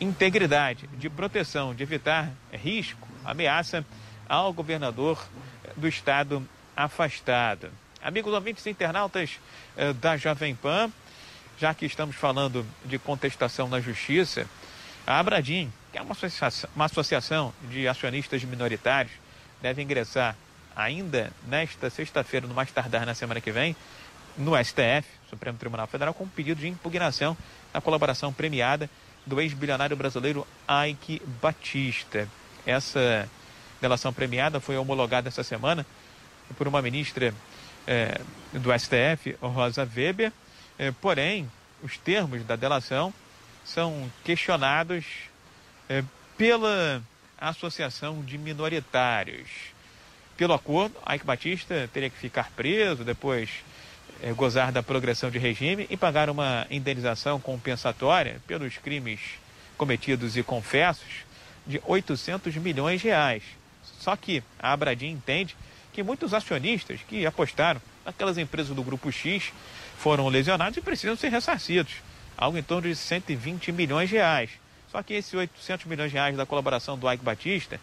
integridade, 0.00 0.86
de 0.98 1.08
proteção, 1.08 1.74
de 1.74 1.82
evitar 1.82 2.30
risco, 2.52 3.08
ameaça 3.24 3.84
ao 4.28 4.52
governador 4.52 5.26
do 5.74 5.88
estado 5.88 6.46
afastado. 6.76 7.70
Amigos 8.02 8.32
ouvintes 8.32 8.66
internautas 8.66 9.38
eh, 9.76 9.92
da 9.94 10.16
Jovem 10.16 10.54
Pan, 10.54 10.90
já 11.58 11.72
que 11.74 11.86
estamos 11.86 12.16
falando 12.16 12.66
de 12.84 12.98
contestação 12.98 13.68
na 13.68 13.80
justiça, 13.80 14.46
a 15.06 15.18
Abradim, 15.18 15.72
que 15.92 15.98
é 15.98 16.02
uma 16.02 16.12
associação, 16.12 16.70
uma 16.74 16.84
associação 16.84 17.54
de 17.70 17.88
acionistas 17.88 18.44
minoritários, 18.44 19.12
deve 19.62 19.82
ingressar 19.82 20.36
ainda 20.74 21.32
nesta 21.48 21.88
sexta-feira, 21.88 22.46
no 22.46 22.54
mais 22.54 22.70
tardar 22.70 23.06
na 23.06 23.14
semana 23.14 23.40
que 23.40 23.50
vem, 23.50 23.74
no 24.36 24.52
STF, 24.62 25.08
Supremo 25.30 25.56
Tribunal 25.56 25.86
Federal, 25.86 26.12
com 26.12 26.24
um 26.24 26.28
pedido 26.28 26.60
de 26.60 26.68
impugnação 26.68 27.36
na 27.72 27.80
colaboração 27.80 28.32
premiada 28.32 28.90
do 29.24 29.40
ex-bilionário 29.40 29.96
brasileiro 29.96 30.46
Ike 30.88 31.22
Batista. 31.40 32.28
Essa 32.66 33.28
delação 33.80 34.12
premiada 34.12 34.60
foi 34.60 34.76
homologada 34.76 35.28
essa 35.28 35.42
semana 35.42 35.86
por 36.58 36.68
uma 36.68 36.82
ministra 36.82 37.32
eh, 37.86 38.20
do 38.52 38.70
STF, 38.78 39.36
Rosa 39.40 39.88
Weber, 39.96 40.32
eh, 40.78 40.92
porém, 41.00 41.50
os 41.82 41.96
termos 41.98 42.44
da 42.44 42.56
delação 42.56 43.12
são 43.64 44.10
questionados 44.24 45.04
eh, 45.88 46.04
pela 46.36 47.02
Associação 47.38 48.22
de 48.22 48.38
Minoritários. 48.38 49.48
Pelo 50.36 50.52
acordo, 50.52 50.94
Ike 51.08 51.24
Batista 51.24 51.88
teria 51.92 52.10
que 52.10 52.18
ficar 52.18 52.50
preso, 52.50 53.04
depois 53.04 53.50
eh, 54.22 54.32
gozar 54.32 54.72
da 54.72 54.82
progressão 54.82 55.30
de 55.30 55.38
regime 55.38 55.86
e 55.90 55.96
pagar 55.96 56.30
uma 56.30 56.66
indenização 56.70 57.40
compensatória 57.40 58.40
pelos 58.46 58.76
crimes 58.78 59.20
cometidos 59.76 60.36
e 60.36 60.42
confessos 60.42 61.24
de 61.66 61.80
800 61.84 62.54
milhões 62.56 63.00
de 63.00 63.08
reais. 63.08 63.42
Só 63.98 64.14
que 64.16 64.42
a 64.58 64.72
Abradim 64.72 65.08
entende 65.08 65.56
que 65.92 66.02
muitos 66.02 66.32
acionistas 66.32 67.00
que 67.08 67.26
apostaram 67.26 67.80
naquelas 68.04 68.38
empresas 68.38 68.74
do 68.74 68.82
Grupo 68.82 69.10
X 69.10 69.52
foram 69.98 70.28
lesionados 70.28 70.76
e 70.76 70.80
precisam 70.80 71.16
ser 71.16 71.30
ressarcidos, 71.30 71.94
algo 72.36 72.58
em 72.58 72.62
torno 72.62 72.88
de 72.88 72.96
120 72.96 73.72
milhões 73.72 74.08
de 74.08 74.16
reais. 74.16 74.50
Só 74.90 75.02
que 75.02 75.14
esses 75.14 75.32
800 75.32 75.86
milhões 75.86 76.10
de 76.10 76.16
reais 76.16 76.36
da 76.36 76.46
colaboração 76.46 76.98
do 76.98 77.10
Ike 77.10 77.24
Batista, 77.24 77.80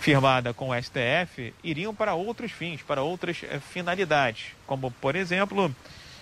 firmada 0.00 0.52
com 0.52 0.70
o 0.70 0.82
STF, 0.82 1.54
iriam 1.64 1.94
para 1.94 2.14
outros 2.14 2.52
fins, 2.52 2.82
para 2.82 3.02
outras 3.02 3.42
eh, 3.42 3.58
finalidades, 3.58 4.52
como, 4.66 4.90
por 4.90 5.16
exemplo, 5.16 5.74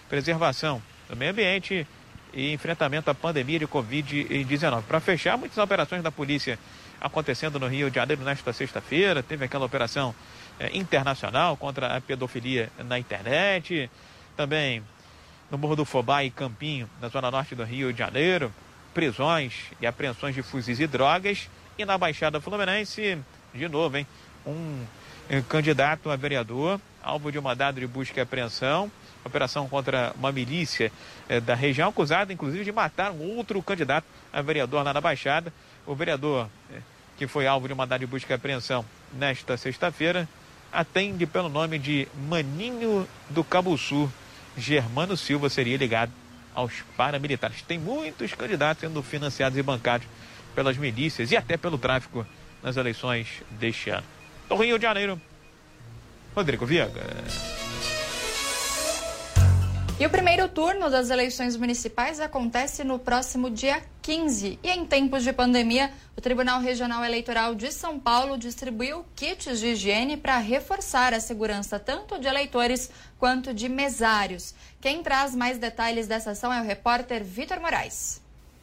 preservação 0.09 0.83
do 1.09 1.17
meio 1.17 1.33
ambiente 1.33 1.87
e 2.33 2.53
enfrentamento 2.53 3.11
à 3.11 3.15
pandemia 3.15 3.59
de 3.59 3.67
Covid-19. 3.67 4.83
Para 4.83 5.01
fechar, 5.01 5.37
muitas 5.37 5.59
operações 5.59 6.03
da 6.03 6.11
polícia 6.11 6.59
acontecendo 7.01 7.61
no 7.61 7.67
Rio 7.67 7.91
de 7.91 7.97
Janeiro 7.97 8.23
nesta 8.23 8.53
sexta-feira. 8.53 9.23
Teve 9.23 9.45
aquela 9.45 9.67
operação 9.67 10.15
internacional 10.73 11.57
contra 11.57 11.97
a 11.97 12.01
pedofilia 12.01 12.71
na 12.79 12.99
internet. 12.99 13.91
Também 14.37 14.83
no 15.51 15.59
Morro 15.59 15.77
do 15.77 15.85
Fobá 15.85 16.25
e 16.25 16.31
Campinho, 16.31 16.89
na 17.01 17.09
zona 17.09 17.31
norte 17.31 17.55
do 17.55 17.65
Rio 17.65 17.93
de 17.93 17.99
Janeiro. 17.99 18.53
Prisões 18.93 19.55
e 19.81 19.87
apreensões 19.87 20.35
de 20.35 20.43
fuzis 20.43 20.81
e 20.81 20.87
drogas. 20.87 21.49
E 21.77 21.85
na 21.85 21.99
Baixada 21.99 22.41
Fluminense, 22.41 23.19
de 23.53 23.69
novo, 23.69 23.97
hein? 23.97 24.07
Um 24.47 24.85
eh, 25.29 25.43
candidato 25.49 26.11
a 26.11 26.17
vereador, 26.17 26.81
alvo 27.03 27.33
de 27.33 27.39
um 27.39 27.43
mandado 27.43 27.81
de 27.81 27.87
busca 27.87 28.21
e 28.21 28.23
apreensão. 28.23 28.91
Operação 29.25 29.69
contra 29.69 30.13
uma 30.17 30.31
milícia 30.31 30.93
eh, 31.29 31.41
da 31.41 31.55
região, 31.55 31.89
acusada 31.89 32.33
inclusive 32.33 32.63
de 32.63 32.71
matar 32.71 33.11
um 33.11 33.37
outro 33.37 33.61
candidato 33.63 34.07
a 34.33 34.41
vereador 34.41 34.85
lá 34.85 34.93
na 34.93 35.01
Baixada. 35.01 35.53
O 35.85 35.95
vereador 35.95 36.49
que 37.17 37.27
foi 37.27 37.47
alvo 37.47 37.67
de 37.67 37.73
uma 37.73 37.85
mandado 37.85 38.01
de 38.01 38.07
busca 38.07 38.33
e 38.33 38.35
apreensão 38.35 38.85
nesta 39.13 39.57
sexta-feira, 39.57 40.29
atende 40.75 41.25
pelo 41.25 41.49
nome 41.49 41.79
de 41.79 42.09
Maninho 42.29 43.09
do 43.31 43.45
Cabuçu. 43.45 44.13
Germano 44.57 45.17
Silva 45.17 45.49
seria 45.49 45.77
ligado 45.77 46.13
aos 46.55 46.83
paramilitares. 46.97 47.63
Tem 47.63 47.79
muitos 47.79 48.35
candidatos 48.35 48.81
sendo 48.81 49.03
financiados 49.03 49.57
e 49.57 49.63
bancados 49.63 50.07
pelas 50.55 50.77
milícias 50.77 51.31
e 51.31 51.37
até 51.37 51.57
pelo 51.57 51.79
tráfico 51.79 52.27
nas 52.63 52.77
eleições 52.77 53.43
deste 53.51 53.91
ano. 53.91 54.07
Do 54.49 54.57
Rio 54.57 54.79
de 54.79 54.83
Janeiro, 54.83 55.21
Rodrigo 56.35 56.67
Viega. 56.67 57.03
E 59.99 60.05
o 60.05 60.11
primeiro 60.11 60.49
turno 60.49 60.91
das 60.91 61.09
eleições 61.09 61.57
municipais 61.57 62.19
acontece 62.19 62.83
no 62.83 62.99
próximo 62.99 63.49
dia 63.49 63.81
15. 64.03 64.59
E 64.61 64.69
em 64.69 64.85
tempos 64.85 65.23
de 65.23 65.33
pandemia, 65.33 65.89
o 66.17 66.21
Tribunal 66.21 66.61
Regional 66.61 67.05
Eleitoral 67.05 67.55
de 67.55 67.71
São 67.71 67.99
Paulo 68.01 68.37
distribuiu 68.37 69.05
kits 69.15 69.61
de 69.61 69.69
higiene 69.69 70.17
para 70.17 70.37
reforçar 70.39 71.15
a 71.15 71.21
segurança 71.21 71.79
tanto 71.79 72.19
de 72.19 72.27
eleitores 72.27 72.91
quanto 73.21 73.55
de 73.55 73.69
mesários. 73.69 74.53
Quem 74.81 75.01
traz 75.01 75.33
mais 75.33 75.59
detalhes 75.59 76.09
dessa 76.09 76.33
ação 76.33 76.53
é 76.53 76.61
o 76.61 76.65
repórter 76.65 77.23
Vitor 77.23 77.61
Moraes. 77.61 78.21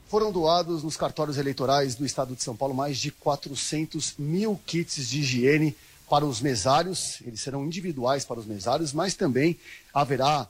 foram 0.09 0.33
doados 0.33 0.83
nos 0.83 0.97
cartórios 0.97 1.37
eleitorais 1.37 1.95
do 1.95 2.05
estado 2.05 2.35
de 2.35 2.43
São 2.43 2.57
Paulo 2.57 2.75
mais 2.75 2.97
de 2.97 3.09
400 3.09 4.15
mil 4.19 4.59
kits 4.65 5.07
de 5.07 5.21
higiene 5.21 5.77
para 6.09 6.25
os 6.25 6.41
mesários. 6.41 7.21
Eles 7.25 7.39
serão 7.39 7.65
individuais 7.65 8.25
para 8.25 8.37
os 8.37 8.45
mesários, 8.45 8.91
mas 8.91 9.15
também 9.15 9.57
haverá, 9.93 10.49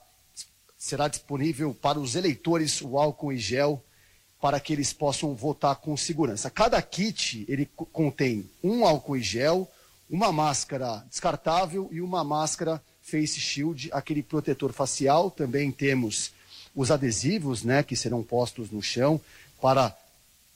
será 0.81 1.07
disponível 1.07 1.75
para 1.75 1.99
os 1.99 2.15
eleitores 2.15 2.81
o 2.81 2.97
álcool 2.97 3.31
e 3.31 3.37
gel 3.37 3.83
para 4.41 4.59
que 4.59 4.73
eles 4.73 4.91
possam 4.91 5.35
votar 5.35 5.75
com 5.75 5.95
segurança. 5.95 6.49
Cada 6.49 6.81
kit 6.81 7.45
ele 7.47 7.69
contém 7.93 8.49
um 8.63 8.83
álcool 8.83 9.15
e 9.15 9.21
gel, 9.21 9.71
uma 10.09 10.31
máscara 10.31 11.05
descartável 11.07 11.87
e 11.91 12.01
uma 12.01 12.23
máscara 12.23 12.81
face 12.99 13.39
shield, 13.39 13.91
aquele 13.93 14.23
protetor 14.23 14.73
facial. 14.73 15.29
Também 15.29 15.71
temos 15.71 16.31
os 16.75 16.89
adesivos, 16.89 17.61
né, 17.61 17.83
que 17.83 17.95
serão 17.95 18.23
postos 18.23 18.71
no 18.71 18.81
chão 18.81 19.21
para 19.61 19.95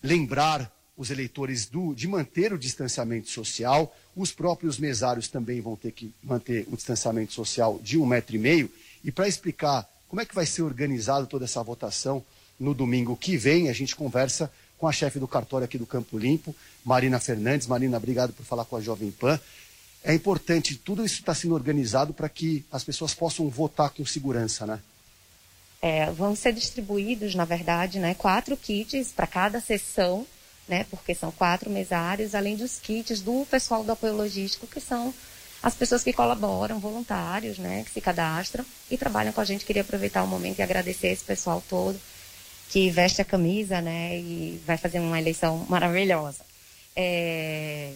lembrar 0.02 0.72
os 0.98 1.12
eleitores 1.12 1.68
do, 1.68 1.94
de 1.94 2.08
manter 2.08 2.52
o 2.52 2.58
distanciamento 2.58 3.30
social. 3.30 3.96
Os 4.16 4.32
próprios 4.32 4.80
mesários 4.80 5.28
também 5.28 5.62
vão 5.62 5.76
ter 5.76 5.92
que 5.92 6.12
manter 6.24 6.66
o 6.72 6.76
distanciamento 6.76 7.32
social 7.32 7.80
de 7.84 8.00
um 8.00 8.08
metro 8.08 8.36
e 8.36 8.40
meio. 8.40 8.72
E 9.04 9.12
para 9.12 9.28
explicar 9.28 9.88
como 10.08 10.22
é 10.22 10.26
que 10.26 10.36
vai 10.36 10.46
ser 10.46 10.62
organizado 10.62 11.28
toda 11.28 11.46
essa 11.46 11.64
votação 11.64 12.24
no 12.60 12.74
domingo 12.74 13.18
que 13.18 13.38
vem, 13.38 13.70
a 13.70 13.74
gente 13.74 13.96
conversa 13.96 14.52
com 14.78 14.88
a 14.88 14.92
chefe 14.92 15.20
do 15.20 15.28
cartório 15.28 15.66
aqui 15.66 15.78
do 15.78 15.86
Campo 15.86 16.18
Limpo, 16.18 16.56
Marina 16.84 17.20
Fernandes. 17.20 17.68
Marina, 17.68 17.98
obrigado 17.98 18.34
por 18.34 18.46
falar 18.46 18.66
com 18.66 18.76
a 18.76 18.82
Jovem 18.82 19.12
Pan. 19.12 19.40
É 20.04 20.14
importante, 20.14 20.76
tudo 20.76 21.04
isso 21.04 21.20
está 21.20 21.34
sendo 21.34 21.56
organizado 21.56 22.14
para 22.14 22.30
que 22.30 22.64
as 22.72 22.84
pessoas 22.84 23.14
possam 23.14 23.50
votar 23.50 23.90
com 23.90 24.06
segurança, 24.06 24.66
né? 24.66 24.80
É, 25.82 26.10
vão 26.12 26.36
ser 26.36 26.54
distribuídos, 26.54 27.36
na 27.36 27.46
verdade, 27.46 28.00
né, 28.00 28.14
quatro 28.16 28.56
kits 28.56 29.12
para 29.12 29.28
cada 29.28 29.60
sessão, 29.60 30.26
né, 30.68 30.86
porque 30.90 31.14
são 31.14 31.32
quatro 31.32 31.70
mesários, 31.70 32.34
além 32.34 32.56
dos 32.56 32.80
kits 32.80 33.22
do 33.22 33.46
pessoal 33.50 33.84
do 33.84 33.92
apoio 33.92 34.16
logístico, 34.16 34.66
que 34.66 34.80
são 34.80 35.14
as 35.66 35.74
pessoas 35.74 36.04
que 36.04 36.14
colaboram, 36.14 36.80
voluntários, 36.80 37.58
né, 37.58 37.84
que 37.84 37.90
se 37.90 38.00
cadastram 38.00 38.64
e 38.88 38.96
trabalham 39.00 39.34
com 39.34 39.42
a 39.42 39.46
gente. 39.46 39.66
Queria 39.66 39.82
aproveitar 39.82 40.22
o 40.22 40.28
momento 40.28 40.60
e 40.60 40.62
agradecer 40.62 41.08
esse 41.08 41.24
pessoal 41.24 41.62
todo 41.68 42.00
que 42.70 42.92
veste 42.92 43.20
a 43.20 43.26
camisa, 43.26 43.82
né, 43.82 44.16
e 44.16 44.62
vai 44.64 44.78
fazer 44.78 45.00
uma 45.00 45.20
eleição 45.20 45.66
maravilhosa. 45.68 46.46
É... 46.96 47.92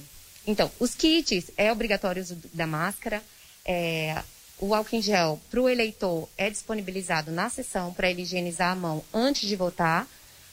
Então, 0.47 0.71
os 0.79 0.95
kits 0.95 1.51
é 1.55 1.71
obrigatório 1.71 2.25
da 2.51 2.65
máscara, 2.65 3.21
é, 3.63 4.19
o 4.57 4.73
álcool 4.73 4.95
em 4.95 5.01
gel 5.03 5.39
para 5.51 5.61
o 5.61 5.69
eleitor 5.69 6.27
é 6.35 6.49
disponibilizado 6.49 7.31
na 7.31 7.51
sessão 7.51 7.93
para 7.93 8.09
ele 8.09 8.23
higienizar 8.23 8.71
a 8.71 8.75
mão 8.75 9.03
antes 9.13 9.47
de 9.47 9.55
votar, 9.55 10.07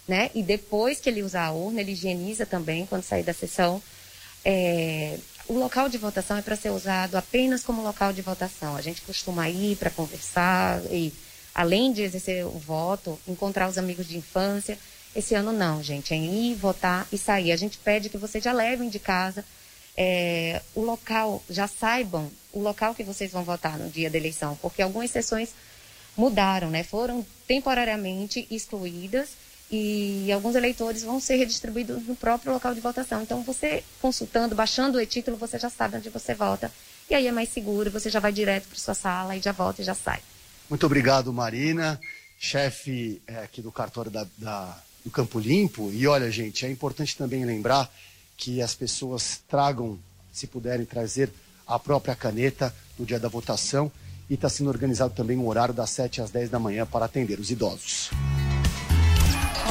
né? 0.06 0.30
E 0.34 0.42
depois 0.42 1.00
que 1.00 1.08
ele 1.08 1.22
usar 1.22 1.46
a 1.46 1.52
urna, 1.52 1.80
ele 1.80 1.92
higieniza 1.92 2.44
também 2.44 2.84
quando 2.84 3.04
sair 3.04 3.22
da 3.22 3.32
sessão. 3.32 3.82
É, 4.44 5.18
o 5.48 5.58
local 5.58 5.88
de 5.88 5.98
votação 5.98 6.36
é 6.36 6.42
para 6.42 6.56
ser 6.56 6.70
usado 6.70 7.16
apenas 7.16 7.62
como 7.62 7.82
local 7.82 8.12
de 8.12 8.22
votação. 8.22 8.76
A 8.76 8.82
gente 8.82 9.02
costuma 9.02 9.48
ir 9.48 9.76
para 9.76 9.90
conversar 9.90 10.80
e, 10.90 11.12
além 11.54 11.92
de 11.92 12.02
exercer 12.02 12.44
o 12.44 12.58
voto, 12.58 13.18
encontrar 13.26 13.68
os 13.68 13.78
amigos 13.78 14.06
de 14.06 14.16
infância. 14.16 14.78
Esse 15.14 15.34
ano 15.34 15.52
não, 15.52 15.82
gente, 15.82 16.12
é 16.12 16.16
ir, 16.16 16.54
votar 16.54 17.06
e 17.12 17.18
sair. 17.18 17.52
A 17.52 17.56
gente 17.56 17.78
pede 17.78 18.08
que 18.08 18.18
vocês 18.18 18.42
já 18.42 18.52
levem 18.52 18.88
de 18.88 18.98
casa 18.98 19.44
é, 19.96 20.60
o 20.74 20.82
local, 20.82 21.42
já 21.48 21.66
saibam 21.66 22.30
o 22.52 22.60
local 22.60 22.94
que 22.94 23.02
vocês 23.02 23.32
vão 23.32 23.42
votar 23.42 23.78
no 23.78 23.88
dia 23.88 24.10
da 24.10 24.18
eleição, 24.18 24.58
porque 24.60 24.82
algumas 24.82 25.10
sessões 25.10 25.54
mudaram, 26.16 26.70
né? 26.70 26.82
Foram 26.82 27.24
temporariamente 27.46 28.46
excluídas 28.50 29.30
e 29.70 30.30
alguns 30.32 30.54
eleitores 30.54 31.02
vão 31.02 31.18
ser 31.18 31.36
redistribuídos 31.36 32.06
no 32.06 32.14
próprio 32.14 32.52
local 32.52 32.74
de 32.74 32.80
votação. 32.80 33.22
Então, 33.22 33.42
você 33.42 33.82
consultando, 34.00 34.54
baixando 34.54 34.98
o 34.98 35.00
e-título, 35.00 35.36
você 35.36 35.58
já 35.58 35.68
sabe 35.68 35.96
onde 35.96 36.08
você 36.08 36.34
vota. 36.34 36.70
E 37.10 37.14
aí 37.14 37.26
é 37.26 37.32
mais 37.32 37.48
seguro, 37.48 37.90
você 37.90 38.08
já 38.08 38.20
vai 38.20 38.32
direto 38.32 38.68
para 38.68 38.78
sua 38.78 38.94
sala 38.94 39.36
e 39.36 39.40
já 39.40 39.52
volta 39.52 39.82
e 39.82 39.84
já 39.84 39.94
sai. 39.94 40.20
Muito 40.68 40.84
obrigado, 40.86 41.32
Marina, 41.32 42.00
chefe 42.38 43.20
é, 43.26 43.38
aqui 43.38 43.62
do 43.62 43.70
cartório 43.70 44.10
da, 44.10 44.26
da, 44.36 44.78
do 45.04 45.10
Campo 45.10 45.38
Limpo. 45.38 45.90
E 45.92 46.06
olha, 46.06 46.30
gente, 46.30 46.64
é 46.66 46.70
importante 46.70 47.16
também 47.16 47.44
lembrar 47.44 47.92
que 48.36 48.60
as 48.60 48.74
pessoas 48.74 49.40
tragam, 49.48 49.98
se 50.32 50.46
puderem 50.46 50.84
trazer, 50.84 51.30
a 51.66 51.78
própria 51.78 52.14
caneta 52.14 52.74
no 52.98 53.04
dia 53.04 53.18
da 53.18 53.28
votação. 53.28 53.90
E 54.28 54.34
está 54.34 54.48
sendo 54.48 54.70
organizado 54.70 55.14
também 55.14 55.36
um 55.36 55.46
horário 55.46 55.72
das 55.72 55.90
7 55.90 56.20
às 56.20 56.30
10 56.32 56.50
da 56.50 56.58
manhã 56.58 56.84
para 56.84 57.04
atender 57.04 57.38
os 57.38 57.50
idosos. 57.52 58.10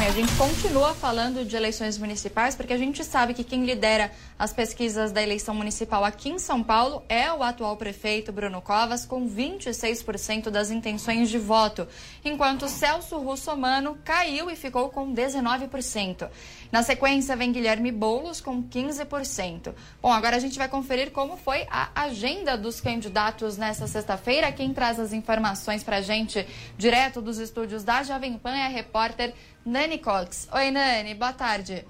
A 0.06 0.12
gente 0.12 0.32
continua 0.36 0.94
falando 0.94 1.44
de 1.44 1.56
eleições 1.56 1.98
municipais, 1.98 2.56
porque 2.56 2.72
a 2.72 2.78
gente 2.78 3.04
sabe 3.04 3.34
que 3.34 3.44
quem 3.44 3.66
lidera 3.66 4.12
as 4.38 4.54
pesquisas 4.54 5.12
da 5.12 5.22
eleição 5.22 5.56
municipal 5.56 6.06
aqui 6.06 6.30
em 6.30 6.38
São 6.38 6.62
Paulo 6.62 7.04
é 7.10 7.34
o 7.34 7.42
atual 7.42 7.76
prefeito 7.76 8.32
Bruno 8.32 8.62
Covas, 8.62 9.04
com 9.04 9.28
26% 9.28 10.52
das 10.52 10.70
intenções 10.70 11.28
de 11.28 11.40
voto, 11.40 11.88
enquanto 12.24 12.70
Celso 12.70 13.18
Russomano 13.18 13.98
caiu 14.06 14.52
e 14.52 14.56
ficou 14.56 14.90
com 14.90 15.12
19%. 15.12 16.30
Na 16.72 16.84
sequência, 16.84 17.36
vem 17.36 17.52
Guilherme 17.52 17.92
Boulos 17.92 18.40
com 18.40 18.62
15%. 18.62 19.74
Bom, 20.02 20.14
agora 20.14 20.36
a 20.36 20.40
gente 20.40 20.58
vai 20.58 20.68
conferir 20.68 21.12
como 21.12 21.36
foi 21.36 21.66
a 21.70 21.90
agenda 21.96 22.56
dos 22.56 22.80
candidatos 22.80 23.58
nessa 23.58 23.88
sexta-feira. 23.88 24.52
Quem 24.52 24.72
traz 24.72 25.00
as 25.00 25.14
informações 25.14 25.84
para 25.84 25.98
a 25.98 26.02
gente 26.02 26.46
direto 26.78 27.22
dos 27.22 27.40
estúdios 27.40 27.84
da 27.84 28.04
Jovem 28.04 28.38
Pan 28.38 28.56
é 28.56 28.66
a 28.66 28.70
repórter 28.70 29.34
Nani 29.66 29.98
Cox. 29.98 30.48
Oi, 30.54 30.70
Nani, 30.70 31.16
boa 31.16 31.34
tarde. 31.34 31.88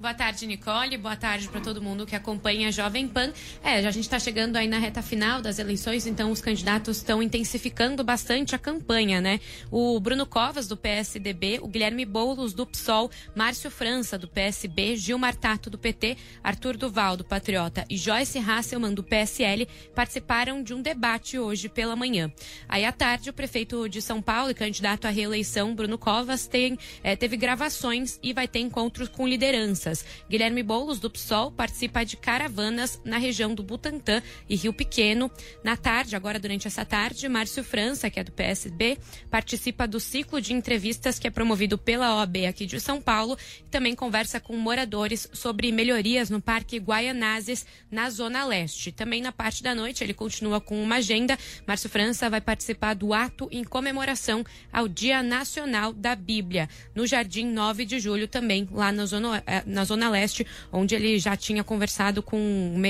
Boa 0.00 0.14
tarde, 0.14 0.46
Nicole. 0.46 0.96
Boa 0.96 1.16
tarde 1.16 1.48
para 1.48 1.60
todo 1.60 1.82
mundo 1.82 2.06
que 2.06 2.14
acompanha 2.14 2.68
a 2.68 2.70
Jovem 2.70 3.08
Pan. 3.08 3.32
É, 3.64 3.78
a 3.84 3.90
gente 3.90 4.04
está 4.04 4.16
chegando 4.16 4.54
aí 4.54 4.68
na 4.68 4.78
reta 4.78 5.02
final 5.02 5.42
das 5.42 5.58
eleições, 5.58 6.06
então 6.06 6.30
os 6.30 6.40
candidatos 6.40 6.98
estão 6.98 7.20
intensificando 7.20 8.04
bastante 8.04 8.54
a 8.54 8.58
campanha, 8.60 9.20
né? 9.20 9.40
O 9.72 9.98
Bruno 9.98 10.24
Covas, 10.24 10.68
do 10.68 10.76
PSDB, 10.76 11.58
o 11.60 11.66
Guilherme 11.66 12.04
Boulos, 12.04 12.52
do 12.52 12.64
PSOL, 12.64 13.10
Márcio 13.34 13.72
França, 13.72 14.16
do 14.16 14.28
PSB, 14.28 14.94
Gilmar 14.94 15.34
Tato, 15.34 15.68
do 15.68 15.76
PT, 15.76 16.16
Arthur 16.44 16.76
Duval, 16.76 17.16
do 17.16 17.24
Patriota 17.24 17.84
e 17.90 17.96
Joyce 17.96 18.38
Hasselmann, 18.38 18.94
do 18.94 19.02
PSL, 19.02 19.66
participaram 19.96 20.62
de 20.62 20.74
um 20.74 20.80
debate 20.80 21.40
hoje 21.40 21.68
pela 21.68 21.96
manhã. 21.96 22.32
Aí 22.68 22.84
à 22.84 22.92
tarde, 22.92 23.30
o 23.30 23.32
prefeito 23.32 23.88
de 23.88 24.00
São 24.00 24.22
Paulo 24.22 24.52
e 24.52 24.54
candidato 24.54 25.06
à 25.06 25.10
reeleição, 25.10 25.74
Bruno 25.74 25.98
Covas, 25.98 26.46
tem, 26.46 26.78
é, 27.02 27.16
teve 27.16 27.36
gravações 27.36 28.20
e 28.22 28.32
vai 28.32 28.46
ter 28.46 28.60
encontros 28.60 29.08
com 29.08 29.26
liderança 29.26 29.87
Guilherme 30.28 30.62
Boulos, 30.62 30.98
do 30.98 31.10
PSOL, 31.10 31.50
participa 31.50 32.04
de 32.04 32.16
caravanas 32.16 33.00
na 33.04 33.18
região 33.18 33.54
do 33.54 33.62
Butantã 33.62 34.22
e 34.48 34.56
Rio 34.56 34.72
Pequeno. 34.72 35.30
Na 35.62 35.76
tarde, 35.76 36.16
agora 36.16 36.38
durante 36.38 36.66
essa 36.66 36.84
tarde, 36.84 37.28
Márcio 37.28 37.64
França, 37.64 38.10
que 38.10 38.20
é 38.20 38.24
do 38.24 38.32
PSB, 38.32 38.98
participa 39.30 39.86
do 39.86 40.00
ciclo 40.00 40.40
de 40.40 40.52
entrevistas 40.52 41.18
que 41.18 41.26
é 41.26 41.30
promovido 41.30 41.78
pela 41.78 42.16
OAB 42.16 42.46
aqui 42.48 42.66
de 42.66 42.80
São 42.80 43.00
Paulo 43.00 43.36
e 43.60 43.68
também 43.68 43.94
conversa 43.94 44.40
com 44.40 44.56
moradores 44.56 45.28
sobre 45.32 45.72
melhorias 45.72 46.30
no 46.30 46.40
Parque 46.40 46.78
Guaianazes, 46.78 47.66
na 47.90 48.10
Zona 48.10 48.44
Leste. 48.44 48.92
Também 48.92 49.20
na 49.22 49.32
parte 49.32 49.62
da 49.62 49.74
noite, 49.74 50.02
ele 50.02 50.14
continua 50.14 50.60
com 50.60 50.82
uma 50.82 50.96
agenda. 50.96 51.38
Márcio 51.66 51.88
França 51.88 52.28
vai 52.28 52.40
participar 52.40 52.94
do 52.94 53.14
ato 53.14 53.48
em 53.50 53.64
comemoração 53.64 54.44
ao 54.72 54.88
Dia 54.88 55.22
Nacional 55.22 55.92
da 55.92 56.14
Bíblia, 56.14 56.68
no 56.94 57.06
Jardim 57.06 57.46
9 57.46 57.84
de 57.84 58.00
Julho, 58.00 58.26
também 58.26 58.68
lá 58.70 58.90
na 58.92 59.06
Zona, 59.06 59.42
eh, 59.46 59.62
na 59.78 59.84
Zona 59.84 60.10
Leste, 60.10 60.44
onde 60.72 60.94
ele 60.94 61.18
já 61.18 61.36
tinha 61.36 61.62
conversado 61.62 62.22
com, 62.22 62.38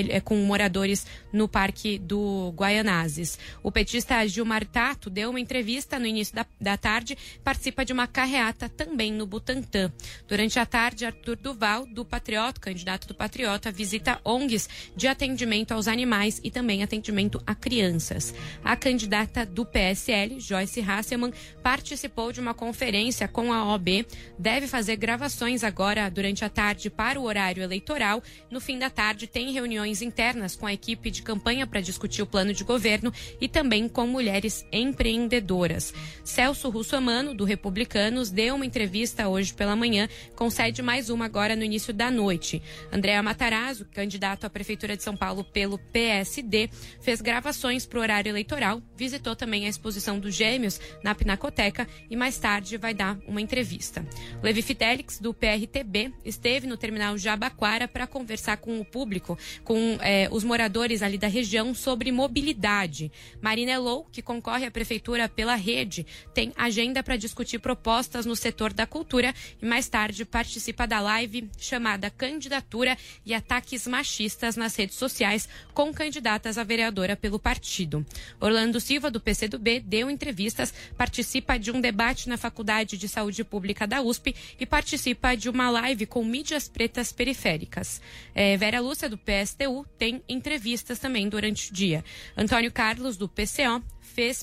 eh, 0.08 0.20
com 0.20 0.36
moradores 0.36 1.06
no 1.32 1.46
Parque 1.46 1.98
do 1.98 2.52
Guaianazes. 2.56 3.38
O 3.62 3.70
petista 3.70 4.26
Gilmar 4.26 4.64
Tato 4.64 5.10
deu 5.10 5.30
uma 5.30 5.40
entrevista 5.40 5.98
no 5.98 6.06
início 6.06 6.34
da, 6.34 6.46
da 6.58 6.76
tarde, 6.76 7.16
participa 7.44 7.84
de 7.84 7.92
uma 7.92 8.06
carreata 8.06 8.68
também 8.68 9.12
no 9.12 9.26
Butantã. 9.26 9.92
Durante 10.26 10.58
a 10.58 10.64
tarde, 10.64 11.04
Arthur 11.04 11.36
Duval, 11.36 11.86
do 11.86 12.04
Patriota, 12.04 12.60
candidato 12.60 13.06
do 13.06 13.14
Patriota, 13.14 13.70
visita 13.70 14.18
ONGs 14.24 14.68
de 14.96 15.06
atendimento 15.06 15.72
aos 15.72 15.88
animais 15.88 16.40
e 16.42 16.50
também 16.50 16.82
atendimento 16.82 17.42
a 17.46 17.54
crianças. 17.54 18.34
A 18.64 18.74
candidata 18.76 19.44
do 19.44 19.66
PSL, 19.66 20.40
Joyce 20.40 20.80
Hasselmann, 20.80 21.34
participou 21.62 22.32
de 22.32 22.40
uma 22.40 22.54
conferência 22.54 23.28
com 23.28 23.52
a 23.52 23.74
OB, 23.74 24.06
deve 24.38 24.66
fazer 24.66 24.96
gravações 24.96 25.62
agora 25.62 26.08
durante 26.10 26.44
a 26.44 26.48
tarde 26.48 26.77
tarde 26.78 26.90
para 26.90 27.20
o 27.20 27.24
horário 27.24 27.62
eleitoral. 27.62 28.22
No 28.48 28.60
fim 28.60 28.78
da 28.78 28.88
tarde, 28.88 29.26
tem 29.26 29.52
reuniões 29.52 30.00
internas 30.00 30.54
com 30.54 30.64
a 30.64 30.72
equipe 30.72 31.10
de 31.10 31.22
campanha 31.22 31.66
para 31.66 31.80
discutir 31.80 32.22
o 32.22 32.26
plano 32.26 32.54
de 32.54 32.62
governo 32.62 33.12
e 33.40 33.48
também 33.48 33.88
com 33.88 34.06
mulheres 34.06 34.64
empreendedoras. 34.72 35.92
Celso 36.22 36.70
Russomano, 36.70 37.34
do 37.34 37.44
Republicanos, 37.44 38.30
deu 38.30 38.54
uma 38.54 38.64
entrevista 38.64 39.28
hoje 39.28 39.52
pela 39.52 39.74
manhã, 39.74 40.08
concede 40.36 40.80
mais 40.80 41.10
uma 41.10 41.24
agora 41.24 41.56
no 41.56 41.64
início 41.64 41.92
da 41.92 42.10
noite. 42.10 42.62
Andréa 42.92 43.22
Matarazzo, 43.22 43.84
candidato 43.86 44.44
à 44.44 44.50
Prefeitura 44.50 44.96
de 44.96 45.02
São 45.02 45.16
Paulo 45.16 45.42
pelo 45.42 45.78
PSD, 45.78 46.70
fez 47.00 47.20
gravações 47.20 47.84
para 47.84 47.98
o 47.98 48.02
horário 48.02 48.30
eleitoral, 48.30 48.80
visitou 48.96 49.34
também 49.34 49.66
a 49.66 49.68
exposição 49.68 50.20
dos 50.20 50.34
Gêmeos 50.34 50.80
na 51.02 51.14
Pinacoteca 51.14 51.88
e 52.08 52.14
mais 52.14 52.38
tarde 52.38 52.76
vai 52.76 52.94
dar 52.94 53.18
uma 53.26 53.40
entrevista. 53.40 54.06
Levi 54.42 54.62
Fidelix, 54.62 55.18
do 55.18 55.34
PRTB, 55.34 56.12
esteve 56.24 56.67
no 56.68 56.76
terminal 56.76 57.16
Jabaquara 57.18 57.88
para 57.88 58.06
conversar 58.06 58.58
com 58.58 58.78
o 58.78 58.84
público, 58.84 59.36
com 59.64 59.98
eh, 60.00 60.28
os 60.30 60.44
moradores 60.44 61.02
ali 61.02 61.18
da 61.18 61.26
região 61.26 61.74
sobre 61.74 62.12
mobilidade. 62.12 63.10
Marina 63.40 63.72
Elou, 63.72 64.06
que 64.12 64.22
concorre 64.22 64.66
à 64.66 64.70
prefeitura 64.70 65.28
pela 65.28 65.54
rede, 65.54 66.06
tem 66.34 66.52
agenda 66.56 67.02
para 67.02 67.16
discutir 67.16 67.58
propostas 67.58 68.26
no 68.26 68.36
setor 68.36 68.72
da 68.72 68.86
cultura 68.86 69.34
e 69.60 69.66
mais 69.66 69.88
tarde 69.88 70.24
participa 70.24 70.86
da 70.86 71.00
live 71.00 71.50
chamada 71.58 72.10
Candidatura 72.10 72.96
e 73.24 73.34
Ataques 73.34 73.86
Machistas 73.86 74.56
nas 74.56 74.76
redes 74.76 74.96
sociais 74.96 75.48
com 75.74 75.92
candidatas 75.92 76.58
a 76.58 76.64
vereadora 76.64 77.16
pelo 77.16 77.38
partido. 77.38 78.04
Orlando 78.40 78.80
Silva, 78.80 79.10
do 79.10 79.20
PCdoB, 79.20 79.80
deu 79.80 80.10
entrevistas, 80.10 80.72
participa 80.96 81.58
de 81.58 81.70
um 81.70 81.80
debate 81.80 82.28
na 82.28 82.36
Faculdade 82.36 82.96
de 82.96 83.08
Saúde 83.08 83.44
Pública 83.44 83.86
da 83.86 84.02
USP 84.02 84.34
e 84.58 84.66
participa 84.66 85.34
de 85.34 85.48
uma 85.48 85.70
live 85.70 86.06
com 86.06 86.24
mídias 86.24 86.57
pretas 86.66 87.12
periféricas. 87.12 88.00
É, 88.34 88.56
Vera 88.56 88.80
Lúcia, 88.80 89.08
do 89.08 89.18
PSTU, 89.18 89.84
tem 89.98 90.22
entrevistas 90.28 90.98
também 90.98 91.28
durante 91.28 91.70
o 91.70 91.74
dia. 91.74 92.02
Antônio 92.36 92.72
Carlos, 92.72 93.18
do 93.18 93.28
PCO, 93.28 93.82
fez 94.00 94.42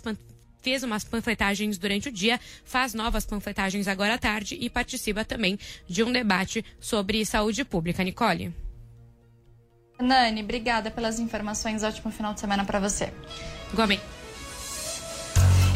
fez 0.61 0.81
umas 0.81 1.03
panfletagens 1.03 1.77
durante 1.77 2.09
o 2.09 2.11
dia, 2.11 2.39
faz 2.63 2.95
novas 2.95 3.23
panfletagens 3.23 3.87
agora 3.87 4.15
à 4.15 4.17
tarde 4.17 4.57
e 4.59 4.67
participa 4.67 5.23
também 5.23 5.59
de 5.87 6.01
um 6.01 6.11
debate 6.11 6.65
sobre 6.79 7.23
saúde 7.23 7.63
pública. 7.63 8.03
Nicole. 8.03 8.51
Nani, 9.99 10.41
obrigada 10.41 10.89
pelas 10.91 11.19
informações. 11.19 11.83
Ótimo 11.83 12.11
final 12.11 12.33
de 12.33 12.39
semana 12.39 12.65
para 12.65 12.79
você. 12.79 13.13
Igualmente. 13.71 14.14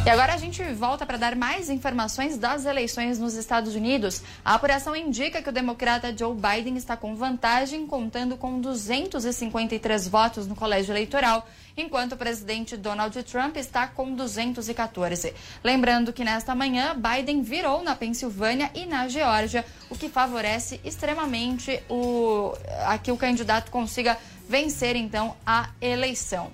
E 0.06 0.10
agora 0.10 0.34
a 0.34 0.38
gente 0.38 0.64
volta 0.74 1.06
para 1.06 1.18
dar 1.18 1.36
mais 1.36 1.70
informações 1.70 2.38
das 2.38 2.66
eleições 2.66 3.20
nos 3.20 3.34
Estados 3.34 3.76
Unidos. 3.76 4.24
A 4.44 4.56
apuração 4.56 4.96
indica 4.96 5.42
que 5.42 5.50
o 5.50 5.52
democrata 5.52 6.16
Joe 6.18 6.34
Biden 6.34 6.78
está 6.78 6.96
com 6.96 7.16
vantagem, 7.16 7.86
contando 7.86 8.38
com 8.38 8.62
253 8.62 10.08
votos 10.08 10.48
no 10.48 10.56
colégio 10.56 10.94
eleitoral, 10.94 11.48
enquanto 11.76 12.14
o 12.14 12.18
presidente 12.18 12.78
Donald 12.78 13.22
Trump 13.24 13.58
está 13.58 13.88
com 13.88 14.16
214. 14.16 15.34
Lembrando 15.64 16.14
que 16.14 16.24
nesta 16.24 16.56
manhã, 16.56 16.96
Biden 16.96 17.42
virou 17.42 17.84
na 17.84 17.94
Pensilvânia 17.94 18.72
e 18.74 18.86
na 18.86 19.08
Geórgia, 19.10 19.66
o 19.90 19.98
que 19.98 20.08
favorece 20.08 20.80
extremamente 20.84 21.84
o, 21.90 22.54
a 22.86 22.98
que 22.98 23.12
o 23.12 23.18
candidato 23.18 23.70
consiga 23.70 24.18
vencer, 24.48 24.96
então, 24.96 25.36
a 25.46 25.70
eleição. 25.82 26.52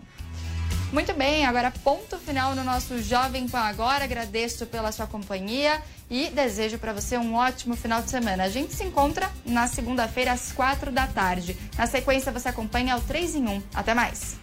Muito 0.92 1.14
bem, 1.14 1.46
agora 1.46 1.72
ponto 1.84 2.18
final 2.18 2.56
no 2.56 2.64
nosso 2.64 3.02
Jovem 3.02 3.48
Pan 3.48 3.60
Agora. 3.60 4.04
Agradeço 4.04 4.66
pela 4.66 4.92
sua 4.92 5.06
companhia 5.06 5.82
e 6.10 6.30
desejo 6.30 6.78
para 6.78 6.94
você 6.94 7.18
um 7.18 7.36
ótimo 7.36 7.76
final 7.76 8.02
de 8.02 8.10
semana. 8.10 8.44
A 8.44 8.50
gente 8.50 8.74
se 8.74 8.84
encontra 8.84 9.30
na 9.46 9.68
segunda-feira 9.68 10.32
às 10.32 10.52
quatro 10.52 10.92
da 10.92 11.08
tarde. 11.08 11.58
Na 11.78 11.86
sequência, 11.86 12.32
você 12.32 12.50
acompanha 12.50 12.96
o 12.96 13.02
3 13.02 13.36
em 13.36 13.48
1. 13.48 13.64
Até 13.74 13.94
mais. 13.94 14.38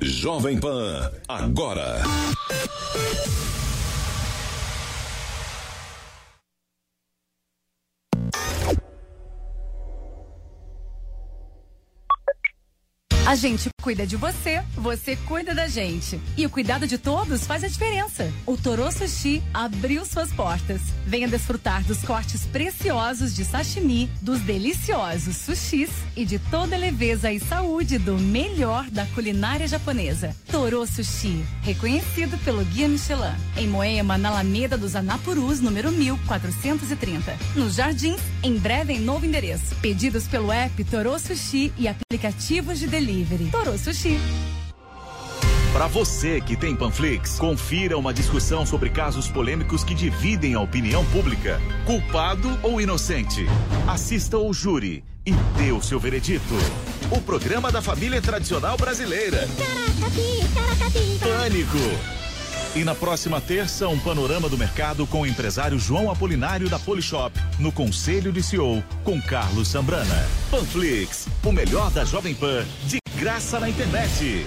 Jovem 0.00 0.58
Pan, 0.58 1.10
agora. 1.28 2.02
you 8.36 8.95
A 13.26 13.34
gente 13.34 13.68
cuida 13.82 14.06
de 14.06 14.14
você, 14.14 14.62
você 14.76 15.16
cuida 15.16 15.52
da 15.52 15.66
gente. 15.66 16.20
E 16.36 16.46
o 16.46 16.50
cuidado 16.50 16.86
de 16.86 16.96
todos 16.96 17.44
faz 17.44 17.64
a 17.64 17.66
diferença. 17.66 18.32
O 18.46 18.56
Toro 18.56 18.88
Sushi 18.92 19.42
abriu 19.52 20.06
suas 20.06 20.32
portas. 20.32 20.80
Venha 21.04 21.26
desfrutar 21.26 21.82
dos 21.82 22.02
cortes 22.02 22.46
preciosos 22.46 23.34
de 23.34 23.44
sashimi, 23.44 24.08
dos 24.22 24.38
deliciosos 24.42 25.38
sushis 25.38 25.90
e 26.16 26.24
de 26.24 26.38
toda 26.38 26.76
a 26.76 26.78
leveza 26.78 27.32
e 27.32 27.40
saúde 27.40 27.98
do 27.98 28.16
melhor 28.16 28.88
da 28.90 29.04
culinária 29.06 29.66
japonesa. 29.66 30.32
Toro 30.48 30.86
Sushi, 30.86 31.44
reconhecido 31.62 32.38
pelo 32.44 32.64
Guia 32.64 32.88
Michelin. 32.88 33.34
Em 33.56 33.66
Moema, 33.66 34.16
na 34.16 34.28
Alameda 34.28 34.78
dos 34.78 34.94
Anapurus, 34.94 35.60
número 35.60 35.90
1430. 35.90 37.36
Nos 37.56 37.74
Jardins, 37.74 38.20
em 38.40 38.56
breve 38.56 38.92
em 38.92 39.00
novo 39.00 39.26
endereço. 39.26 39.74
Pedidos 39.82 40.28
pelo 40.28 40.52
app 40.52 40.84
Toro 40.84 41.18
Sushi 41.18 41.72
e 41.76 41.88
aplicativos 41.88 42.78
de 42.78 42.86
delivery. 42.86 43.15
Toro 43.50 43.78
Sushi. 43.78 44.18
Para 45.72 45.86
você 45.88 46.40
que 46.40 46.56
tem 46.56 46.74
Panflix, 46.74 47.38
confira 47.38 47.98
uma 47.98 48.12
discussão 48.12 48.64
sobre 48.64 48.88
casos 48.88 49.28
polêmicos 49.28 49.84
que 49.84 49.94
dividem 49.94 50.54
a 50.54 50.60
opinião 50.60 51.04
pública. 51.06 51.60
Culpado 51.84 52.58
ou 52.62 52.80
inocente? 52.80 53.44
Assista 53.86 54.38
o 54.38 54.52
júri 54.54 55.04
e 55.24 55.32
dê 55.58 55.72
o 55.72 55.82
seu 55.82 56.00
veredito. 56.00 56.54
O 57.10 57.20
programa 57.20 57.70
da 57.70 57.82
família 57.82 58.22
tradicional 58.22 58.76
brasileira. 58.78 59.46
Pânico. 61.20 62.16
E 62.74 62.84
na 62.84 62.94
próxima 62.94 63.40
terça, 63.40 63.88
um 63.88 63.98
panorama 63.98 64.48
do 64.48 64.58
mercado 64.58 65.06
com 65.06 65.22
o 65.22 65.26
empresário 65.26 65.78
João 65.78 66.10
Apolinário 66.10 66.68
da 66.68 66.78
Polishop, 66.78 67.38
no 67.58 67.72
Conselho 67.72 68.30
de 68.30 68.42
CEO, 68.42 68.84
com 69.02 69.20
Carlos 69.20 69.68
Sambrana. 69.68 70.26
Panflix, 70.50 71.26
o 71.42 71.52
melhor 71.52 71.90
da 71.90 72.04
Jovem 72.04 72.34
Pan, 72.34 72.64
de 72.84 72.98
graça 73.16 73.58
na 73.58 73.68
internet. 73.68 74.46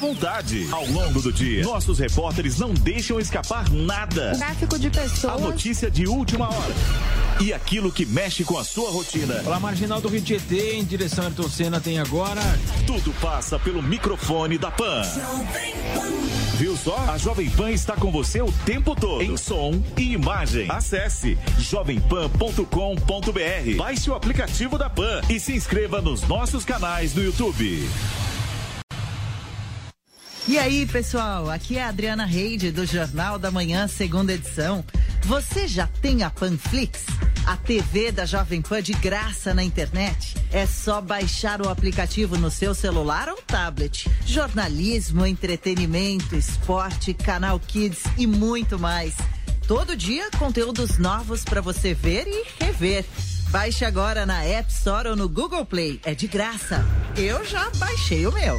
vontade. 0.00 0.66
Ao 0.72 0.84
longo 0.86 1.20
do 1.20 1.30
dia, 1.30 1.62
nossos 1.62 1.98
repórteres 1.98 2.58
não 2.58 2.72
deixam 2.72 3.20
escapar 3.20 3.70
nada. 3.70 4.34
Tráfico 4.36 4.78
de 4.78 4.88
pessoas. 4.88 5.34
A 5.34 5.38
notícia 5.38 5.90
de 5.90 6.08
última 6.08 6.48
hora. 6.48 6.74
E 7.38 7.52
aquilo 7.52 7.92
que 7.92 8.06
mexe 8.06 8.42
com 8.42 8.58
a 8.58 8.64
sua 8.64 8.90
rotina. 8.90 9.34
Pela 9.34 9.60
marginal 9.60 10.00
do 10.00 10.08
Rio 10.08 10.22
Tietê, 10.22 10.76
em 10.76 10.84
direção 10.84 11.24
a 11.24 11.26
Ayrton 11.28 11.48
Senna, 11.48 11.80
tem 11.80 11.98
agora. 11.98 12.40
Tudo 12.86 13.12
passa 13.20 13.58
pelo 13.58 13.82
microfone 13.82 14.58
da 14.58 14.70
Pan. 14.70 15.02
Viu 16.54 16.76
só? 16.76 16.96
A 17.08 17.18
Jovem 17.18 17.48
Pan 17.50 17.70
está 17.70 17.94
com 17.94 18.10
você 18.10 18.40
o 18.40 18.50
tempo 18.64 18.96
todo. 18.96 19.22
Em 19.22 19.36
som 19.36 19.82
e 19.96 20.12
imagem. 20.12 20.66
Acesse 20.70 21.38
jovempan.com.br. 21.58 23.76
Baixe 23.76 24.10
o 24.10 24.14
aplicativo 24.14 24.78
da 24.78 24.88
Pan 24.88 25.20
e 25.28 25.38
se 25.38 25.54
inscreva 25.54 26.00
nos 26.00 26.22
nossos 26.22 26.64
canais 26.64 27.14
no 27.14 27.22
YouTube. 27.22 27.88
E 30.48 30.58
aí, 30.58 30.86
pessoal, 30.86 31.48
aqui 31.50 31.76
é 31.76 31.84
a 31.84 31.88
Adriana 31.88 32.24
Reide 32.24 32.72
do 32.72 32.84
Jornal 32.84 33.38
da 33.38 33.50
Manhã, 33.50 33.86
segunda 33.86 34.32
edição. 34.32 34.84
Você 35.24 35.68
já 35.68 35.86
tem 35.86 36.22
a 36.22 36.30
Panflix? 36.30 37.04
A 37.46 37.56
TV 37.56 38.10
da 38.10 38.26
Jovem 38.26 38.60
Pan 38.60 38.82
de 38.82 38.92
graça 38.92 39.54
na 39.54 39.62
internet? 39.62 40.36
É 40.52 40.66
só 40.66 41.00
baixar 41.00 41.60
o 41.62 41.68
aplicativo 41.68 42.36
no 42.36 42.50
seu 42.50 42.74
celular 42.74 43.28
ou 43.28 43.36
tablet. 43.36 44.10
Jornalismo, 44.26 45.26
entretenimento, 45.26 46.34
esporte, 46.34 47.14
canal 47.14 47.60
Kids 47.60 48.02
e 48.18 48.26
muito 48.26 48.78
mais. 48.78 49.14
Todo 49.68 49.96
dia, 49.96 50.30
conteúdos 50.32 50.98
novos 50.98 51.44
para 51.44 51.60
você 51.60 51.94
ver 51.94 52.26
e 52.26 52.64
rever. 52.64 53.04
Baixe 53.50 53.84
agora 53.84 54.26
na 54.26 54.42
App 54.42 54.70
Store 54.72 55.08
ou 55.08 55.16
no 55.16 55.28
Google 55.28 55.64
Play. 55.64 56.00
É 56.04 56.14
de 56.14 56.26
graça. 56.26 56.84
Eu 57.16 57.44
já 57.44 57.70
baixei 57.78 58.26
o 58.26 58.32
meu. 58.32 58.58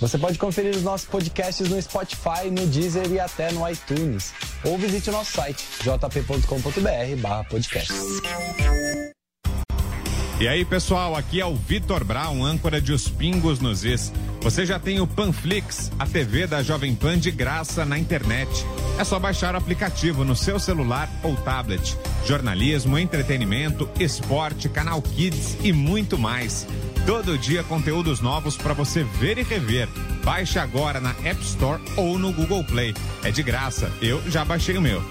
Você 0.00 0.18
pode 0.18 0.38
conferir 0.38 0.76
os 0.76 0.82
nossos 0.82 1.06
podcasts 1.06 1.68
no 1.68 1.80
Spotify, 1.80 2.50
no 2.50 2.66
Deezer 2.66 3.10
e 3.10 3.18
até 3.18 3.50
no 3.52 3.68
iTunes. 3.68 4.32
Ou 4.64 4.76
visite 4.76 5.08
o 5.08 5.12
nosso 5.12 5.32
site, 5.32 5.64
jp.com.br 5.82 7.48
podcast. 7.48 7.92
E 10.38 10.46
aí, 10.46 10.66
pessoal, 10.66 11.16
aqui 11.16 11.40
é 11.40 11.46
o 11.46 11.54
Vitor 11.54 12.04
Brown, 12.04 12.44
âncora 12.44 12.78
de 12.78 12.92
Os 12.92 13.08
Pingos 13.08 13.58
nos 13.58 13.86
Is. 13.86 14.12
Você 14.42 14.66
já 14.66 14.78
tem 14.78 15.00
o 15.00 15.06
Panflix, 15.06 15.90
a 15.98 16.04
TV 16.04 16.46
da 16.46 16.62
Jovem 16.62 16.94
Pan 16.94 17.18
de 17.18 17.30
graça 17.30 17.86
na 17.86 17.98
internet. 17.98 18.50
É 18.98 19.04
só 19.04 19.18
baixar 19.18 19.54
o 19.54 19.56
aplicativo 19.56 20.26
no 20.26 20.36
seu 20.36 20.58
celular 20.58 21.08
ou 21.22 21.34
tablet. 21.36 21.96
Jornalismo, 22.26 22.98
entretenimento, 22.98 23.88
esporte, 23.98 24.68
canal 24.68 25.00
Kids 25.00 25.56
e 25.64 25.72
muito 25.72 26.18
mais. 26.18 26.66
Todo 27.06 27.38
dia 27.38 27.62
conteúdos 27.64 28.20
novos 28.20 28.58
para 28.58 28.74
você 28.74 29.04
ver 29.04 29.38
e 29.38 29.42
rever. 29.42 29.88
Baixe 30.22 30.58
agora 30.58 31.00
na 31.00 31.14
App 31.24 31.40
Store 31.40 31.80
ou 31.96 32.18
no 32.18 32.30
Google 32.30 32.62
Play. 32.62 32.94
É 33.24 33.30
de 33.30 33.42
graça. 33.42 33.90
Eu 34.02 34.22
já 34.30 34.44
baixei 34.44 34.76
o 34.76 34.82
meu. 34.82 35.02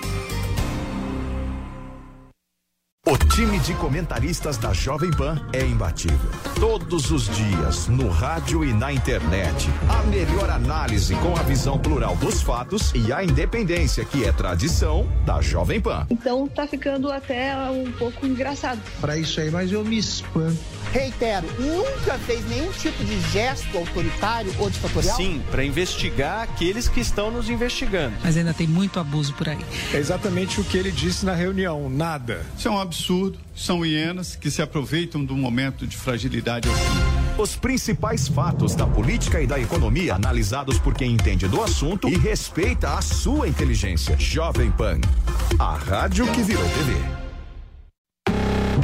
O 3.07 3.15
time 3.15 3.59
de 3.59 3.75
comentaristas 3.75 4.57
da 4.57 4.73
Jovem 4.73 5.11
Pan 5.11 5.39
é 5.53 5.63
imbatível. 5.63 6.31
Todos 6.59 7.11
os 7.11 7.29
dias, 7.29 7.87
no 7.87 8.09
rádio 8.09 8.65
e 8.65 8.73
na 8.73 8.91
internet. 8.91 9.69
A 9.87 10.01
melhor 10.07 10.49
análise 10.49 11.13
com 11.17 11.37
a 11.37 11.43
visão 11.43 11.77
plural 11.77 12.15
dos 12.15 12.41
fatos 12.41 12.91
e 12.95 13.13
a 13.13 13.23
independência 13.23 14.03
que 14.03 14.25
é 14.25 14.31
tradição 14.31 15.07
da 15.23 15.39
Jovem 15.39 15.79
Pan. 15.79 16.07
Então 16.09 16.47
tá 16.47 16.65
ficando 16.65 17.11
até 17.11 17.55
um 17.69 17.91
pouco 17.91 18.25
engraçado. 18.25 18.81
Para 18.99 19.15
isso 19.15 19.39
aí, 19.39 19.51
mas 19.51 19.71
eu 19.71 19.85
me 19.85 19.99
espanto. 19.99 20.74
Reitero, 20.95 21.45
nunca 21.59 22.17
fez 22.19 22.47
nenhum 22.47 22.71
tipo 22.71 23.03
de 23.03 23.19
gesto 23.29 23.77
autoritário 23.77 24.49
ou 24.57 24.69
ditatorial? 24.69 25.17
Sim, 25.17 25.41
para 25.51 25.61
investigar 25.61 26.43
aqueles 26.43 26.87
que 26.87 27.01
estão 27.01 27.29
nos 27.29 27.49
investigando. 27.49 28.15
Mas 28.23 28.37
ainda 28.37 28.53
tem 28.53 28.65
muito 28.65 28.97
abuso 28.97 29.33
por 29.33 29.49
aí. 29.49 29.57
É 29.93 29.97
exatamente 29.97 30.61
o 30.61 30.63
que 30.63 30.77
ele 30.77 30.91
disse 30.91 31.25
na 31.25 31.35
reunião: 31.35 31.89
nada. 31.89 32.45
Isso 32.57 32.69
é 32.69 32.71
um 32.71 32.79
absurdo. 32.79 33.37
São 33.53 33.85
hienas 33.85 34.37
que 34.37 34.49
se 34.49 34.61
aproveitam 34.61 35.25
do 35.25 35.35
momento 35.35 35.85
de 35.85 35.97
fragilidade 35.97 36.69
assim. 36.69 37.41
Os 37.41 37.57
principais 37.57 38.29
fatos 38.29 38.73
da 38.73 38.87
política 38.87 39.41
e 39.41 39.47
da 39.47 39.59
economia 39.59 40.15
analisados 40.15 40.79
por 40.79 40.93
quem 40.93 41.11
entende 41.11 41.45
do 41.45 41.61
assunto 41.61 42.07
e 42.07 42.15
respeita 42.15 42.91
a 42.93 43.01
sua 43.01 43.49
inteligência. 43.49 44.17
Jovem 44.17 44.71
Pan, 44.71 45.01
a 45.59 45.75
rádio 45.75 46.25
que 46.31 46.41
virou 46.41 46.63
TV. 46.63 47.25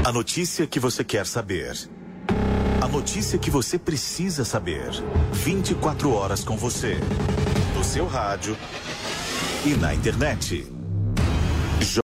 A 0.03 0.11
notícia 0.11 0.67
que 0.67 0.79
você 0.79 1.05
quer 1.05 1.25
saber. 1.25 1.77
Notícia 2.91 3.39
que 3.39 3.49
você 3.49 3.79
precisa 3.79 4.43
saber. 4.43 4.91
24 5.31 6.11
horas 6.11 6.43
com 6.43 6.57
você. 6.57 6.97
No 7.73 7.85
seu 7.85 8.05
rádio 8.05 8.57
e 9.65 9.69
na 9.75 9.95
internet. 9.95 10.80